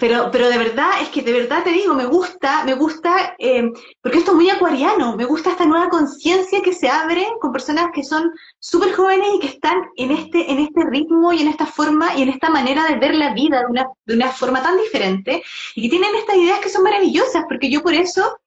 pero, 0.00 0.30
pero 0.32 0.48
de 0.48 0.58
verdad, 0.58 1.00
es 1.00 1.10
que 1.10 1.22
de 1.22 1.32
verdad 1.32 1.62
te 1.62 1.70
digo, 1.70 1.94
me 1.94 2.06
gusta, 2.06 2.64
me 2.64 2.74
gusta, 2.74 3.36
eh, 3.38 3.70
porque 4.02 4.18
esto 4.18 4.32
es 4.32 4.36
muy 4.36 4.50
acuariano, 4.50 5.16
me 5.16 5.24
gusta 5.24 5.50
esta 5.50 5.64
nueva 5.64 5.88
conciencia 5.88 6.60
que 6.60 6.72
se 6.72 6.88
abre 6.88 7.24
con 7.40 7.52
personas 7.52 7.90
que 7.94 8.02
son 8.02 8.32
súper 8.58 8.94
jóvenes 8.94 9.28
y 9.34 9.38
que 9.38 9.46
están 9.46 9.76
en 9.96 10.10
este, 10.10 10.50
en 10.50 10.58
este 10.58 10.84
ritmo 10.90 11.32
y 11.32 11.42
en 11.42 11.48
esta 11.48 11.66
forma 11.66 12.16
y 12.16 12.22
en 12.22 12.30
esta 12.30 12.50
manera 12.50 12.84
de 12.86 12.96
ver 12.96 13.14
la 13.14 13.32
vida 13.32 13.60
de 13.60 13.66
una, 13.66 13.86
de 14.04 14.14
una 14.14 14.32
forma 14.32 14.60
tan 14.60 14.76
diferente 14.76 15.42
y 15.76 15.82
que 15.82 15.88
tienen 15.88 16.14
estas 16.16 16.36
ideas 16.36 16.58
que 16.58 16.68
son 16.68 16.82
maravillosas, 16.82 17.44
porque 17.48 17.70
yo 17.70 17.82
por 17.82 17.94
eso 17.94 18.38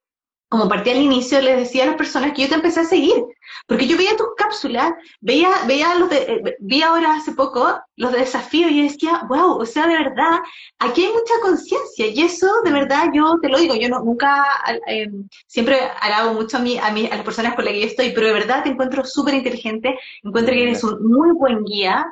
como 0.50 0.68
partí 0.68 0.89
al 0.89 0.97
inicio, 0.97 1.39
les 1.41 1.58
decía 1.58 1.84
a 1.84 1.88
las 1.88 1.95
personas 1.95 2.34
que 2.34 2.41
yo 2.41 2.50
te 2.50 2.56
empecé 2.56 2.80
a 2.80 2.84
seguir, 2.84 3.24
porque 3.68 3.86
yo 3.88 3.95
veía 3.95 4.18
tus 4.18 4.30
cápsulas, 4.36 4.93
veía, 5.22 5.50
veía 5.68 5.93
los 5.93 6.10
de, 6.10 6.18
eh, 6.18 6.58
vi 6.60 6.82
ahora 6.82 7.16
hace 7.16 7.34
poco 7.34 7.80
los 7.95 8.12
de 8.12 8.20
desafío 8.20 8.68
y 8.68 8.82
decía, 8.82 9.22
wow, 9.30 9.62
o 9.62 9.66
sea, 9.66 9.86
de 9.86 9.97
verdad, 10.00 10.39
aquí 10.80 11.06
hay 11.06 11.14
mucha 11.14 11.34
conciencia 11.43 12.08
y 12.08 12.22
eso, 12.24 12.47
de 12.64 12.72
verdad, 12.72 13.10
yo 13.14 13.38
te 13.39 13.47
lo 13.47 13.60
digo, 13.60 13.76
yo 13.76 13.89
no, 13.89 14.00
nunca, 14.00 14.43
eh, 14.88 15.08
siempre 15.45 15.80
alabo 16.02 16.34
mucho 16.34 16.58
a, 16.58 16.62
mí, 16.62 16.80
a, 16.80 16.91
mí, 16.91 17.08
a 17.12 17.16
las 17.16 17.26
personas 17.26 17.54
con 17.54 17.66
las 17.66 17.74
que 17.76 17.82
yo 17.82 17.88
estoy, 17.88 18.12
pero 18.12 18.26
de 18.28 18.34
verdad 18.34 18.64
te 18.64 18.70
encuentro 18.70 19.06
súper 19.06 19.36
inteligente, 19.36 20.00
encuentro 20.24 20.54
que 20.54 20.64
eres 20.64 20.84
un 20.84 21.08
muy 21.08 21.32
buen 21.34 21.64
guía. 21.64 22.12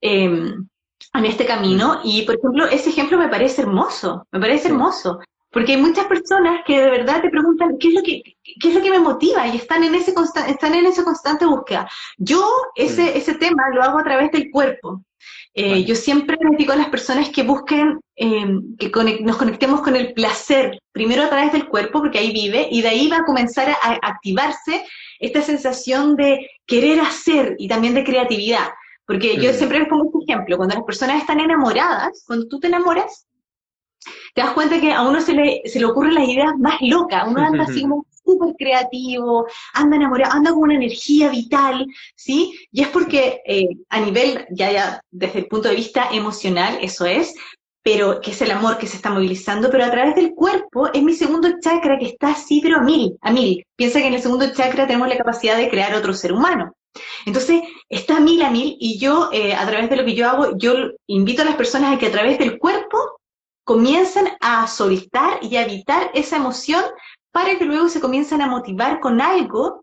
Em, 0.00 0.68
en 1.14 1.24
este 1.26 1.46
camino 1.46 2.00
y 2.02 2.22
por 2.22 2.36
ejemplo 2.36 2.66
ese 2.66 2.90
ejemplo 2.90 3.16
me 3.16 3.28
parece 3.28 3.62
hermoso, 3.62 4.26
me 4.32 4.40
parece 4.40 4.68
hermoso 4.68 5.20
porque 5.54 5.72
hay 5.72 5.80
muchas 5.80 6.06
personas 6.06 6.62
que 6.66 6.82
de 6.82 6.90
verdad 6.90 7.22
te 7.22 7.30
preguntan 7.30 7.78
qué 7.78 7.88
es 7.88 7.94
lo 7.94 8.02
que, 8.02 8.22
qué 8.60 8.68
es 8.68 8.74
lo 8.74 8.82
que 8.82 8.90
me 8.90 8.98
motiva 8.98 9.46
y 9.46 9.56
están 9.56 9.84
en, 9.84 9.94
ese 9.94 10.12
están 10.48 10.74
en 10.74 10.84
esa 10.84 11.04
constante 11.04 11.46
búsqueda. 11.46 11.88
Yo 12.18 12.44
ese, 12.74 13.16
ese 13.16 13.34
tema 13.34 13.62
lo 13.72 13.82
hago 13.82 13.98
a 14.00 14.04
través 14.04 14.32
del 14.32 14.50
cuerpo. 14.50 15.02
Eh, 15.54 15.84
yo 15.84 15.94
siempre 15.94 16.36
les 16.40 16.58
digo 16.58 16.72
a 16.72 16.76
las 16.76 16.88
personas 16.88 17.28
que 17.30 17.44
busquen, 17.44 18.00
em, 18.16 18.76
que 18.76 18.90
nos 19.20 19.36
conectemos 19.36 19.80
con 19.82 19.94
el 19.94 20.12
placer, 20.12 20.80
primero 20.90 21.22
a 21.22 21.28
través 21.28 21.52
del 21.52 21.68
cuerpo, 21.68 22.00
porque 22.00 22.18
ahí 22.18 22.32
vive, 22.32 22.66
y 22.68 22.82
de 22.82 22.88
ahí 22.88 23.08
va 23.08 23.18
a 23.18 23.24
comenzar 23.24 23.70
a, 23.70 23.98
activarse 24.02 24.84
esta 25.20 25.40
sensación 25.42 26.16
de 26.16 26.50
querer 26.66 27.00
hacer 27.00 27.54
y 27.60 27.68
también 27.68 27.94
de 27.94 28.02
creatividad. 28.02 28.70
Porque 29.06 29.36
yo 29.36 29.52
siempre 29.52 29.78
les 29.78 29.88
pongo 29.88 30.06
este 30.06 30.32
ejemplo, 30.32 30.56
cuando 30.56 30.74
las 30.74 30.84
personas 30.84 31.20
están 31.20 31.38
enamoradas, 31.38 32.24
cuando 32.26 32.48
tú 32.48 32.58
te 32.58 32.66
enamoras, 32.66 33.26
te 34.34 34.42
das 34.42 34.52
cuenta 34.52 34.80
que 34.80 34.92
a 34.92 35.02
uno 35.02 35.20
se 35.20 35.32
le, 35.32 35.62
se 35.64 35.78
le 35.78 35.86
ocurren 35.86 36.14
las 36.14 36.28
ideas 36.28 36.52
más 36.58 36.80
locas, 36.80 37.24
uno 37.28 37.42
anda 37.42 37.64
así 37.64 37.82
como 37.88 38.06
súper 38.24 38.54
creativo, 38.56 39.46
anda 39.74 39.96
enamorado, 39.96 40.32
anda 40.32 40.50
con 40.50 40.62
una 40.62 40.74
energía 40.74 41.28
vital, 41.28 41.86
¿sí? 42.16 42.52
Y 42.72 42.82
es 42.82 42.88
porque 42.88 43.42
eh, 43.46 43.68
a 43.90 44.00
nivel, 44.00 44.46
ya, 44.50 44.72
ya 44.72 45.00
desde 45.10 45.40
el 45.40 45.46
punto 45.46 45.68
de 45.68 45.76
vista 45.76 46.08
emocional, 46.10 46.78
eso 46.80 47.04
es, 47.04 47.34
pero 47.82 48.22
que 48.22 48.30
es 48.30 48.40
el 48.40 48.50
amor 48.50 48.78
que 48.78 48.86
se 48.86 48.96
está 48.96 49.10
movilizando, 49.10 49.70
pero 49.70 49.84
a 49.84 49.90
través 49.90 50.14
del 50.14 50.34
cuerpo 50.34 50.90
es 50.92 51.02
mi 51.02 51.12
segundo 51.12 51.48
chakra 51.60 51.98
que 51.98 52.06
está 52.06 52.30
así, 52.30 52.60
pero 52.62 52.78
a 52.78 52.82
mil, 52.82 53.18
a 53.20 53.30
mil. 53.30 53.62
Piensa 53.76 54.00
que 54.00 54.06
en 54.06 54.14
el 54.14 54.22
segundo 54.22 54.50
chakra 54.54 54.86
tenemos 54.86 55.06
la 55.08 55.18
capacidad 55.18 55.58
de 55.58 55.68
crear 55.68 55.94
otro 55.94 56.14
ser 56.14 56.32
humano. 56.32 56.72
Entonces, 57.26 57.62
está 57.90 58.16
a 58.16 58.20
mil 58.20 58.42
a 58.42 58.50
mil 58.50 58.76
y 58.80 58.98
yo, 58.98 59.28
eh, 59.32 59.54
a 59.54 59.66
través 59.66 59.90
de 59.90 59.96
lo 59.96 60.04
que 60.04 60.14
yo 60.14 60.28
hago, 60.28 60.56
yo 60.56 60.74
invito 61.08 61.42
a 61.42 61.44
las 61.44 61.56
personas 61.56 61.94
a 61.94 61.98
que 61.98 62.06
a 62.06 62.12
través 62.12 62.38
del 62.38 62.58
cuerpo 62.58 63.20
comienzan 63.64 64.28
a 64.40 64.66
soltar 64.66 65.38
y 65.42 65.56
a 65.56 65.62
evitar 65.62 66.10
esa 66.14 66.36
emoción 66.36 66.84
para 67.32 67.58
que 67.58 67.64
luego 67.64 67.88
se 67.88 68.00
comiencen 68.00 68.42
a 68.42 68.46
motivar 68.46 69.00
con 69.00 69.20
algo 69.20 69.82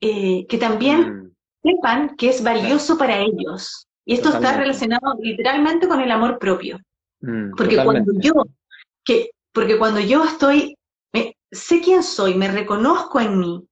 eh, 0.00 0.46
que 0.48 0.58
también 0.58 1.00
mm. 1.00 1.30
sepan 1.62 2.16
que 2.16 2.30
es 2.30 2.42
valioso 2.42 2.96
para 2.96 3.18
ellos. 3.18 3.86
Y 4.04 4.14
esto 4.14 4.30
está 4.30 4.56
relacionado 4.56 5.14
literalmente 5.20 5.86
con 5.86 6.00
el 6.00 6.10
amor 6.10 6.38
propio. 6.38 6.78
Mm, 7.20 7.50
porque 7.56 7.82
cuando 7.84 8.12
yo, 8.20 8.32
que, 9.04 9.32
porque 9.52 9.76
cuando 9.76 10.00
yo 10.00 10.24
estoy, 10.24 10.78
sé 11.50 11.80
quién 11.80 12.02
soy, 12.02 12.34
me 12.34 12.48
reconozco 12.48 13.20
en 13.20 13.38
mí, 13.38 13.66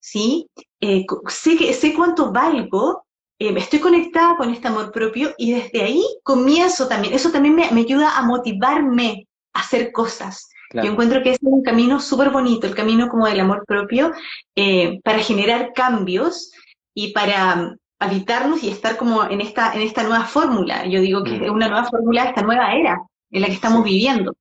¿sí? 0.00 0.48
Eh, 0.80 1.04
sé, 1.28 1.56
que, 1.56 1.72
sé 1.72 1.94
cuánto 1.94 2.32
valgo, 2.32 3.04
eh, 3.38 3.54
estoy 3.56 3.78
conectada 3.78 4.36
con 4.36 4.50
este 4.50 4.68
amor 4.68 4.90
propio 4.90 5.34
y 5.38 5.52
desde 5.52 5.82
ahí 5.82 6.02
comienzo 6.22 6.88
también, 6.88 7.14
eso 7.14 7.30
también 7.30 7.54
me, 7.54 7.64
ayuda 7.64 8.18
a 8.18 8.22
motivarme 8.22 9.28
a 9.52 9.60
hacer 9.60 9.92
cosas. 9.92 10.48
Yo 10.74 10.82
encuentro 10.82 11.22
que 11.22 11.30
es 11.30 11.38
un 11.40 11.62
camino 11.62 11.98
súper 11.98 12.28
bonito, 12.28 12.66
el 12.66 12.74
camino 12.74 13.08
como 13.08 13.26
del 13.26 13.40
amor 13.40 13.64
propio, 13.66 14.12
eh, 14.54 15.00
para 15.02 15.20
generar 15.20 15.72
cambios 15.72 16.52
y 16.92 17.12
para 17.12 17.54
um, 17.54 17.76
habitarnos 17.98 18.62
y 18.62 18.68
estar 18.68 18.98
como 18.98 19.24
en 19.24 19.40
esta, 19.40 19.72
en 19.72 19.80
esta 19.80 20.02
nueva 20.02 20.24
fórmula. 20.24 20.84
Yo 20.86 21.00
digo 21.00 21.24
que 21.24 21.36
es 21.36 21.50
una 21.50 21.68
nueva 21.68 21.88
fórmula 21.88 22.24
esta 22.24 22.42
nueva 22.42 22.74
era 22.74 23.00
en 23.30 23.40
la 23.40 23.46
que 23.46 23.54
estamos 23.54 23.82
viviendo. 23.82 24.34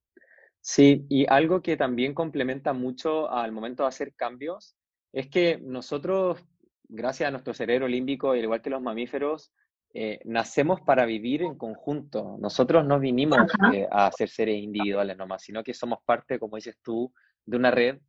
Sí, 0.59 1.05
y 1.07 1.25
algo 1.29 1.61
que 1.61 1.77
también 1.77 2.13
complementa 2.13 2.73
mucho 2.73 3.31
al 3.31 3.53
momento 3.53 3.83
de 3.83 3.89
hacer 3.89 4.13
cambios 4.13 4.75
es 5.13 5.29
que 5.29 5.59
nosotros 5.61 6.43
gracias 6.89 7.27
a 7.27 7.31
nuestro 7.31 7.53
cerebro 7.53 7.87
límbico, 7.87 8.31
al 8.31 8.43
igual 8.43 8.61
que 8.61 8.69
los 8.69 8.81
mamíferos, 8.81 9.51
eh, 9.93 10.19
nacemos 10.25 10.81
para 10.81 11.05
vivir 11.05 11.43
en 11.43 11.57
conjunto. 11.57 12.37
Nosotros 12.39 12.85
no 12.85 12.99
vinimos 12.99 13.39
eh, 13.73 13.87
a 13.91 14.11
ser 14.11 14.29
seres 14.29 14.61
individuales 14.61 15.17
nomás, 15.17 15.43
sino 15.43 15.63
que 15.63 15.73
somos 15.73 15.99
parte, 16.05 16.39
como 16.39 16.57
dices 16.57 16.77
tú, 16.83 17.11
de 17.45 17.57
una 17.57 17.71
red 17.71 17.99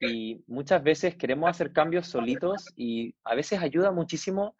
y 0.00 0.42
muchas 0.46 0.82
veces 0.82 1.16
queremos 1.16 1.50
hacer 1.50 1.72
cambios 1.72 2.06
solitos 2.06 2.66
y 2.74 3.14
a 3.24 3.34
veces 3.34 3.60
ayuda 3.60 3.92
muchísimo 3.92 4.56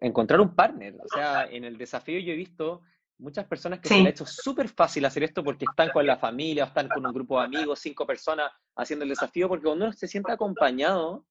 encontrar 0.00 0.40
un 0.40 0.54
partner. 0.54 0.94
O 1.02 1.08
sea, 1.08 1.46
en 1.46 1.64
el 1.64 1.78
desafío 1.78 2.20
yo 2.20 2.32
he 2.32 2.36
visto 2.36 2.82
muchas 3.18 3.46
personas 3.46 3.80
que 3.80 3.88
se 3.88 3.94
han 3.94 4.06
hecho 4.06 4.26
súper 4.26 4.68
fácil 4.68 5.06
hacer 5.06 5.24
esto 5.24 5.42
porque 5.42 5.64
están 5.68 5.90
con 5.90 6.06
la 6.06 6.18
familia 6.18 6.64
o 6.64 6.66
están 6.66 6.88
con 6.88 7.06
un 7.06 7.14
grupo 7.14 7.38
de 7.38 7.46
amigos, 7.46 7.80
cinco 7.80 8.06
personas 8.06 8.52
haciendo 8.76 9.04
el 9.04 9.08
desafío, 9.08 9.48
porque 9.48 9.64
cuando 9.64 9.86
uno 9.86 9.92
se 9.94 10.06
siente 10.06 10.32
acompañado, 10.32 11.24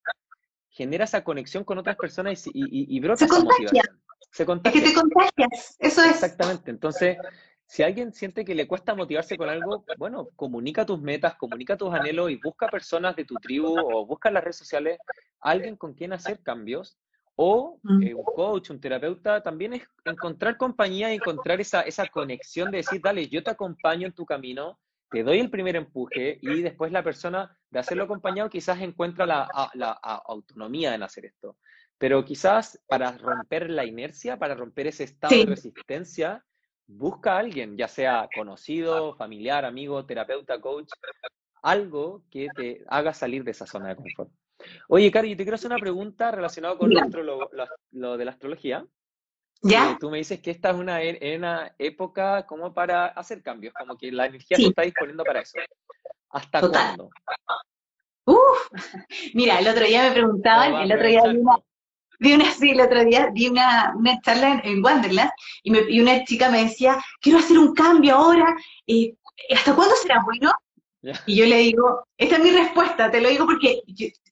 genera 0.75 1.05
esa 1.05 1.23
conexión 1.23 1.63
con 1.63 1.77
otras 1.77 1.95
personas 1.95 2.45
y, 2.47 2.51
y, 2.53 2.95
y 2.95 2.99
brota 2.99 3.25
esa 3.25 3.39
motivación. 3.39 3.85
Se 4.29 4.45
contagia. 4.45 4.81
Es 4.81 4.83
que 4.83 4.89
te 4.89 4.95
contagias, 4.95 5.77
eso 5.79 6.01
es. 6.01 6.11
Exactamente. 6.11 6.69
Entonces, 6.69 7.17
si 7.65 7.81
alguien 7.81 8.11
siente 8.13 8.43
que 8.43 8.53
le 8.53 8.67
cuesta 8.67 8.93
motivarse 8.93 9.37
con 9.37 9.47
algo, 9.47 9.85
bueno, 9.97 10.27
comunica 10.35 10.85
tus 10.85 10.99
metas, 11.01 11.35
comunica 11.35 11.77
tus 11.77 11.93
anhelos 11.93 12.29
y 12.29 12.35
busca 12.43 12.67
personas 12.67 13.15
de 13.15 13.23
tu 13.23 13.35
tribu 13.35 13.73
o 13.73 14.05
busca 14.05 14.27
en 14.27 14.33
las 14.33 14.43
redes 14.43 14.57
sociales 14.57 14.99
alguien 15.39 15.77
con 15.77 15.93
quien 15.93 16.11
hacer 16.11 16.41
cambios 16.43 16.97
o 17.37 17.79
mm. 17.83 18.03
eh, 18.03 18.13
un 18.13 18.23
coach, 18.23 18.69
un 18.69 18.81
terapeuta, 18.81 19.41
también 19.41 19.73
es 19.73 19.83
encontrar 20.03 20.57
compañía 20.57 21.11
y 21.11 21.15
encontrar 21.15 21.61
esa, 21.61 21.81
esa 21.81 22.05
conexión 22.07 22.69
de 22.71 22.77
decir, 22.77 23.01
dale, 23.01 23.29
yo 23.29 23.43
te 23.43 23.51
acompaño 23.51 24.07
en 24.07 24.13
tu 24.13 24.25
camino, 24.25 24.77
te 25.09 25.23
doy 25.23 25.39
el 25.39 25.49
primer 25.49 25.77
empuje 25.77 26.37
y 26.41 26.61
después 26.61 26.91
la 26.91 27.03
persona 27.03 27.57
de 27.75 27.81
hacerlo 27.81 28.05
acompañado 28.05 28.49
quizás 28.49 28.79
encuentra 28.79 29.25
la, 29.25 29.49
la, 29.73 29.91
autonomía 29.91 30.95
en 30.95 31.03
hacer 31.03 31.25
esto. 31.25 31.57
Pero 31.97 32.23
quizás 32.23 32.81
para 32.87 33.17
romper 33.17 33.69
la 33.69 33.85
inercia, 33.85 34.39
para 34.39 34.55
romper 34.55 34.87
ese 34.87 35.03
estado 35.03 35.35
de 35.35 35.45
resistencia, 35.45 36.45
busca 36.87 37.33
a 37.33 37.39
alguien, 37.39 37.75
ya 37.75 37.89
sea 37.89 38.29
conocido, 38.33 39.13
familiar, 39.15 39.65
amigo, 39.65 40.05
terapeuta, 40.05 40.61
coach, 40.61 40.87
algo 41.63 42.23
que 42.31 42.47
te 42.55 42.85
haga 42.87 43.13
salir 43.13 43.43
de 43.43 43.51
esa 43.51 43.67
zona 43.67 43.89
de 43.89 43.97
confort. 43.97 44.31
Oye, 44.87 45.11
Cari, 45.11 45.35
te 45.35 45.43
quiero 45.43 45.55
hacer 45.55 45.69
una 45.69 45.79
pregunta 45.79 46.31
relacionada 46.31 46.77
con 46.77 46.93
lo, 46.93 48.17
de 48.17 48.25
la 48.25 48.31
astrología. 48.31 48.85
¿Ya? 49.61 49.91
Eh, 49.91 49.97
tú 49.99 50.09
me 50.09 50.19
dices 50.19 50.39
que 50.39 50.51
esta 50.51 50.69
es 50.69 50.77
una, 50.77 50.99
una, 51.35 51.75
época 51.77 52.45
como 52.45 52.73
para 52.73 53.07
hacer 53.07 53.41
cambios, 53.41 53.73
como 53.73 53.97
que 53.97 54.13
la 54.13 54.27
energía 54.27 54.55
se 54.55 54.67
está 54.67 54.83
disponiendo 54.83 55.25
para 55.25 55.41
eso. 55.41 55.57
¿Hasta 56.35 56.59
cuándo? 56.59 57.09
Uf, 58.25 58.69
mira, 59.33 59.59
el 59.59 59.67
otro 59.69 59.85
día 59.85 60.03
me 60.03 60.11
preguntaban, 60.11 60.75
el 60.75 60.91
otro 60.91 61.07
día 61.07 61.21
vi 61.23 61.37
una, 61.37 61.57
vi 62.19 62.33
una, 62.33 62.51
sí, 62.51 62.71
el 62.71 62.81
otro 62.81 63.05
día 63.05 63.29
vi 63.33 63.47
una, 63.47 63.93
una 63.95 64.19
charla 64.19 64.61
en, 64.65 64.83
Wanderland 64.83 65.31
y, 65.63 65.71
me, 65.71 65.79
y, 65.87 66.01
una 66.01 66.25
chica 66.25 66.49
me 66.49 66.65
decía, 66.65 66.97
quiero 67.21 67.39
hacer 67.39 67.57
un 67.57 67.73
cambio 67.73 68.15
ahora, 68.15 68.53
eh, 68.85 69.15
¿hasta 69.55 69.75
cuándo 69.75 69.95
será 69.95 70.21
bueno? 70.25 70.51
Y 71.25 71.37
yo 71.37 71.45
le 71.45 71.59
digo, 71.59 72.05
esta 72.17 72.35
es 72.35 72.43
mi 72.43 72.51
respuesta, 72.51 73.09
te 73.09 73.21
lo 73.21 73.29
digo 73.29 73.45
porque, 73.45 73.83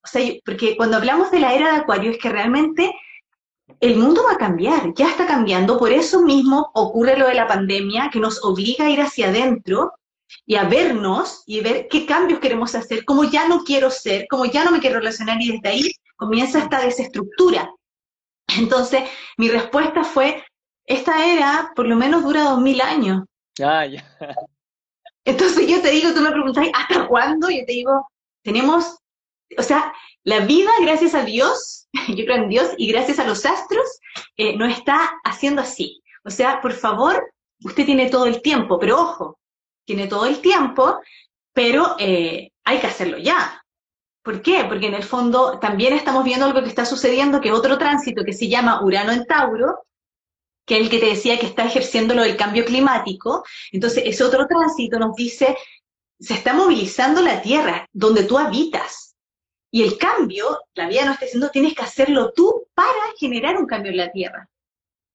o 0.04 0.08
sea, 0.08 0.30
porque 0.44 0.76
cuando 0.76 0.98
hablamos 0.98 1.32
de 1.32 1.40
la 1.40 1.54
era 1.54 1.72
de 1.72 1.78
Acuario 1.78 2.12
es 2.12 2.18
que 2.18 2.30
realmente 2.30 2.92
el 3.80 3.96
mundo 3.96 4.24
va 4.28 4.34
a 4.34 4.38
cambiar, 4.38 4.94
ya 4.94 5.08
está 5.08 5.26
cambiando, 5.26 5.78
por 5.80 5.92
eso 5.94 6.22
mismo 6.22 6.70
ocurre 6.74 7.16
lo 7.16 7.28
de 7.28 7.36
la 7.36 7.48
pandemia 7.48 8.10
que 8.12 8.20
nos 8.20 8.44
obliga 8.44 8.86
a 8.86 8.90
ir 8.90 9.00
hacia 9.00 9.30
adentro 9.30 9.94
y 10.46 10.56
a 10.56 10.64
vernos 10.64 11.44
y 11.46 11.62
ver 11.62 11.88
qué 11.90 12.06
cambios 12.06 12.40
queremos 12.40 12.76
hacer, 12.76 13.06
cómo 13.06 13.24
ya 13.24 13.48
no 13.48 13.64
quiero 13.64 13.90
ser, 13.90 14.26
cómo 14.30 14.46
ya 14.46 14.64
no 14.64 14.72
me 14.72 14.80
quiero 14.80 15.00
relacionar 15.00 15.42
y 15.42 15.54
desde 15.54 15.70
ahí 15.70 15.92
comienza 16.16 16.60
esta 16.60 16.82
desestructura. 16.82 17.70
Entonces, 18.58 19.04
mi 19.38 19.50
respuesta 19.50 20.04
fue, 20.04 20.44
esta 20.86 21.26
era 21.26 21.72
por 21.76 21.88
lo 21.88 21.96
menos 21.96 22.24
dura 22.24 22.44
dos 22.44 22.62
mil 22.62 22.82
años. 22.82 23.24
Ah, 23.62 23.86
ya. 23.86 24.06
Entonces 25.26 25.68
yo 25.68 25.82
te 25.82 25.92
digo, 25.92 26.14
tú 26.14 26.22
me 26.22 26.32
preguntas, 26.32 26.68
¿hasta 26.74 27.08
cuándo? 27.08 27.50
Yo 27.50 27.66
te 27.66 27.74
digo, 27.74 28.08
tenemos, 28.44 28.98
o 29.58 29.64
sea, 29.64 29.94
la 30.24 30.40
vida, 30.40 30.72
gracias 30.82 31.16
a 31.16 31.24
Dios, 31.24 31.88
yo 32.10 32.26
creo 32.26 32.36
en 32.36 32.50
Dios, 32.50 32.72
y 32.78 32.92
gracias 32.92 33.20
a 33.20 33.28
los 33.28 33.46
astros, 33.46 34.00
eh, 34.38 34.58
nos 34.58 34.72
está 34.72 35.20
haciendo 35.24 35.62
así. 35.62 36.02
O 36.26 36.30
sea, 36.30 36.62
por 36.62 36.74
favor, 36.74 37.32
usted 37.64 37.86
tiene 37.86 38.10
todo 38.10 38.26
el 38.26 38.42
tiempo, 38.42 38.80
pero 38.80 39.02
ojo, 39.02 39.40
tiene 39.86 40.08
todo 40.08 40.26
el 40.26 40.40
tiempo, 40.40 41.00
pero 41.54 41.96
eh, 42.00 42.52
hay 42.64 42.80
que 42.80 42.88
hacerlo 42.88 43.18
ya. 43.18 43.64
¿Por 44.24 44.42
qué? 44.42 44.66
Porque 44.68 44.88
en 44.88 44.94
el 44.94 45.04
fondo 45.04 45.60
también 45.60 45.94
estamos 45.94 46.24
viendo 46.24 46.46
algo 46.46 46.62
que 46.64 46.70
está 46.70 46.86
sucediendo, 46.86 47.42
que 47.42 47.52
otro 47.52 47.78
tránsito 47.78 48.24
que 48.24 48.34
se 48.34 48.48
llama 48.48 48.82
Urano 48.84 49.12
en 49.12 49.26
Tauro, 49.26 49.86
que 50.66 50.76
es 50.76 50.82
el 50.84 50.90
que 50.90 51.00
te 51.00 51.08
decía 51.08 51.38
que 51.38 51.46
está 51.46 51.66
ejerciendo 51.66 52.14
lo 52.14 52.24
del 52.24 52.38
cambio 52.38 52.64
climático. 52.64 53.44
Entonces, 53.72 54.04
ese 54.06 54.24
otro 54.24 54.48
tránsito 54.48 54.98
nos 54.98 55.16
dice, 55.16 55.58
se 56.20 56.34
está 56.36 56.54
movilizando 56.54 57.22
la 57.22 57.42
Tierra, 57.42 57.88
donde 57.92 58.24
tú 58.24 58.38
habitas. 58.38 59.16
Y 59.70 59.84
el 59.84 59.98
cambio, 59.98 60.60
la 60.74 60.88
vida 60.88 61.04
nos 61.04 61.16
está 61.16 61.26
diciendo, 61.26 61.50
tienes 61.50 61.74
que 61.74 61.84
hacerlo 61.84 62.32
tú 62.34 62.68
para 62.74 62.90
generar 63.20 63.58
un 63.58 63.66
cambio 63.66 63.92
en 63.92 63.98
la 63.98 64.12
Tierra. 64.12 64.48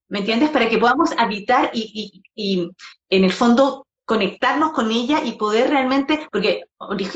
¿Me 0.08 0.18
entiendes? 0.18 0.50
Para 0.50 0.68
que 0.68 0.78
podamos 0.78 1.12
habitar 1.16 1.70
y, 1.72 2.22
y, 2.34 2.70
en 3.10 3.24
el 3.24 3.32
fondo 3.32 3.86
conectarnos 4.08 4.72
con 4.72 4.90
ella 4.90 5.22
y 5.22 5.32
poder 5.32 5.68
realmente, 5.68 6.26
porque 6.32 6.64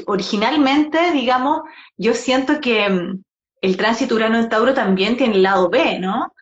originalmente, 0.04 1.10
digamos, 1.12 1.62
yo 1.96 2.12
siento 2.12 2.60
que 2.60 2.86
mm, 2.86 3.22
el 3.62 3.76
tránsito 3.78 4.14
Urano 4.14 4.38
en 4.38 4.50
Tauro 4.50 4.74
también 4.74 5.16
tiene 5.16 5.36
el 5.36 5.42
lado 5.42 5.70
B, 5.70 5.98
¿no? 5.98 6.34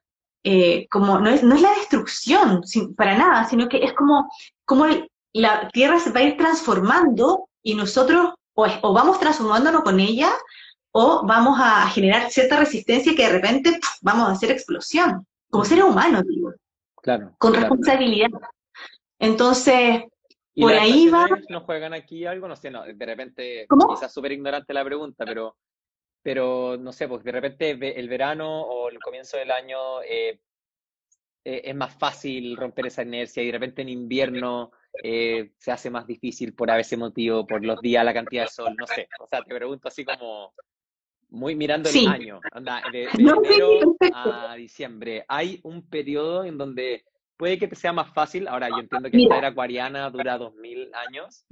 Eh, 0.42 0.88
como 0.90 1.20
no 1.20 1.30
es, 1.30 1.44
no 1.44 1.54
es 1.54 1.62
la 1.62 1.70
destrucción 1.74 2.62
para 2.96 3.16
nada, 3.16 3.44
sino 3.44 3.68
que 3.68 3.84
es 3.84 3.92
como, 3.92 4.28
como 4.64 4.86
la 5.32 5.68
Tierra 5.68 6.00
se 6.00 6.10
va 6.10 6.18
a 6.18 6.24
ir 6.24 6.36
transformando 6.36 7.48
y 7.62 7.76
nosotros 7.76 8.34
o, 8.54 8.66
o, 8.82 8.92
vamos 8.92 9.20
transformándonos 9.20 9.82
con 9.82 10.00
ella 10.00 10.32
o 10.90 11.24
vamos 11.28 11.60
a 11.60 11.86
generar 11.90 12.28
cierta 12.28 12.56
resistencia 12.56 13.14
que 13.14 13.22
de 13.22 13.32
repente 13.34 13.78
vamos 14.02 14.28
a 14.28 14.32
hacer 14.32 14.50
explosión, 14.50 15.24
como 15.48 15.64
seres 15.64 15.84
humanos, 15.84 16.24
digo. 16.26 16.50
Claro. 17.00 17.36
Con 17.38 17.54
responsabilidad. 17.54 18.30
Entonces, 19.20 20.02
por 20.60 20.72
ahí 20.72 21.08
va. 21.08 21.26
¿No 21.48 21.60
juegan 21.60 21.94
aquí 21.94 22.26
algo? 22.26 22.48
No 22.48 22.56
sé, 22.56 22.70
no, 22.70 22.84
de 22.84 23.06
repente, 23.06 23.66
¿Cómo? 23.68 23.94
quizás 23.94 24.12
súper 24.12 24.32
ignorante 24.32 24.74
la 24.74 24.84
pregunta, 24.84 25.24
pero 25.24 25.56
pero 26.22 26.76
no 26.76 26.92
sé, 26.92 27.08
pues 27.08 27.24
de 27.24 27.32
repente 27.32 27.70
el 27.98 28.08
verano 28.08 28.62
o 28.62 28.90
el 28.90 28.98
comienzo 28.98 29.38
del 29.38 29.50
año 29.50 30.02
eh, 30.02 30.38
eh, 31.44 31.62
es 31.64 31.74
más 31.74 31.94
fácil 31.94 32.56
romper 32.56 32.86
esa 32.86 33.02
inercia 33.02 33.42
y 33.42 33.46
de 33.46 33.52
repente 33.52 33.82
en 33.82 33.88
invierno 33.88 34.72
eh, 35.02 35.52
se 35.56 35.72
hace 35.72 35.88
más 35.88 36.06
difícil 36.06 36.54
por 36.54 36.70
ese 36.70 36.96
motivo, 36.96 37.46
por 37.46 37.64
los 37.64 37.80
días, 37.80 38.04
la 38.04 38.12
cantidad 38.12 38.44
de 38.44 38.50
sol, 38.50 38.74
no 38.78 38.86
sé. 38.86 39.08
O 39.18 39.26
sea, 39.26 39.42
te 39.42 39.54
pregunto 39.54 39.88
así 39.88 40.04
como 40.04 40.52
muy 41.30 41.54
mirando 41.54 41.88
el 41.88 42.08
año, 42.08 42.40
anda, 42.52 42.82
de, 42.92 43.04
enero 43.04 43.96
a 44.12 44.54
diciembre. 44.56 45.24
¿Hay 45.28 45.60
un 45.62 45.88
periodo 45.88 46.44
en 46.44 46.58
donde 46.58 47.04
puede 47.40 47.58
que 47.58 47.66
te 47.66 47.74
sea 47.74 47.92
más 47.92 48.12
fácil? 48.12 48.46
Ahora, 48.46 48.68
yo 48.68 48.80
entiendo 48.80 49.10
que 49.10 49.22
esta 49.22 49.38
era 49.38 49.48
acuariana 49.48 50.10
dura 50.10 50.36
dos 50.36 50.54
mil 50.56 50.92
años, 50.94 51.46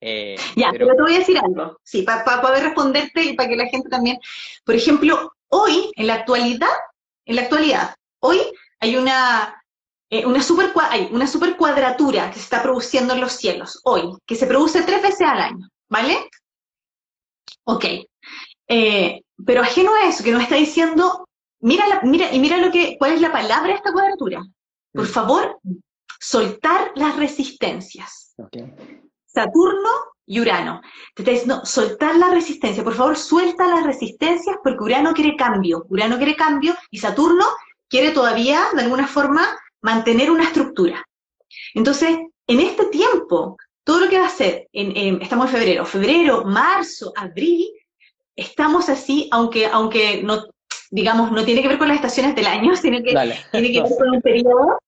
eh, 0.00 0.36
ya, 0.56 0.70
pero... 0.72 0.86
te 0.88 1.02
voy 1.02 1.14
a 1.14 1.18
decir 1.18 1.38
algo, 1.38 1.78
sí, 1.82 2.02
para 2.02 2.40
poder 2.40 2.64
responderte 2.64 3.22
y 3.22 3.34
para 3.34 3.50
que 3.50 3.56
la 3.56 3.66
gente 3.66 3.90
también, 3.90 4.18
por 4.64 4.74
ejemplo, 4.74 5.34
hoy, 5.48 5.92
en 5.94 6.06
la 6.06 6.14
actualidad, 6.14 6.74
en 7.26 7.36
la 7.36 7.42
actualidad, 7.42 7.94
hoy 8.20 8.38
hay 8.80 8.96
una, 8.96 9.62
eh, 10.08 10.24
una, 10.24 10.42
super, 10.42 10.72
hay 10.90 11.08
una 11.12 11.26
super 11.26 11.54
cuadratura 11.58 12.30
que 12.30 12.36
se 12.36 12.44
está 12.44 12.62
produciendo 12.62 13.12
en 13.12 13.20
los 13.20 13.32
cielos, 13.32 13.80
hoy, 13.84 14.16
que 14.26 14.36
se 14.36 14.46
produce 14.46 14.82
tres 14.84 15.02
veces 15.02 15.28
al 15.28 15.40
año, 15.40 15.68
¿vale? 15.90 16.30
Ok. 17.64 17.84
Eh, 18.68 19.22
pero 19.44 19.60
ajeno 19.60 19.94
a 19.94 20.08
eso, 20.08 20.24
que 20.24 20.32
nos 20.32 20.42
está 20.42 20.56
diciendo, 20.56 21.28
mira, 21.60 21.86
la, 21.88 22.00
mira, 22.04 22.32
y 22.32 22.38
mira 22.38 22.56
lo 22.56 22.72
que, 22.72 22.96
cuál 22.98 23.12
es 23.12 23.20
la 23.20 23.32
palabra 23.32 23.68
de 23.68 23.74
esta 23.74 23.92
cuadratura. 23.92 24.42
Por 24.96 25.06
favor, 25.06 25.60
soltar 26.18 26.92
las 26.96 27.16
resistencias. 27.16 28.34
Okay. 28.36 28.72
Saturno 29.26 29.90
y 30.26 30.40
Urano. 30.40 30.80
Te 31.14 31.22
está 31.22 31.30
diciendo, 31.30 31.64
soltar 31.64 32.16
la 32.16 32.30
resistencia, 32.30 32.82
por 32.82 32.94
favor, 32.94 33.16
suelta 33.16 33.68
las 33.68 33.84
resistencias 33.84 34.56
porque 34.62 34.82
Urano 34.82 35.12
quiere 35.12 35.36
cambio, 35.36 35.86
Urano 35.88 36.16
quiere 36.16 36.34
cambio 36.34 36.74
y 36.90 36.98
Saturno 36.98 37.44
quiere 37.88 38.10
todavía, 38.10 38.66
de 38.74 38.82
alguna 38.82 39.06
forma, 39.06 39.46
mantener 39.82 40.30
una 40.30 40.44
estructura. 40.44 41.04
Entonces, 41.74 42.18
en 42.46 42.60
este 42.60 42.86
tiempo, 42.86 43.56
todo 43.84 44.00
lo 44.00 44.08
que 44.08 44.18
va 44.18 44.26
a 44.26 44.30
ser, 44.30 44.66
en, 44.72 45.22
estamos 45.22 45.46
en 45.46 45.52
febrero, 45.52 45.86
febrero, 45.86 46.44
marzo, 46.44 47.12
abril, 47.14 47.68
estamos 48.34 48.88
así, 48.88 49.28
aunque, 49.30 49.66
aunque 49.66 50.22
no, 50.22 50.44
digamos, 50.90 51.30
no 51.30 51.44
tiene 51.44 51.62
que 51.62 51.68
ver 51.68 51.78
con 51.78 51.88
las 51.88 51.96
estaciones 51.96 52.34
del 52.34 52.46
año, 52.46 52.74
sino 52.82 52.98
que 52.98 53.14
tiene 53.52 53.72
que 53.72 53.82
ver 53.82 53.90
con 53.98 54.10
un 54.10 54.22
periodo 54.22 54.78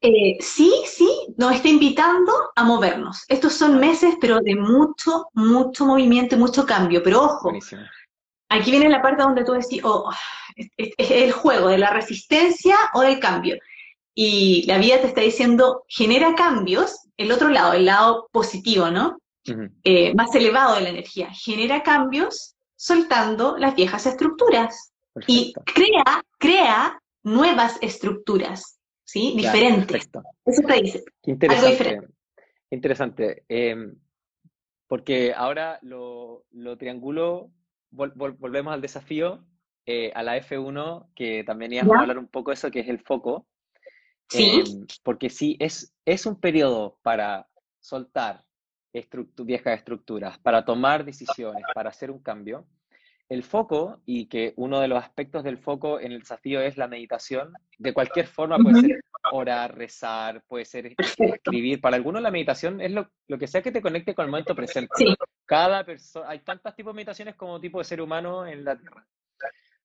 eh, 0.00 0.36
sí, 0.40 0.72
sí, 0.86 1.08
nos 1.36 1.54
está 1.54 1.68
invitando 1.68 2.32
a 2.54 2.64
movernos. 2.64 3.24
Estos 3.28 3.54
son 3.54 3.78
meses, 3.78 4.16
pero 4.20 4.40
de 4.40 4.56
mucho, 4.56 5.26
mucho 5.34 5.86
movimiento 5.86 6.34
y 6.34 6.38
mucho 6.38 6.64
cambio. 6.64 7.02
Pero 7.02 7.22
ojo, 7.22 7.52
aquí 8.48 8.70
viene 8.70 8.88
la 8.88 9.02
parte 9.02 9.22
donde 9.22 9.44
tú 9.44 9.52
decís, 9.52 9.80
oh, 9.84 10.10
es, 10.56 10.92
el 10.98 11.32
juego 11.32 11.68
de 11.68 11.78
la 11.78 11.90
resistencia 11.90 12.76
o 12.94 13.02
del 13.02 13.20
cambio. 13.20 13.56
Y 14.14 14.64
la 14.66 14.78
vida 14.78 15.00
te 15.00 15.08
está 15.08 15.20
diciendo, 15.20 15.84
genera 15.88 16.34
cambios, 16.34 17.08
el 17.16 17.32
otro 17.32 17.48
lado, 17.48 17.72
el 17.72 17.86
lado 17.86 18.28
positivo, 18.32 18.90
¿no? 18.90 19.18
eh, 19.82 20.14
más 20.14 20.34
elevado 20.34 20.76
de 20.76 20.82
la 20.82 20.88
energía, 20.88 21.30
genera 21.32 21.82
cambios 21.82 22.54
soltando 22.76 23.56
las 23.58 23.74
viejas 23.74 24.06
estructuras 24.06 24.92
y 25.26 25.52
crea, 25.66 26.22
crea 26.38 27.00
nuevas 27.22 27.78
estructuras, 27.80 28.78
¿sí? 29.04 29.34
Diferentes. 29.36 30.10
Eso 30.44 30.62
te 30.62 30.82
dice. 30.82 31.04
interesante. 31.24 31.66
Algo 31.66 31.78
diferente. 31.78 32.14
Interesante. 32.70 33.44
Em, 33.48 33.96
porque 34.86 35.32
ahora 35.34 35.78
lo, 35.82 36.44
lo 36.50 36.76
triangulo, 36.76 37.50
volvemos 37.90 38.72
al 38.74 38.80
desafío, 38.80 39.44
eh, 39.86 40.12
a 40.14 40.22
la 40.22 40.36
F1, 40.36 41.08
que 41.14 41.44
también 41.44 41.72
íbamos 41.72 41.96
a 41.96 42.00
hablar 42.00 42.18
un 42.18 42.28
poco 42.28 42.50
de 42.50 42.54
eso, 42.54 42.70
que 42.70 42.80
es 42.80 42.88
el 42.88 43.00
foco. 43.00 43.46
Sí. 44.28 44.62
Em, 44.66 44.86
porque 45.02 45.30
sí, 45.30 45.56
es, 45.60 45.94
es 46.04 46.26
un 46.26 46.40
periodo 46.40 46.98
para 47.02 47.48
soltar 47.80 48.44
viejas 49.44 49.78
estructuras, 49.78 50.38
para 50.38 50.64
tomar 50.64 51.04
decisiones, 51.04 51.64
para 51.74 51.90
hacer 51.90 52.10
un 52.10 52.20
cambio. 52.20 52.66
El 53.28 53.42
foco, 53.42 54.02
y 54.04 54.26
que 54.26 54.52
uno 54.56 54.80
de 54.80 54.88
los 54.88 55.02
aspectos 55.02 55.42
del 55.44 55.58
foco 55.58 55.98
en 55.98 56.12
el 56.12 56.20
desafío 56.20 56.60
es 56.60 56.76
la 56.76 56.88
meditación, 56.88 57.52
de 57.78 57.94
cualquier 57.94 58.26
forma 58.26 58.58
puede 58.58 58.80
ser 58.80 59.00
orar, 59.32 59.76
rezar, 59.76 60.42
puede 60.46 60.64
ser 60.64 60.94
escribir. 61.18 61.80
Para 61.80 61.96
algunos 61.96 62.20
la 62.22 62.30
meditación 62.30 62.80
es 62.80 62.92
lo, 62.92 63.10
lo, 63.28 63.38
que 63.38 63.46
sea 63.46 63.62
que 63.62 63.72
te 63.72 63.80
conecte 63.80 64.14
con 64.14 64.26
el 64.26 64.30
momento 64.30 64.54
presente. 64.54 65.16
Cada 65.46 65.84
persona, 65.84 66.28
hay 66.28 66.40
tantos 66.40 66.74
tipos 66.74 66.92
de 66.92 66.96
meditaciones 66.96 67.34
como 67.34 67.60
tipo 67.60 67.78
de 67.78 67.84
ser 67.84 68.00
humano 68.00 68.46
en 68.46 68.64
la 68.64 68.76
Tierra. 68.76 69.06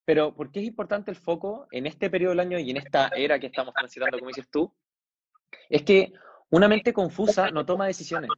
Pero 0.05 0.33
¿por 0.35 0.51
qué 0.51 0.59
es 0.59 0.65
importante 0.65 1.11
el 1.11 1.17
foco 1.17 1.67
en 1.71 1.85
este 1.85 2.09
periodo 2.09 2.31
del 2.31 2.39
año 2.39 2.59
y 2.59 2.71
en 2.71 2.77
esta 2.77 3.09
era 3.09 3.39
que 3.39 3.47
estamos 3.47 3.73
transitando, 3.73 4.17
como 4.17 4.29
dices 4.29 4.49
tú? 4.49 4.73
Es 5.69 5.83
que 5.83 6.11
una 6.49 6.67
mente 6.67 6.93
confusa 6.93 7.51
no 7.51 7.65
toma 7.65 7.85
decisiones 7.85 8.29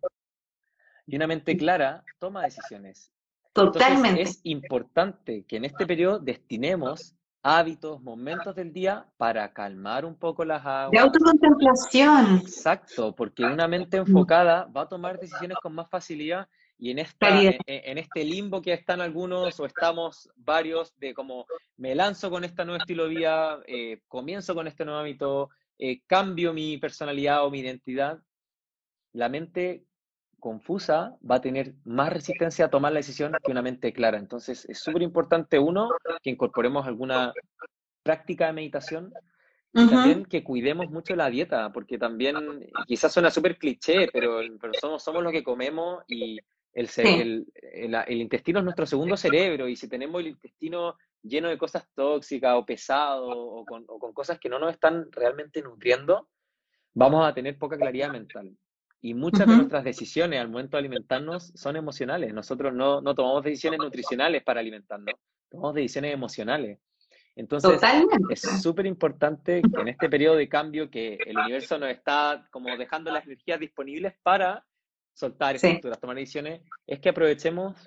y 1.08 1.16
una 1.16 1.28
mente 1.28 1.56
clara 1.58 2.04
toma 2.20 2.43
decisiones. 2.43 3.12
Totalmente. 3.54 4.22
es 4.22 4.39
importante 4.43 5.45
que 5.45 5.58
en 5.58 5.66
este 5.66 5.86
periodo 5.86 6.20
destinemos 6.20 7.16
hábitos, 7.43 8.02
momentos 8.02 8.56
del 8.56 8.72
día 8.72 9.06
para 9.18 9.52
calmar 9.52 10.06
un 10.06 10.16
poco 10.16 10.45
las 10.45 10.66
aguas. 10.66 10.91
De 10.91 10.99
autocontemplación. 10.99 12.38
Exacto, 12.38 13.16
porque 13.16 13.43
una 13.43 13.68
mente 13.68 13.97
enfocada 13.97 14.66
va 14.66 14.82
a 14.84 14.89
tomar 14.89 15.20
decisiones 15.20 15.58
con 15.62 15.74
más 15.74 15.89
facilidad 15.89 16.47
y 16.78 16.89
en, 16.89 16.99
esta, 16.99 17.28
en, 17.39 17.97
este 17.99 18.24
limbo 18.24 18.60
que 18.62 18.74
están 18.74 19.02
algunos 19.02 19.60
o 19.60 19.66
estamos 19.68 20.32
varios 20.36 20.97
de 20.97 21.14
como 21.14 21.45
me 21.78 21.93
lanzo 21.93 22.32
con 22.32 22.43
este 22.43 22.66
nuevo 22.66 22.80
estilo 22.80 23.04
de 23.04 23.10
vida, 23.10 23.60
eh, 23.68 24.02
comienzo 24.08 24.56
con 24.56 24.68
este 24.68 24.84
nuevo 24.84 24.99
hábito, 24.99 25.49
eh, 25.78 26.02
cambio 26.08 26.54
mi 26.54 26.80
personalidad 26.80 27.45
o 27.45 27.52
mi 27.52 27.60
identidad, 27.60 28.20
la 29.14 29.30
mente 29.30 29.86
confusa 30.42 31.16
va 31.30 31.36
a 31.36 31.42
tener 31.42 31.76
más 31.86 32.12
resistencia 32.12 32.66
a 32.66 32.70
tomar 32.70 32.92
la 32.92 33.00
decisión 33.00 33.32
que 33.42 33.52
una 33.52 33.62
mente 33.62 33.94
clara. 33.94 34.18
Entonces, 34.18 34.66
es 34.66 34.80
súper 34.80 35.04
importante, 35.04 35.58
uno, 35.58 35.89
que 36.22 36.30
incorporemos 36.30 36.86
alguna 36.86 37.32
práctica 38.04 38.48
de 38.48 38.54
meditación 38.54 39.14
y 39.74 39.88
también 39.88 40.26
que 40.26 40.44
cuidemos 40.44 40.89
mucho 40.89 41.16
la 41.16 41.30
dieta, 41.30 41.72
porque 41.72 41.98
también, 41.98 42.36
quizás 42.86 43.14
suena 43.14 43.32
súper 43.32 43.58
cliché, 43.58 44.10
pero, 44.12 44.42
pero 44.60 44.74
somos, 44.74 45.02
somos 45.02 45.24
lo 45.24 45.32
que 45.32 45.44
comemos 45.44 46.04
y 46.08 46.38
el, 46.74 46.89
el, 46.98 47.46
el, 48.08 48.22
intestino 48.22 48.60
es 48.60 48.66
nuestro 48.66 48.86
segundo 48.86 49.16
cerebro 49.16 49.70
y 49.70 49.76
si 49.76 49.88
tenemos 49.88 50.22
el 50.22 50.28
intestino 50.28 50.98
lleno 51.22 51.50
de 51.50 51.58
cosas 51.58 51.88
tóxicas 51.94 52.56
o 52.56 52.66
pesado 52.66 53.30
o 53.30 53.66
con, 53.66 53.86
o 53.88 54.00
con 54.00 54.14
cosas 54.14 54.39
que 54.39 54.50
no 54.50 54.60
nos 54.60 54.74
están 54.74 55.10
realmente 55.12 55.62
nutriendo, 55.62 56.28
vamos 56.94 57.26
a 57.26 57.34
tener 57.34 57.58
poca 57.58 57.78
claridad 57.78 58.12
mental. 58.12 58.52
Y 59.02 59.16
muchas 59.16 59.47
de 59.47 59.56
nuestras 59.56 59.84
decisiones 59.84 60.39
al 60.39 60.49
momento 60.49 60.78
de 60.78 60.82
alimentarnos 60.82 61.52
son 61.56 61.76
emocionales. 61.76 62.34
Nosotros 62.34 62.74
no, 62.74 63.02
no 63.02 63.16
tomamos 63.16 63.43
decisiones 63.43 63.80
nutricionales 63.80 64.43
para 64.43 64.60
alimentarnos, 64.60 65.16
tomamos 65.49 65.74
decisiones 65.74 66.14
emocionales. 66.14 66.80
Entonces, 67.36 67.82
es 68.30 68.62
súper 68.62 68.86
importante 68.86 69.62
que 69.62 69.82
en 69.82 69.88
este 69.88 70.10
periodo 70.10 70.36
de 70.36 70.49
cambio 70.49 70.91
que 70.91 71.18
el 71.26 71.38
universo 71.38 71.80
nos 71.80 71.89
está 71.89 72.45
como 72.52 72.76
dejando 72.78 73.12
las 73.12 73.26
energías 73.26 73.60
disponibles 73.60 74.14
para 74.22 74.66
soltar 75.14 75.56
estructuras, 75.56 75.99
tomar 75.99 76.18
decisiones, 76.18 76.62
es 76.86 76.99
que 76.99 77.10
aprovechemos 77.10 77.78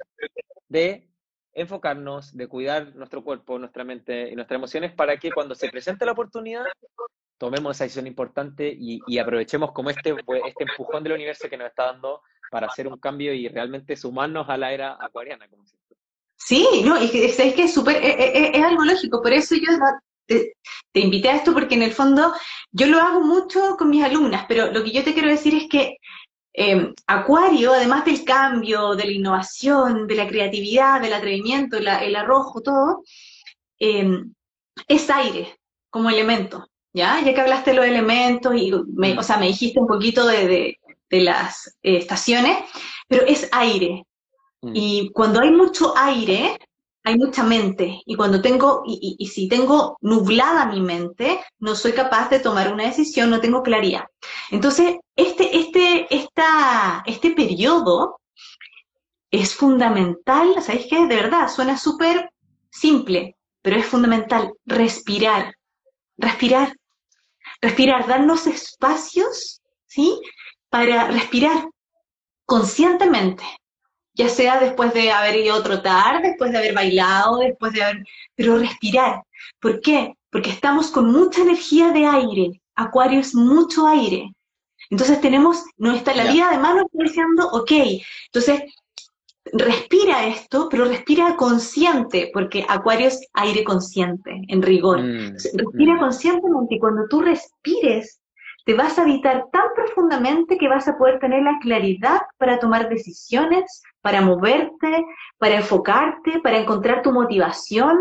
de 0.68 1.08
enfocarnos, 1.52 2.36
de 2.36 2.48
cuidar 2.48 2.94
nuestro 2.96 3.22
cuerpo, 3.22 3.58
nuestra 3.58 3.84
mente 3.84 4.30
y 4.30 4.34
nuestras 4.34 4.58
emociones 4.58 4.92
para 4.92 5.16
que 5.18 5.30
cuando 5.30 5.54
se 5.54 5.68
presente 5.68 6.04
la 6.04 6.12
oportunidad 6.12 6.64
tomemos 7.38 7.76
esa 7.76 7.84
decisión 7.84 8.06
importante 8.06 8.74
y, 8.78 9.18
aprovechemos 9.18 9.72
como 9.72 9.90
este, 9.90 10.14
este 10.46 10.64
empujón 10.64 11.02
del 11.02 11.14
universo 11.14 11.48
que 11.48 11.56
nos 11.56 11.68
está 11.68 11.86
dando 11.86 12.22
para 12.50 12.66
hacer 12.66 12.86
un 12.86 12.98
cambio 12.98 13.34
y 13.34 13.48
realmente 13.48 13.96
sumarnos 13.96 14.48
a 14.48 14.56
la 14.56 14.72
era 14.72 14.96
acuariana. 15.00 15.48
Como 15.48 15.64
sí, 16.36 16.82
no, 16.84 16.96
es, 16.96 17.14
es 17.14 17.38
es, 17.38 17.76
e, 17.76 17.90
e, 17.96 18.58
es, 18.58 18.64
algo 18.64 18.84
lógico, 18.84 19.22
por 19.22 19.32
eso 19.32 19.54
yo 19.56 19.72
te, 20.26 20.54
te, 20.92 21.00
invité 21.00 21.30
a 21.30 21.36
esto 21.36 21.52
porque 21.52 21.74
en 21.74 21.82
el 21.82 21.92
fondo 21.92 22.32
yo 22.70 22.86
lo 22.86 23.00
hago 23.00 23.20
mucho 23.20 23.76
con 23.76 23.90
mis 23.90 24.04
alumnas, 24.04 24.44
pero 24.48 24.70
lo 24.72 24.84
que 24.84 24.92
yo 24.92 25.02
te 25.02 25.12
quiero 25.12 25.28
decir 25.28 25.54
es 25.54 25.68
que 25.68 25.98
em, 26.52 26.94
Acuario, 27.06 27.72
además 27.72 28.04
del 28.04 28.24
cambio, 28.24 28.94
de 28.94 29.04
la 29.04 29.12
innovación, 29.12 30.06
de 30.06 30.14
la 30.14 30.28
creatividad, 30.28 31.00
del 31.00 31.14
atrevimiento, 31.14 31.76
el 31.78 32.16
arrojo, 32.16 32.60
todo, 32.62 33.02
em, 33.78 34.32
es 34.88 35.10
aire 35.10 35.58
como 35.90 36.10
elemento. 36.10 36.66
¿Ya? 36.94 37.20
Ya 37.20 37.34
que 37.34 37.40
hablaste 37.40 37.72
de 37.72 37.76
los 37.76 37.86
elementos 37.86 38.54
y, 38.56 38.72
me, 38.94 39.18
o 39.18 39.22
sea, 39.22 39.36
me 39.36 39.48
dijiste 39.48 39.80
un 39.80 39.86
poquito 39.86 40.26
de, 40.26 40.78
las 41.10 41.68
eh, 41.82 41.98
estaciones, 41.98 42.58
pero 43.06 43.26
es 43.26 43.48
aire. 43.52 44.04
Mm. 44.62 44.72
Y 44.74 45.10
cuando 45.12 45.40
hay 45.40 45.50
mucho 45.50 45.94
aire, 45.96 46.58
hay 47.04 47.16
mucha 47.16 47.44
mente. 47.44 48.00
Y 48.06 48.14
cuando 48.16 48.40
tengo, 48.40 48.82
y, 48.86 49.26
si 49.26 49.48
tengo 49.48 49.98
nublada 50.00 50.66
mi 50.66 50.80
mente, 50.80 51.40
no 51.58 51.74
soy 51.74 51.92
capaz 51.92 52.30
de 52.30 52.40
tomar 52.40 52.72
una 52.72 52.86
decisión, 52.86 53.28
no 53.30 53.40
tengo 53.40 53.62
claridad. 53.62 54.06
Entonces, 54.50 54.96
este, 55.14 55.56
este, 55.56 56.14
esta, 56.14 57.02
este 57.06 57.32
periodo 57.32 58.20
es 59.30 59.54
fundamental, 59.54 60.54
¿sabéis 60.62 60.86
qué? 60.88 61.06
De 61.06 61.16
verdad, 61.16 61.48
suena 61.48 61.76
súper 61.76 62.30
simple, 62.70 63.36
pero 63.62 63.76
es 63.76 63.86
fundamental 63.86 64.52
respirar. 64.64 65.54
Respirar 66.16 66.74
respirar, 67.64 68.06
darnos 68.06 68.46
espacios, 68.46 69.62
¿sí? 69.86 70.20
Para 70.68 71.08
respirar 71.08 71.68
conscientemente, 72.44 73.44
ya 74.14 74.28
sea 74.28 74.60
después 74.60 74.92
de 74.92 75.10
haber 75.10 75.36
ido 75.36 75.54
a 75.56 75.62
trotar, 75.62 76.22
después 76.22 76.52
de 76.52 76.58
haber 76.58 76.74
bailado, 76.74 77.38
después 77.38 77.72
de 77.72 77.82
haber... 77.82 78.04
Pero 78.34 78.58
respirar. 78.58 79.22
¿Por 79.60 79.80
qué? 79.80 80.14
Porque 80.30 80.50
estamos 80.50 80.90
con 80.90 81.10
mucha 81.10 81.42
energía 81.42 81.90
de 81.90 82.06
aire. 82.06 82.60
Acuario 82.74 83.20
es 83.20 83.34
mucho 83.34 83.86
aire. 83.86 84.30
Entonces 84.90 85.20
tenemos, 85.20 85.64
no 85.78 85.92
está 85.92 86.14
la 86.14 86.30
vida 86.30 86.56
nos 86.58 86.84
está 86.84 87.02
diciendo, 87.02 87.48
ok, 87.52 87.72
entonces 88.26 88.62
respira 89.54 90.26
esto, 90.26 90.68
pero 90.68 90.84
respira 90.84 91.36
consciente, 91.36 92.30
porque 92.32 92.66
Acuario 92.68 93.08
es 93.08 93.26
aire 93.34 93.62
consciente, 93.64 94.42
en 94.48 94.62
rigor. 94.62 95.00
Mm, 95.00 95.36
respira 95.54 95.94
mm. 95.94 95.98
conscientemente 95.98 96.74
y 96.74 96.78
cuando 96.78 97.06
tú 97.08 97.20
respires, 97.20 98.20
te 98.64 98.74
vas 98.74 98.98
a 98.98 99.02
habitar 99.02 99.46
tan 99.52 99.66
profundamente 99.74 100.58
que 100.58 100.68
vas 100.68 100.88
a 100.88 100.96
poder 100.96 101.18
tener 101.20 101.42
la 101.42 101.58
claridad 101.60 102.22
para 102.38 102.58
tomar 102.58 102.88
decisiones, 102.88 103.82
para 104.00 104.22
moverte, 104.22 105.04
para 105.38 105.56
enfocarte, 105.56 106.40
para 106.40 106.58
encontrar 106.58 107.02
tu 107.02 107.12
motivación, 107.12 107.98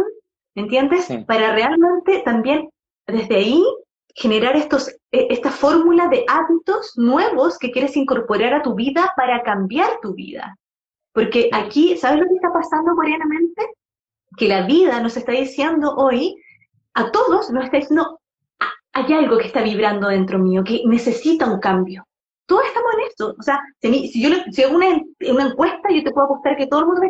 ¿me 0.55 0.63
entiendes? 0.63 1.07
Para 1.27 1.53
realmente 1.53 2.21
también 2.23 2.69
desde 3.05 3.35
ahí 3.35 3.63
generar 4.15 4.55
estos, 4.55 4.89
e, 5.11 5.27
esta 5.29 5.51
fórmula 5.51 6.07
de 6.07 6.23
hábitos 6.27 6.93
nuevos 6.97 7.57
que 7.59 7.71
quieres 7.71 7.97
incorporar 7.97 8.53
a 8.53 8.61
tu 8.61 8.73
vida 8.73 9.11
para 9.17 9.43
cambiar 9.43 9.99
tu 10.01 10.13
vida. 10.13 10.57
Porque 11.13 11.49
aquí, 11.53 11.95
¿sabes 11.95 12.19
lo 12.19 12.27
que 12.27 12.35
está 12.35 12.51
pasando 12.51 12.95
coreanamente? 12.95 13.61
Que 14.35 14.47
la 14.47 14.65
vida 14.65 14.99
nos 14.99 15.15
está 15.15 15.31
diciendo 15.31 15.93
hoy, 15.95 16.35
a 16.95 17.11
todos 17.11 17.51
nos 17.51 17.65
está 17.65 17.77
diciendo, 17.77 18.19
ah, 18.59 18.73
hay 18.93 19.13
algo 19.13 19.37
que 19.37 19.45
está 19.45 19.61
vibrando 19.61 20.07
dentro 20.07 20.39
mío, 20.39 20.63
que 20.63 20.81
necesita 20.85 21.45
un 21.45 21.59
cambio. 21.59 22.05
Todos 22.45 22.65
estamos 22.65 22.91
en 22.93 22.99
esto. 23.07 23.35
O 23.39 23.41
sea, 23.41 23.61
si, 23.79 24.21
yo 24.21 24.29
si 24.51 24.63
hago 24.63 24.75
una, 24.75 25.01
una, 25.31 25.47
encuesta, 25.47 25.89
yo 25.91 26.03
te 26.03 26.11
puedo 26.11 26.25
apostar 26.25 26.57
que 26.57 26.67
todo 26.67 26.81
el 26.81 26.85
mundo 26.87 27.01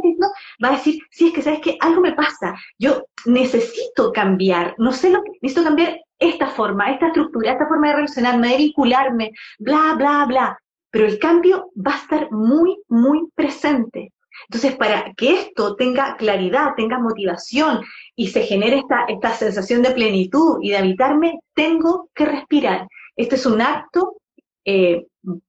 va 0.63 0.67
a 0.67 0.71
decir, 0.73 1.01
sí, 1.09 1.27
es 1.27 1.33
que 1.33 1.41
sabes 1.41 1.61
que 1.61 1.77
algo 1.79 2.01
me 2.01 2.13
pasa. 2.13 2.53
Yo 2.77 3.05
necesito 3.25 4.11
cambiar. 4.11 4.75
No 4.77 4.91
sé 4.91 5.09
lo 5.09 5.23
que 5.23 5.31
necesito 5.41 5.63
cambiar 5.63 5.99
esta 6.19 6.47
forma, 6.47 6.91
esta 6.91 7.07
estructura, 7.07 7.53
esta 7.53 7.67
forma 7.67 7.87
de 7.87 7.95
relacionarme, 7.95 8.49
de 8.49 8.57
vincularme, 8.57 9.31
bla, 9.59 9.95
bla, 9.97 10.25
bla 10.25 10.59
pero 10.93 11.07
el 11.07 11.17
cambio 11.17 11.71
va 11.75 11.95
a 11.95 11.97
estar 11.97 12.31
muy, 12.31 12.77
muy 12.87 13.27
presente. 13.33 14.13
Entonces, 14.47 14.75
para 14.75 15.11
que 15.17 15.33
esto 15.33 15.75
tenga 15.75 16.15
claridad, 16.17 16.75
tenga 16.77 16.99
motivación 16.99 17.81
y 18.15 18.27
se 18.27 18.43
genere 18.43 18.77
esta, 18.77 19.05
esta 19.07 19.31
sensación 19.31 19.81
de 19.81 19.89
plenitud 19.89 20.59
y 20.61 20.69
de 20.69 20.77
habitarme, 20.77 21.39
tengo 21.55 22.09
que 22.13 22.25
respirar. 22.25 22.87
Este 23.15 23.35
es 23.35 23.45
un 23.47 23.59
acto 23.59 24.17
eh, 24.65 25.07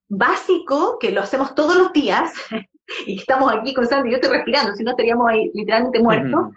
básico 0.08 0.96
que 0.98 1.10
lo 1.10 1.20
hacemos 1.20 1.54
todos 1.54 1.76
los 1.76 1.92
días 1.92 2.32
y 3.06 3.18
estamos 3.18 3.52
aquí 3.52 3.74
con 3.74 3.86
Sandy, 3.86 4.12
yo 4.12 4.16
estoy 4.16 4.30
respirando, 4.30 4.74
si 4.74 4.82
no 4.82 4.92
estaríamos 4.92 5.28
ahí 5.28 5.50
literalmente 5.52 6.00
muertos, 6.00 6.54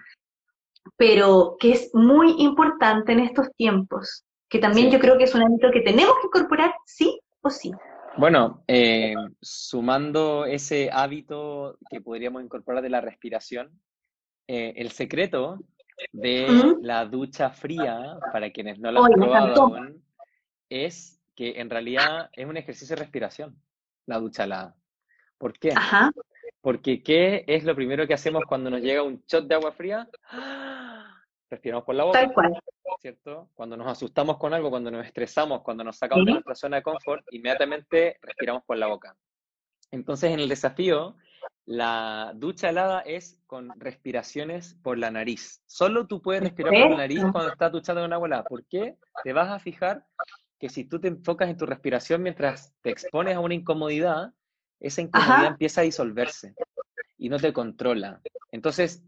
pero 0.95 1.57
que 1.59 1.73
es 1.73 1.93
muy 1.93 2.35
importante 2.37 3.11
en 3.11 3.19
estos 3.19 3.51
tiempos, 3.57 4.23
que 4.47 4.59
también 4.59 4.91
yo 4.91 4.99
creo 4.99 5.17
que 5.17 5.25
es 5.25 5.35
un 5.35 5.43
hábito 5.43 5.71
que 5.73 5.81
tenemos 5.81 6.15
que 6.21 6.27
incorporar 6.27 6.73
sí 6.85 7.19
o 7.41 7.49
sí. 7.49 7.73
Bueno, 8.17 8.63
eh, 8.67 9.13
sumando 9.41 10.45
ese 10.45 10.89
hábito 10.91 11.77
que 11.89 12.01
podríamos 12.01 12.43
incorporar 12.43 12.81
de 12.81 12.89
la 12.89 13.01
respiración, 13.01 13.79
eh, 14.47 14.73
el 14.77 14.91
secreto 14.91 15.59
de 16.11 16.75
la 16.81 17.05
ducha 17.05 17.51
fría, 17.51 18.17
para 18.31 18.51
quienes 18.51 18.79
no 18.79 18.91
lo 18.91 19.03
han 19.03 19.11
probado 19.13 19.61
aún, 19.61 20.03
es 20.69 21.19
que 21.35 21.59
en 21.59 21.69
realidad 21.69 22.29
es 22.33 22.47
un 22.47 22.57
ejercicio 22.57 22.95
de 22.95 23.03
respiración, 23.03 23.55
la 24.05 24.19
ducha 24.19 24.45
helada. 24.45 24.75
¿Por 25.37 25.57
qué? 25.59 25.73
Porque 26.61 27.03
¿qué 27.03 27.43
es 27.47 27.63
lo 27.63 27.75
primero 27.75 28.07
que 28.07 28.15
hacemos 28.15 28.43
cuando 28.47 28.69
nos 28.69 28.81
llega 28.81 29.03
un 29.03 29.23
shot 29.27 29.47
de 29.47 29.55
agua 29.55 29.71
fría? 29.71 30.07
Respiramos 31.49 31.85
por 31.85 31.95
la 31.95 32.03
boca. 32.03 32.19
Tal 32.19 32.33
cual. 32.33 32.59
¿Cierto? 32.99 33.49
Cuando 33.53 33.77
nos 33.77 33.87
asustamos 33.87 34.37
con 34.37 34.53
algo, 34.53 34.69
cuando 34.69 34.89
nos 34.89 35.05
estresamos, 35.05 35.61
cuando 35.61 35.83
nos 35.83 35.97
sacamos 35.97 36.25
de 36.25 36.31
nuestra 36.33 36.55
zona 36.55 36.77
de 36.77 36.83
confort, 36.83 37.23
inmediatamente 37.31 38.17
respiramos 38.21 38.63
por 38.65 38.77
la 38.77 38.87
boca. 38.87 39.15
Entonces, 39.91 40.31
en 40.31 40.39
el 40.39 40.49
desafío, 40.49 41.15
la 41.65 42.31
ducha 42.35 42.69
helada 42.69 43.01
es 43.01 43.41
con 43.45 43.71
respiraciones 43.79 44.75
por 44.81 44.97
la 44.97 45.11
nariz. 45.11 45.61
Solo 45.65 46.07
tú 46.07 46.21
puedes 46.21 46.41
respirar 46.41 46.73
por 46.73 46.91
la 46.91 46.97
nariz 46.97 47.21
cuando 47.31 47.51
estás 47.51 47.71
duchando 47.71 48.01
con 48.01 48.13
agua 48.13 48.27
helada. 48.27 48.43
¿Por 48.43 48.65
qué? 48.65 48.97
Te 49.23 49.33
vas 49.33 49.49
a 49.49 49.59
fijar 49.59 50.05
que 50.59 50.69
si 50.69 50.85
tú 50.85 50.99
te 50.99 51.09
enfocas 51.09 51.49
en 51.49 51.57
tu 51.57 51.65
respiración 51.65 52.23
mientras 52.23 52.73
te 52.81 52.89
expones 52.89 53.35
a 53.35 53.39
una 53.39 53.53
incomodidad, 53.53 54.33
esa 54.79 55.01
incomodidad 55.01 55.47
empieza 55.47 55.81
a 55.81 55.83
disolverse 55.83 56.55
y 57.17 57.29
no 57.29 57.37
te 57.37 57.53
controla. 57.53 58.21
Entonces, 58.51 59.03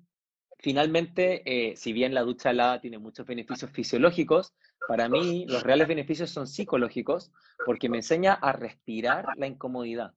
finalmente, 0.60 1.42
eh, 1.46 1.76
si 1.76 1.94
bien 1.94 2.14
la 2.14 2.22
ducha 2.22 2.52
helada 2.52 2.82
tiene 2.82 3.00
muchos 3.00 3.26
beneficios 3.26 3.72
fisiológicos, 3.72 4.54
para 4.88 5.08
mí 5.10 5.46
los 5.48 5.64
reales 5.64 5.88
beneficios 5.88 6.30
son 6.30 6.48
psicológicos 6.48 7.32
porque 7.66 7.90
me 7.90 7.98
enseña 7.98 8.34
a 8.34 8.52
respirar 8.52 9.26
la 9.38 9.48
incomodidad, 9.48 10.14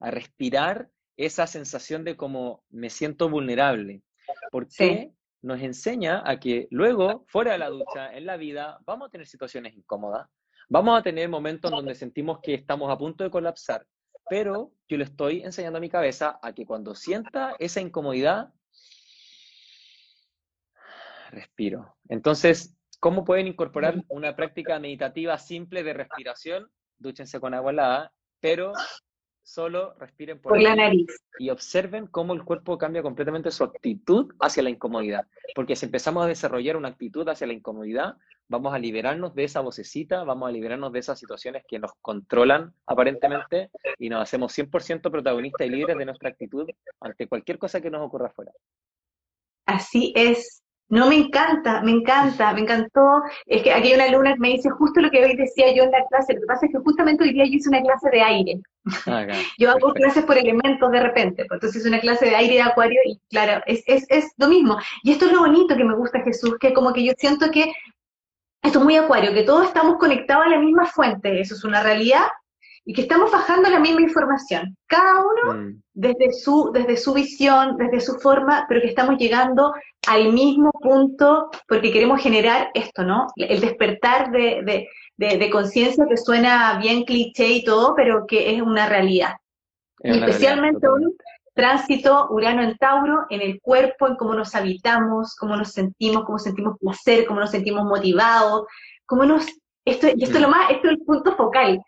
a 0.00 0.10
respirar 0.10 0.90
esa 1.16 1.46
sensación 1.46 2.04
de 2.04 2.16
como 2.16 2.62
me 2.70 2.90
siento 2.90 3.28
vulnerable. 3.28 4.02
Porque 4.50 5.12
nos 5.42 5.60
enseña 5.60 6.22
a 6.24 6.38
que 6.38 6.68
luego, 6.70 7.24
fuera 7.28 7.52
de 7.52 7.58
la 7.58 7.70
ducha, 7.70 8.12
en 8.12 8.26
la 8.26 8.36
vida, 8.36 8.78
vamos 8.84 9.08
a 9.08 9.10
tener 9.10 9.26
situaciones 9.26 9.74
incómodas, 9.74 10.28
vamos 10.68 10.98
a 10.98 11.02
tener 11.02 11.28
momentos 11.28 11.70
donde 11.70 11.94
sentimos 11.94 12.40
que 12.42 12.54
estamos 12.54 12.90
a 12.90 12.98
punto 12.98 13.24
de 13.24 13.30
colapsar, 13.30 13.86
pero 14.28 14.72
yo 14.88 14.98
le 14.98 15.04
estoy 15.04 15.40
enseñando 15.42 15.78
a 15.78 15.80
mi 15.80 15.88
cabeza 15.88 16.38
a 16.42 16.52
que 16.52 16.66
cuando 16.66 16.94
sienta 16.94 17.54
esa 17.58 17.80
incomodidad, 17.80 18.52
respiro. 21.30 21.96
Entonces, 22.08 22.76
¿cómo 23.00 23.24
pueden 23.24 23.46
incorporar 23.46 24.02
una 24.08 24.36
práctica 24.36 24.78
meditativa 24.78 25.38
simple 25.38 25.82
de 25.82 25.94
respiración? 25.94 26.70
Dúchense 26.98 27.40
con 27.40 27.54
agua 27.54 27.70
helada, 27.70 28.12
pero 28.40 28.72
solo 29.42 29.94
respiren 29.98 30.40
por, 30.40 30.60
la 30.60 30.76
nariz 30.76 31.06
y 31.38 31.48
observen 31.48 32.06
cómo 32.06 32.34
el 32.34 32.44
cuerpo 32.44 32.76
cambia 32.76 33.02
completamente 33.02 33.50
su 33.50 33.64
actitud 33.64 34.34
hacia 34.40 34.62
la 34.62 34.70
incomodidad. 34.70 35.26
Porque 35.54 35.74
si 35.74 35.86
empezamos 35.86 36.24
a 36.24 36.28
desarrollar 36.28 36.76
una 36.76 36.88
actitud 36.88 37.26
hacia 37.28 37.46
la 37.46 37.54
incomodidad, 37.54 38.16
vamos 38.48 38.74
a 38.74 38.78
liberarnos 38.78 39.34
de 39.34 39.44
esa 39.44 39.60
vocecita, 39.60 40.24
vamos 40.24 40.48
a 40.48 40.52
liberarnos 40.52 40.92
de 40.92 40.98
esas 40.98 41.18
situaciones 41.18 41.64
que 41.66 41.78
nos 41.78 41.92
controlan 42.02 42.74
aparentemente 42.86 43.70
y 43.98 44.10
nos 44.10 44.22
hacemos 44.22 44.56
100% 44.56 45.10
protagonistas 45.10 45.66
y 45.66 45.70
libres 45.70 45.96
de 45.96 46.04
nuestra 46.04 46.28
actitud 46.28 46.68
ante 47.00 47.26
cualquier 47.26 47.58
cosa 47.58 47.80
que 47.80 47.90
nos 47.90 48.06
ocurra 48.06 48.26
afuera. 48.26 48.52
Así 49.64 50.12
es. 50.14 50.62
No, 50.90 51.06
me 51.06 51.16
encanta, 51.16 51.82
me 51.82 51.90
encanta, 51.90 52.52
me 52.54 52.62
encantó. 52.62 53.22
Es 53.46 53.62
que 53.62 53.72
aquí 53.72 53.88
hay 53.88 53.94
una 53.94 54.04
alumna 54.04 54.34
que 54.34 54.40
me 54.40 54.48
dice 54.48 54.70
justo 54.70 55.00
lo 55.00 55.10
que 55.10 55.22
hoy 55.22 55.36
decía 55.36 55.74
yo 55.74 55.84
en 55.84 55.90
la 55.90 56.04
clase. 56.06 56.34
Lo 56.34 56.40
que 56.40 56.46
pasa 56.46 56.66
es 56.66 56.72
que 56.72 56.78
justamente 56.78 57.24
hoy 57.24 57.32
día 57.32 57.44
yo 57.44 57.52
hice 57.52 57.68
una 57.68 57.82
clase 57.82 58.08
de 58.10 58.22
aire. 58.22 58.60
Ah, 59.06 59.26
yo 59.58 59.70
hago 59.70 59.92
clases 59.92 60.24
por 60.24 60.38
elementos 60.38 60.90
de 60.90 61.00
repente. 61.00 61.44
Pues, 61.46 61.58
entonces 61.58 61.82
es 61.82 61.88
una 61.88 62.00
clase 62.00 62.26
de 62.26 62.36
aire 62.36 62.54
y 62.54 62.56
de 62.56 62.62
acuario 62.62 63.00
y 63.04 63.20
claro, 63.28 63.62
es, 63.66 63.82
es, 63.86 64.06
es 64.08 64.32
lo 64.38 64.48
mismo. 64.48 64.78
Y 65.02 65.12
esto 65.12 65.26
es 65.26 65.32
lo 65.32 65.40
bonito 65.40 65.76
que 65.76 65.84
me 65.84 65.94
gusta 65.94 66.22
Jesús, 66.22 66.56
que 66.58 66.72
como 66.72 66.92
que 66.92 67.04
yo 67.04 67.12
siento 67.18 67.50
que 67.50 67.70
esto 68.62 68.78
es 68.78 68.84
muy 68.84 68.96
acuario, 68.96 69.34
que 69.34 69.44
todos 69.44 69.66
estamos 69.66 69.98
conectados 69.98 70.46
a 70.46 70.50
la 70.50 70.58
misma 70.58 70.86
fuente, 70.86 71.40
eso 71.40 71.54
es 71.54 71.64
una 71.64 71.82
realidad, 71.82 72.26
y 72.88 72.94
que 72.94 73.02
estamos 73.02 73.30
bajando 73.30 73.68
la 73.68 73.80
misma 73.80 74.00
información, 74.00 74.74
cada 74.86 75.20
uno 75.20 75.58
mm. 75.58 75.82
desde, 75.92 76.32
su, 76.32 76.70
desde 76.72 76.96
su 76.96 77.12
visión, 77.12 77.76
desde 77.76 78.00
su 78.00 78.14
forma, 78.18 78.64
pero 78.66 78.80
que 78.80 78.86
estamos 78.86 79.18
llegando 79.18 79.74
al 80.06 80.32
mismo 80.32 80.70
punto 80.72 81.50
porque 81.68 81.92
queremos 81.92 82.22
generar 82.22 82.70
esto, 82.72 83.04
¿no? 83.04 83.26
El 83.36 83.60
despertar 83.60 84.30
de, 84.30 84.88
conciencia 85.52 86.06
que 86.08 86.16
suena 86.16 86.78
bien 86.80 87.04
cliché 87.04 87.48
y 87.48 87.62
todo, 87.62 87.92
pero 87.94 88.24
que 88.26 88.54
es 88.54 88.62
una 88.62 88.88
realidad. 88.88 89.34
especialmente 90.00 90.88
un 90.88 91.14
tránsito 91.52 92.28
Urano 92.30 92.62
en 92.62 92.78
Tauro, 92.78 93.26
en 93.28 93.42
el 93.42 93.60
cuerpo, 93.60 94.08
en 94.08 94.16
cómo 94.16 94.32
nos 94.32 94.54
habitamos, 94.54 95.36
cómo 95.36 95.56
nos 95.56 95.72
sentimos, 95.72 96.24
cómo 96.24 96.38
sentimos 96.38 96.78
placer, 96.78 97.26
cómo 97.26 97.40
nos 97.40 97.50
sentimos 97.50 97.84
motivados, 97.84 98.64
cómo 99.04 99.26
nos... 99.26 99.44
Esto, 99.84 100.06
y 100.06 100.24
esto 100.24 100.36
es 100.36 100.40
lo 100.40 100.48
mm. 100.48 100.52
más, 100.52 100.70
esto 100.70 100.88
es 100.88 100.92
el 100.94 101.04
punto 101.04 101.36
focal, 101.36 101.82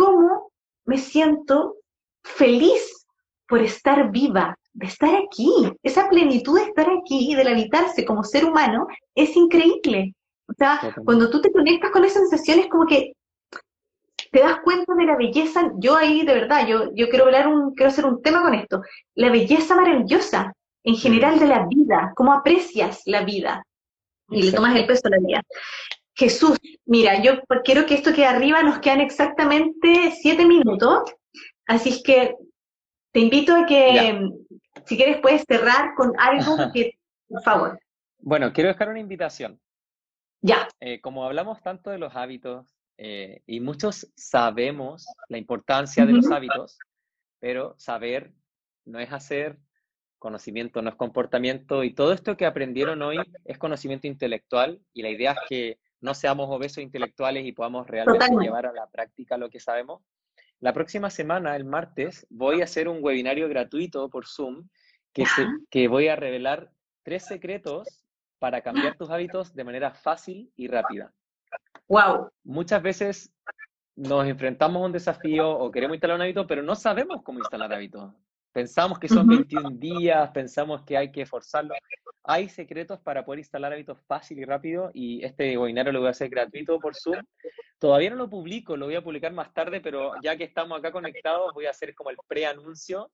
cómo 0.00 0.50
me 0.86 0.96
siento 0.96 1.76
feliz 2.24 3.06
por 3.46 3.60
estar 3.60 4.10
viva, 4.10 4.56
de 4.72 4.86
estar 4.86 5.14
aquí. 5.14 5.50
Esa 5.82 6.08
plenitud 6.08 6.58
de 6.58 6.64
estar 6.64 6.88
aquí, 6.88 7.34
del 7.34 7.48
habitarse 7.48 8.06
como 8.06 8.24
ser 8.24 8.46
humano, 8.46 8.86
es 9.14 9.36
increíble. 9.36 10.14
O 10.48 10.54
sea, 10.54 10.80
cuando 11.04 11.28
tú 11.28 11.42
te 11.42 11.52
conectas 11.52 11.90
con 11.90 12.06
esas 12.06 12.30
sensaciones, 12.30 12.68
como 12.68 12.86
que 12.86 13.12
te 14.32 14.40
das 14.40 14.60
cuenta 14.64 14.94
de 14.94 15.04
la 15.04 15.16
belleza. 15.16 15.70
Yo 15.76 15.96
ahí, 15.96 16.24
de 16.24 16.32
verdad, 16.32 16.66
yo, 16.66 16.94
yo 16.94 17.10
quiero 17.10 17.26
hablar 17.26 17.48
un, 17.48 17.74
quiero 17.74 17.90
hacer 17.90 18.06
un 18.06 18.22
tema 18.22 18.40
con 18.40 18.54
esto. 18.54 18.80
La 19.14 19.30
belleza 19.30 19.76
maravillosa, 19.76 20.54
en 20.84 20.96
general, 20.96 21.38
de 21.38 21.46
la 21.46 21.66
vida, 21.66 22.12
cómo 22.16 22.32
aprecias 22.32 23.02
la 23.04 23.22
vida 23.22 23.62
y 24.30 24.44
le 24.44 24.52
tomas 24.52 24.74
el 24.76 24.86
peso 24.86 25.02
a 25.08 25.10
la 25.10 25.18
vida. 25.18 25.42
Jesús, 26.20 26.58
mira, 26.84 27.22
yo 27.22 27.40
quiero 27.64 27.86
que 27.86 27.94
esto 27.94 28.12
quede 28.12 28.26
arriba, 28.26 28.62
nos 28.62 28.80
quedan 28.80 29.00
exactamente 29.00 30.12
siete 30.20 30.44
minutos, 30.44 31.10
así 31.66 31.88
es 31.88 32.02
que 32.02 32.36
te 33.10 33.20
invito 33.20 33.56
a 33.56 33.64
que, 33.64 34.28
si 34.84 34.98
quieres, 34.98 35.18
puedes 35.22 35.44
cerrar 35.48 35.94
con 35.96 36.12
algo 36.18 36.56
que, 36.74 36.98
por 37.26 37.42
favor. 37.42 37.80
Bueno, 38.18 38.52
quiero 38.52 38.68
dejar 38.68 38.90
una 38.90 39.00
invitación. 39.00 39.58
Ya. 40.42 40.68
Eh, 40.78 41.00
como 41.00 41.24
hablamos 41.24 41.62
tanto 41.62 41.88
de 41.88 41.96
los 41.96 42.14
hábitos, 42.14 42.76
eh, 42.98 43.40
y 43.46 43.60
muchos 43.60 44.12
sabemos 44.14 45.06
la 45.30 45.38
importancia 45.38 46.04
de 46.04 46.12
los 46.12 46.30
hábitos, 46.30 46.78
pero 47.38 47.76
saber 47.78 48.34
no 48.84 48.98
es 48.98 49.10
hacer, 49.10 49.58
conocimiento 50.18 50.82
no 50.82 50.90
es 50.90 50.96
comportamiento, 50.96 51.82
y 51.82 51.94
todo 51.94 52.12
esto 52.12 52.36
que 52.36 52.44
aprendieron 52.44 53.00
hoy 53.00 53.16
es 53.46 53.56
conocimiento 53.56 54.06
intelectual, 54.06 54.82
y 54.92 55.00
la 55.00 55.08
idea 55.08 55.32
es 55.32 55.38
que 55.48 55.78
no 56.00 56.14
seamos 56.14 56.48
obesos 56.50 56.82
intelectuales 56.82 57.44
y 57.44 57.52
podamos 57.52 57.86
realmente 57.86 58.34
llevar 58.40 58.66
a 58.66 58.72
la 58.72 58.88
práctica 58.88 59.36
lo 59.36 59.50
que 59.50 59.60
sabemos. 59.60 60.02
La 60.60 60.72
próxima 60.72 61.10
semana, 61.10 61.56
el 61.56 61.64
martes, 61.64 62.26
voy 62.28 62.60
a 62.60 62.64
hacer 62.64 62.88
un 62.88 62.98
webinario 63.02 63.48
gratuito 63.48 64.08
por 64.10 64.26
Zoom 64.26 64.68
que, 65.12 65.24
que 65.70 65.88
voy 65.88 66.08
a 66.08 66.16
revelar 66.16 66.70
tres 67.02 67.24
secretos 67.24 68.06
para 68.38 68.60
cambiar 68.60 68.96
tus 68.96 69.10
hábitos 69.10 69.54
de 69.54 69.64
manera 69.64 69.90
fácil 69.92 70.52
y 70.56 70.68
rápida. 70.68 71.12
Wow. 71.88 72.30
Muchas 72.44 72.82
veces 72.82 73.32
nos 73.96 74.26
enfrentamos 74.26 74.82
a 74.82 74.86
un 74.86 74.92
desafío 74.92 75.50
o 75.50 75.70
queremos 75.70 75.96
instalar 75.96 76.16
un 76.16 76.22
hábito, 76.22 76.46
pero 76.46 76.62
no 76.62 76.74
sabemos 76.74 77.22
cómo 77.22 77.38
instalar 77.40 77.72
hábitos. 77.72 78.12
Pensamos 78.52 78.98
que 78.98 79.08
son 79.08 79.26
21 79.28 79.70
días, 79.70 80.30
pensamos 80.30 80.82
que 80.82 80.96
hay 80.96 81.12
que 81.12 81.24
forzarlo. 81.24 81.74
Hay 82.24 82.48
secretos 82.48 83.00
para 83.00 83.24
poder 83.24 83.38
instalar 83.38 83.72
hábitos 83.72 83.98
fácil 84.06 84.38
y 84.38 84.44
rápido 84.44 84.90
y 84.92 85.24
este 85.24 85.56
webinario 85.56 85.92
lo 85.92 86.00
voy 86.00 86.08
a 86.08 86.10
hacer 86.10 86.28
gratuito 86.28 86.78
por 86.80 86.94
Zoom. 86.96 87.22
Todavía 87.78 88.10
no 88.10 88.16
lo 88.16 88.28
publico, 88.28 88.76
lo 88.76 88.86
voy 88.86 88.96
a 88.96 89.02
publicar 89.02 89.32
más 89.32 89.54
tarde, 89.54 89.80
pero 89.80 90.12
ya 90.22 90.36
que 90.36 90.44
estamos 90.44 90.78
acá 90.78 90.92
conectados, 90.92 91.52
voy 91.54 91.66
a 91.66 91.70
hacer 91.70 91.94
como 91.94 92.10
el 92.10 92.16
preanuncio. 92.26 93.10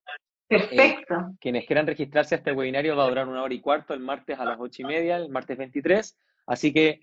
Perfecto. 0.48 1.14
Eh, 1.14 1.36
quienes 1.40 1.66
quieran 1.66 1.86
registrarse 1.86 2.34
a 2.34 2.38
este 2.38 2.52
webinario 2.52 2.96
va 2.96 3.04
a 3.04 3.08
durar 3.08 3.28
una 3.28 3.42
hora 3.42 3.54
y 3.54 3.60
cuarto 3.60 3.94
el 3.94 4.00
martes 4.00 4.38
a 4.38 4.44
las 4.44 4.58
ocho 4.58 4.82
y 4.82 4.84
media, 4.86 5.16
el 5.16 5.28
martes 5.28 5.58
23. 5.58 6.18
Así 6.46 6.72
que 6.72 7.00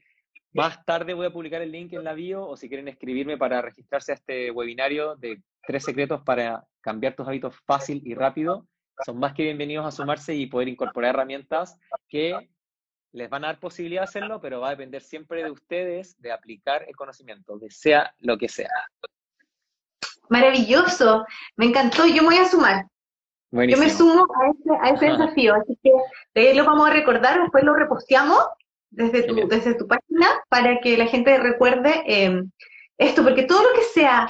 más 0.53 0.84
tarde 0.86 1.13
voy 1.13 1.27
a 1.27 1.34
publicar 1.34 1.61
el 1.61 1.71
link 1.71 1.93
en 1.93 2.03
la 2.03 2.13
bio 2.13 2.47
o 2.47 2.57
si 2.57 2.67
quieren 2.67 2.88
escribirme 2.88 3.38
para 3.38 3.61
registrarse 3.61 4.11
a 4.11 4.15
este 4.15 4.51
webinario 4.51 5.15
de 5.15 5.41
tres 5.65 5.84
secretos 5.84 6.21
para 6.21 6.63
cambiar 6.84 7.15
tus 7.15 7.27
hábitos 7.27 7.55
fácil 7.65 8.01
y 8.05 8.13
rápido. 8.13 8.67
Son 9.05 9.17
más 9.17 9.34
que 9.34 9.43
bienvenidos 9.43 9.86
a 9.86 9.91
sumarse 9.91 10.36
y 10.36 10.45
poder 10.45 10.67
incorporar 10.67 11.15
herramientas 11.15 11.79
que 12.07 12.49
les 13.13 13.29
van 13.29 13.45
a 13.45 13.47
dar 13.47 13.59
posibilidad 13.59 14.01
de 14.01 14.09
hacerlo, 14.09 14.41
pero 14.41 14.59
va 14.59 14.67
a 14.67 14.71
depender 14.71 15.01
siempre 15.01 15.43
de 15.43 15.51
ustedes 15.51 16.19
de 16.21 16.31
aplicar 16.31 16.84
el 16.88 16.95
conocimiento, 16.95 17.57
de 17.57 17.71
sea 17.71 18.13
lo 18.19 18.38
que 18.38 18.49
sea. 18.49 18.69
Maravilloso, 20.29 21.25
me 21.55 21.67
encantó, 21.67 22.05
yo 22.05 22.21
me 22.21 22.29
voy 22.29 22.38
a 22.38 22.45
sumar. 22.45 22.86
Yo 23.51 23.77
me 23.77 23.89
sumo 23.89 24.25
a 24.81 24.89
ese, 24.89 25.05
desafío, 25.11 25.55
así 25.55 25.77
que 25.81 25.91
de 26.34 26.53
lo 26.53 26.65
vamos 26.65 26.89
a 26.89 26.93
recordar, 26.93 27.39
después 27.39 27.63
lo 27.63 27.75
reposteamos 27.75 28.45
desde 28.89 29.23
tu, 29.23 29.47
desde 29.47 29.75
tu 29.75 29.88
página 29.88 30.27
para 30.49 30.79
que 30.79 30.97
la 30.97 31.05
gente 31.05 31.38
recuerde 31.38 32.03
eh, 32.07 32.43
esto, 32.97 33.23
porque 33.23 33.43
todo 33.43 33.61
lo 33.61 33.73
que 33.75 33.84
sea, 33.93 34.27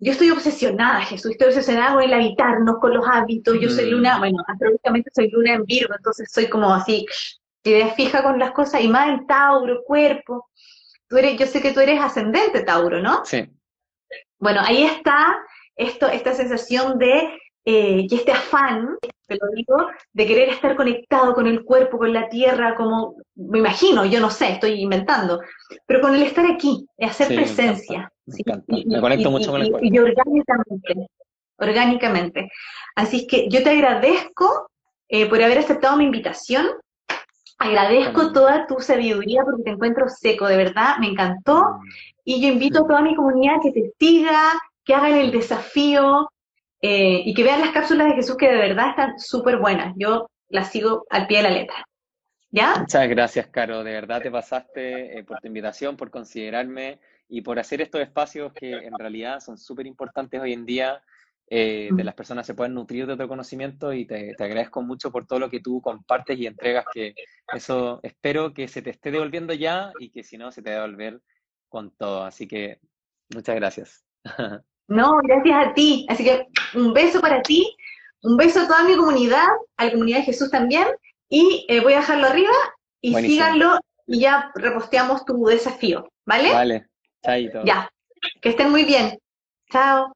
yo 0.00 0.12
estoy 0.12 0.30
obsesionada, 0.30 1.02
Jesús, 1.02 1.32
estoy 1.32 1.48
obsesionada 1.48 1.94
con 1.94 2.02
el 2.02 2.12
habitarnos, 2.12 2.78
con 2.80 2.94
los 2.94 3.06
hábitos, 3.06 3.60
yo 3.60 3.68
soy 3.68 3.90
luna, 3.90 4.16
mm. 4.16 4.18
bueno, 4.18 4.38
astrológicamente 4.46 5.10
soy 5.14 5.30
luna 5.30 5.54
en 5.54 5.64
Virgo, 5.64 5.94
entonces 5.94 6.30
soy 6.32 6.48
como 6.48 6.72
así, 6.72 7.06
idea 7.62 7.88
fija 7.88 8.22
con 8.22 8.38
las 8.38 8.52
cosas, 8.52 8.80
y 8.80 8.88
más 8.88 9.08
en 9.08 9.26
Tauro, 9.26 9.82
cuerpo. 9.84 10.48
Tú 11.06 11.18
eres, 11.18 11.38
yo 11.38 11.46
sé 11.46 11.60
que 11.60 11.72
tú 11.72 11.80
eres 11.80 12.00
ascendente 12.00 12.62
Tauro, 12.62 13.02
¿no? 13.02 13.24
Sí. 13.26 13.46
Bueno, 14.38 14.60
ahí 14.64 14.84
está 14.84 15.38
esto, 15.76 16.06
esta 16.08 16.32
sensación 16.32 16.98
de 16.98 17.38
eh, 17.64 18.06
y 18.08 18.14
este 18.14 18.32
afán, 18.32 18.96
te 19.26 19.34
lo 19.34 19.46
digo, 19.54 19.86
de 20.12 20.26
querer 20.26 20.48
estar 20.48 20.76
conectado 20.76 21.34
con 21.34 21.46
el 21.46 21.62
cuerpo, 21.62 21.98
con 21.98 22.12
la 22.12 22.28
tierra, 22.28 22.74
como, 22.74 23.16
me 23.34 23.58
imagino, 23.58 24.06
yo 24.06 24.18
no 24.18 24.30
sé, 24.30 24.52
estoy 24.52 24.80
inventando, 24.80 25.40
pero 25.86 26.00
con 26.00 26.14
el 26.14 26.22
estar 26.22 26.46
aquí, 26.50 26.86
hacer 26.98 27.28
presencia. 27.28 28.10
Me, 28.86 29.00
conecto 29.00 29.30
mucho 29.30 29.50
con 29.50 29.62
el 29.62 29.70
cuerpo. 29.70 29.86
Y, 29.86 29.98
orgánicamente, 29.98 31.08
orgánicamente. 31.56 32.50
Así 32.96 33.26
que 33.26 33.48
yo 33.48 33.62
te 33.62 33.70
agradezco 33.70 34.70
eh, 35.08 35.26
por 35.26 35.42
haber 35.42 35.58
aceptado 35.58 35.96
mi 35.96 36.04
invitación, 36.04 36.66
agradezco 37.58 38.32
toda 38.32 38.66
tu 38.66 38.80
sabiduría 38.80 39.42
porque 39.44 39.62
te 39.64 39.70
encuentro 39.70 40.08
seco, 40.08 40.46
de 40.46 40.56
verdad, 40.56 40.96
me 40.98 41.08
encantó, 41.08 41.80
y 42.24 42.40
yo 42.40 42.48
invito 42.48 42.84
a 42.84 42.86
toda 42.86 43.02
mi 43.02 43.14
comunidad 43.14 43.56
que 43.62 43.72
te 43.72 43.92
siga, 43.98 44.52
que 44.84 44.94
hagan 44.94 45.16
el 45.16 45.30
desafío, 45.30 46.28
eh, 46.82 47.22
y 47.24 47.34
que 47.34 47.42
vean 47.42 47.60
las 47.60 47.72
cápsulas 47.72 48.08
de 48.08 48.14
Jesús 48.14 48.36
que 48.36 48.50
de 48.50 48.56
verdad 48.56 48.90
están 48.90 49.18
súper 49.18 49.58
buenas. 49.58 49.94
Yo 49.98 50.30
las 50.48 50.70
sigo 50.70 51.06
al 51.10 51.26
pie 51.26 51.38
de 51.38 51.42
la 51.42 51.50
letra. 51.50 51.84
¿Ya? 52.50 52.74
Muchas 52.78 53.08
gracias, 53.08 53.46
Caro. 53.48 53.84
De 53.84 53.92
verdad 53.92 54.22
te 54.22 54.30
pasaste 54.30 55.18
eh, 55.18 55.24
por 55.24 55.38
tu 55.40 55.46
invitación, 55.46 55.96
por 55.96 56.10
considerarme 56.10 56.98
y 57.30 57.42
por 57.42 57.58
hacer 57.58 57.80
estos 57.80 58.00
espacios 58.00 58.52
que 58.52 58.72
en 58.72 58.98
realidad 58.98 59.40
son 59.40 59.56
súper 59.56 59.86
importantes 59.86 60.40
hoy 60.40 60.52
en 60.52 60.66
día. 60.66 61.02
Eh, 61.52 61.88
de 61.92 62.04
las 62.04 62.14
personas 62.14 62.46
se 62.46 62.54
pueden 62.54 62.74
nutrir 62.74 63.08
de 63.08 63.14
otro 63.14 63.26
conocimiento 63.26 63.92
y 63.92 64.04
te, 64.04 64.34
te, 64.38 64.44
agradezco 64.44 64.82
mucho 64.82 65.10
por 65.10 65.26
todo 65.26 65.40
lo 65.40 65.50
que 65.50 65.58
tú 65.58 65.80
compartes 65.80 66.38
y 66.38 66.46
entregas, 66.46 66.84
que 66.94 67.12
eso 67.52 67.98
espero 68.04 68.54
que 68.54 68.68
se 68.68 68.82
te 68.82 68.90
esté 68.90 69.10
devolviendo 69.10 69.52
ya 69.52 69.90
y 69.98 70.10
que 70.10 70.22
si 70.22 70.38
no, 70.38 70.52
se 70.52 70.62
te 70.62 70.70
va 70.70 70.76
a 70.76 70.80
devolver 70.82 71.20
con 71.68 71.90
todo. 71.90 72.22
Así 72.22 72.46
que 72.46 72.78
muchas 73.34 73.56
gracias. 73.56 74.04
No, 74.90 75.18
gracias 75.22 75.68
a 75.68 75.72
ti. 75.72 76.04
Así 76.08 76.24
que 76.24 76.48
un 76.74 76.92
beso 76.92 77.20
para 77.20 77.40
ti, 77.42 77.64
un 78.22 78.36
beso 78.36 78.60
a 78.60 78.66
toda 78.66 78.82
mi 78.82 78.96
comunidad, 78.96 79.46
a 79.76 79.84
la 79.84 79.92
comunidad 79.92 80.18
de 80.18 80.24
Jesús 80.24 80.50
también, 80.50 80.88
y 81.28 81.64
eh, 81.68 81.80
voy 81.80 81.92
a 81.92 82.00
dejarlo 82.00 82.26
arriba 82.26 82.50
y 83.00 83.14
síganlo 83.14 83.78
y 84.08 84.18
ya 84.18 84.50
reposteamos 84.56 85.24
tu 85.24 85.44
desafío, 85.44 86.10
¿vale? 86.26 86.52
Vale, 86.52 86.89
chaito. 87.22 87.64
Ya, 87.64 87.90
que 88.40 88.50
estén 88.50 88.70
muy 88.70 88.84
bien. 88.84 89.18
Chao. 89.70 90.12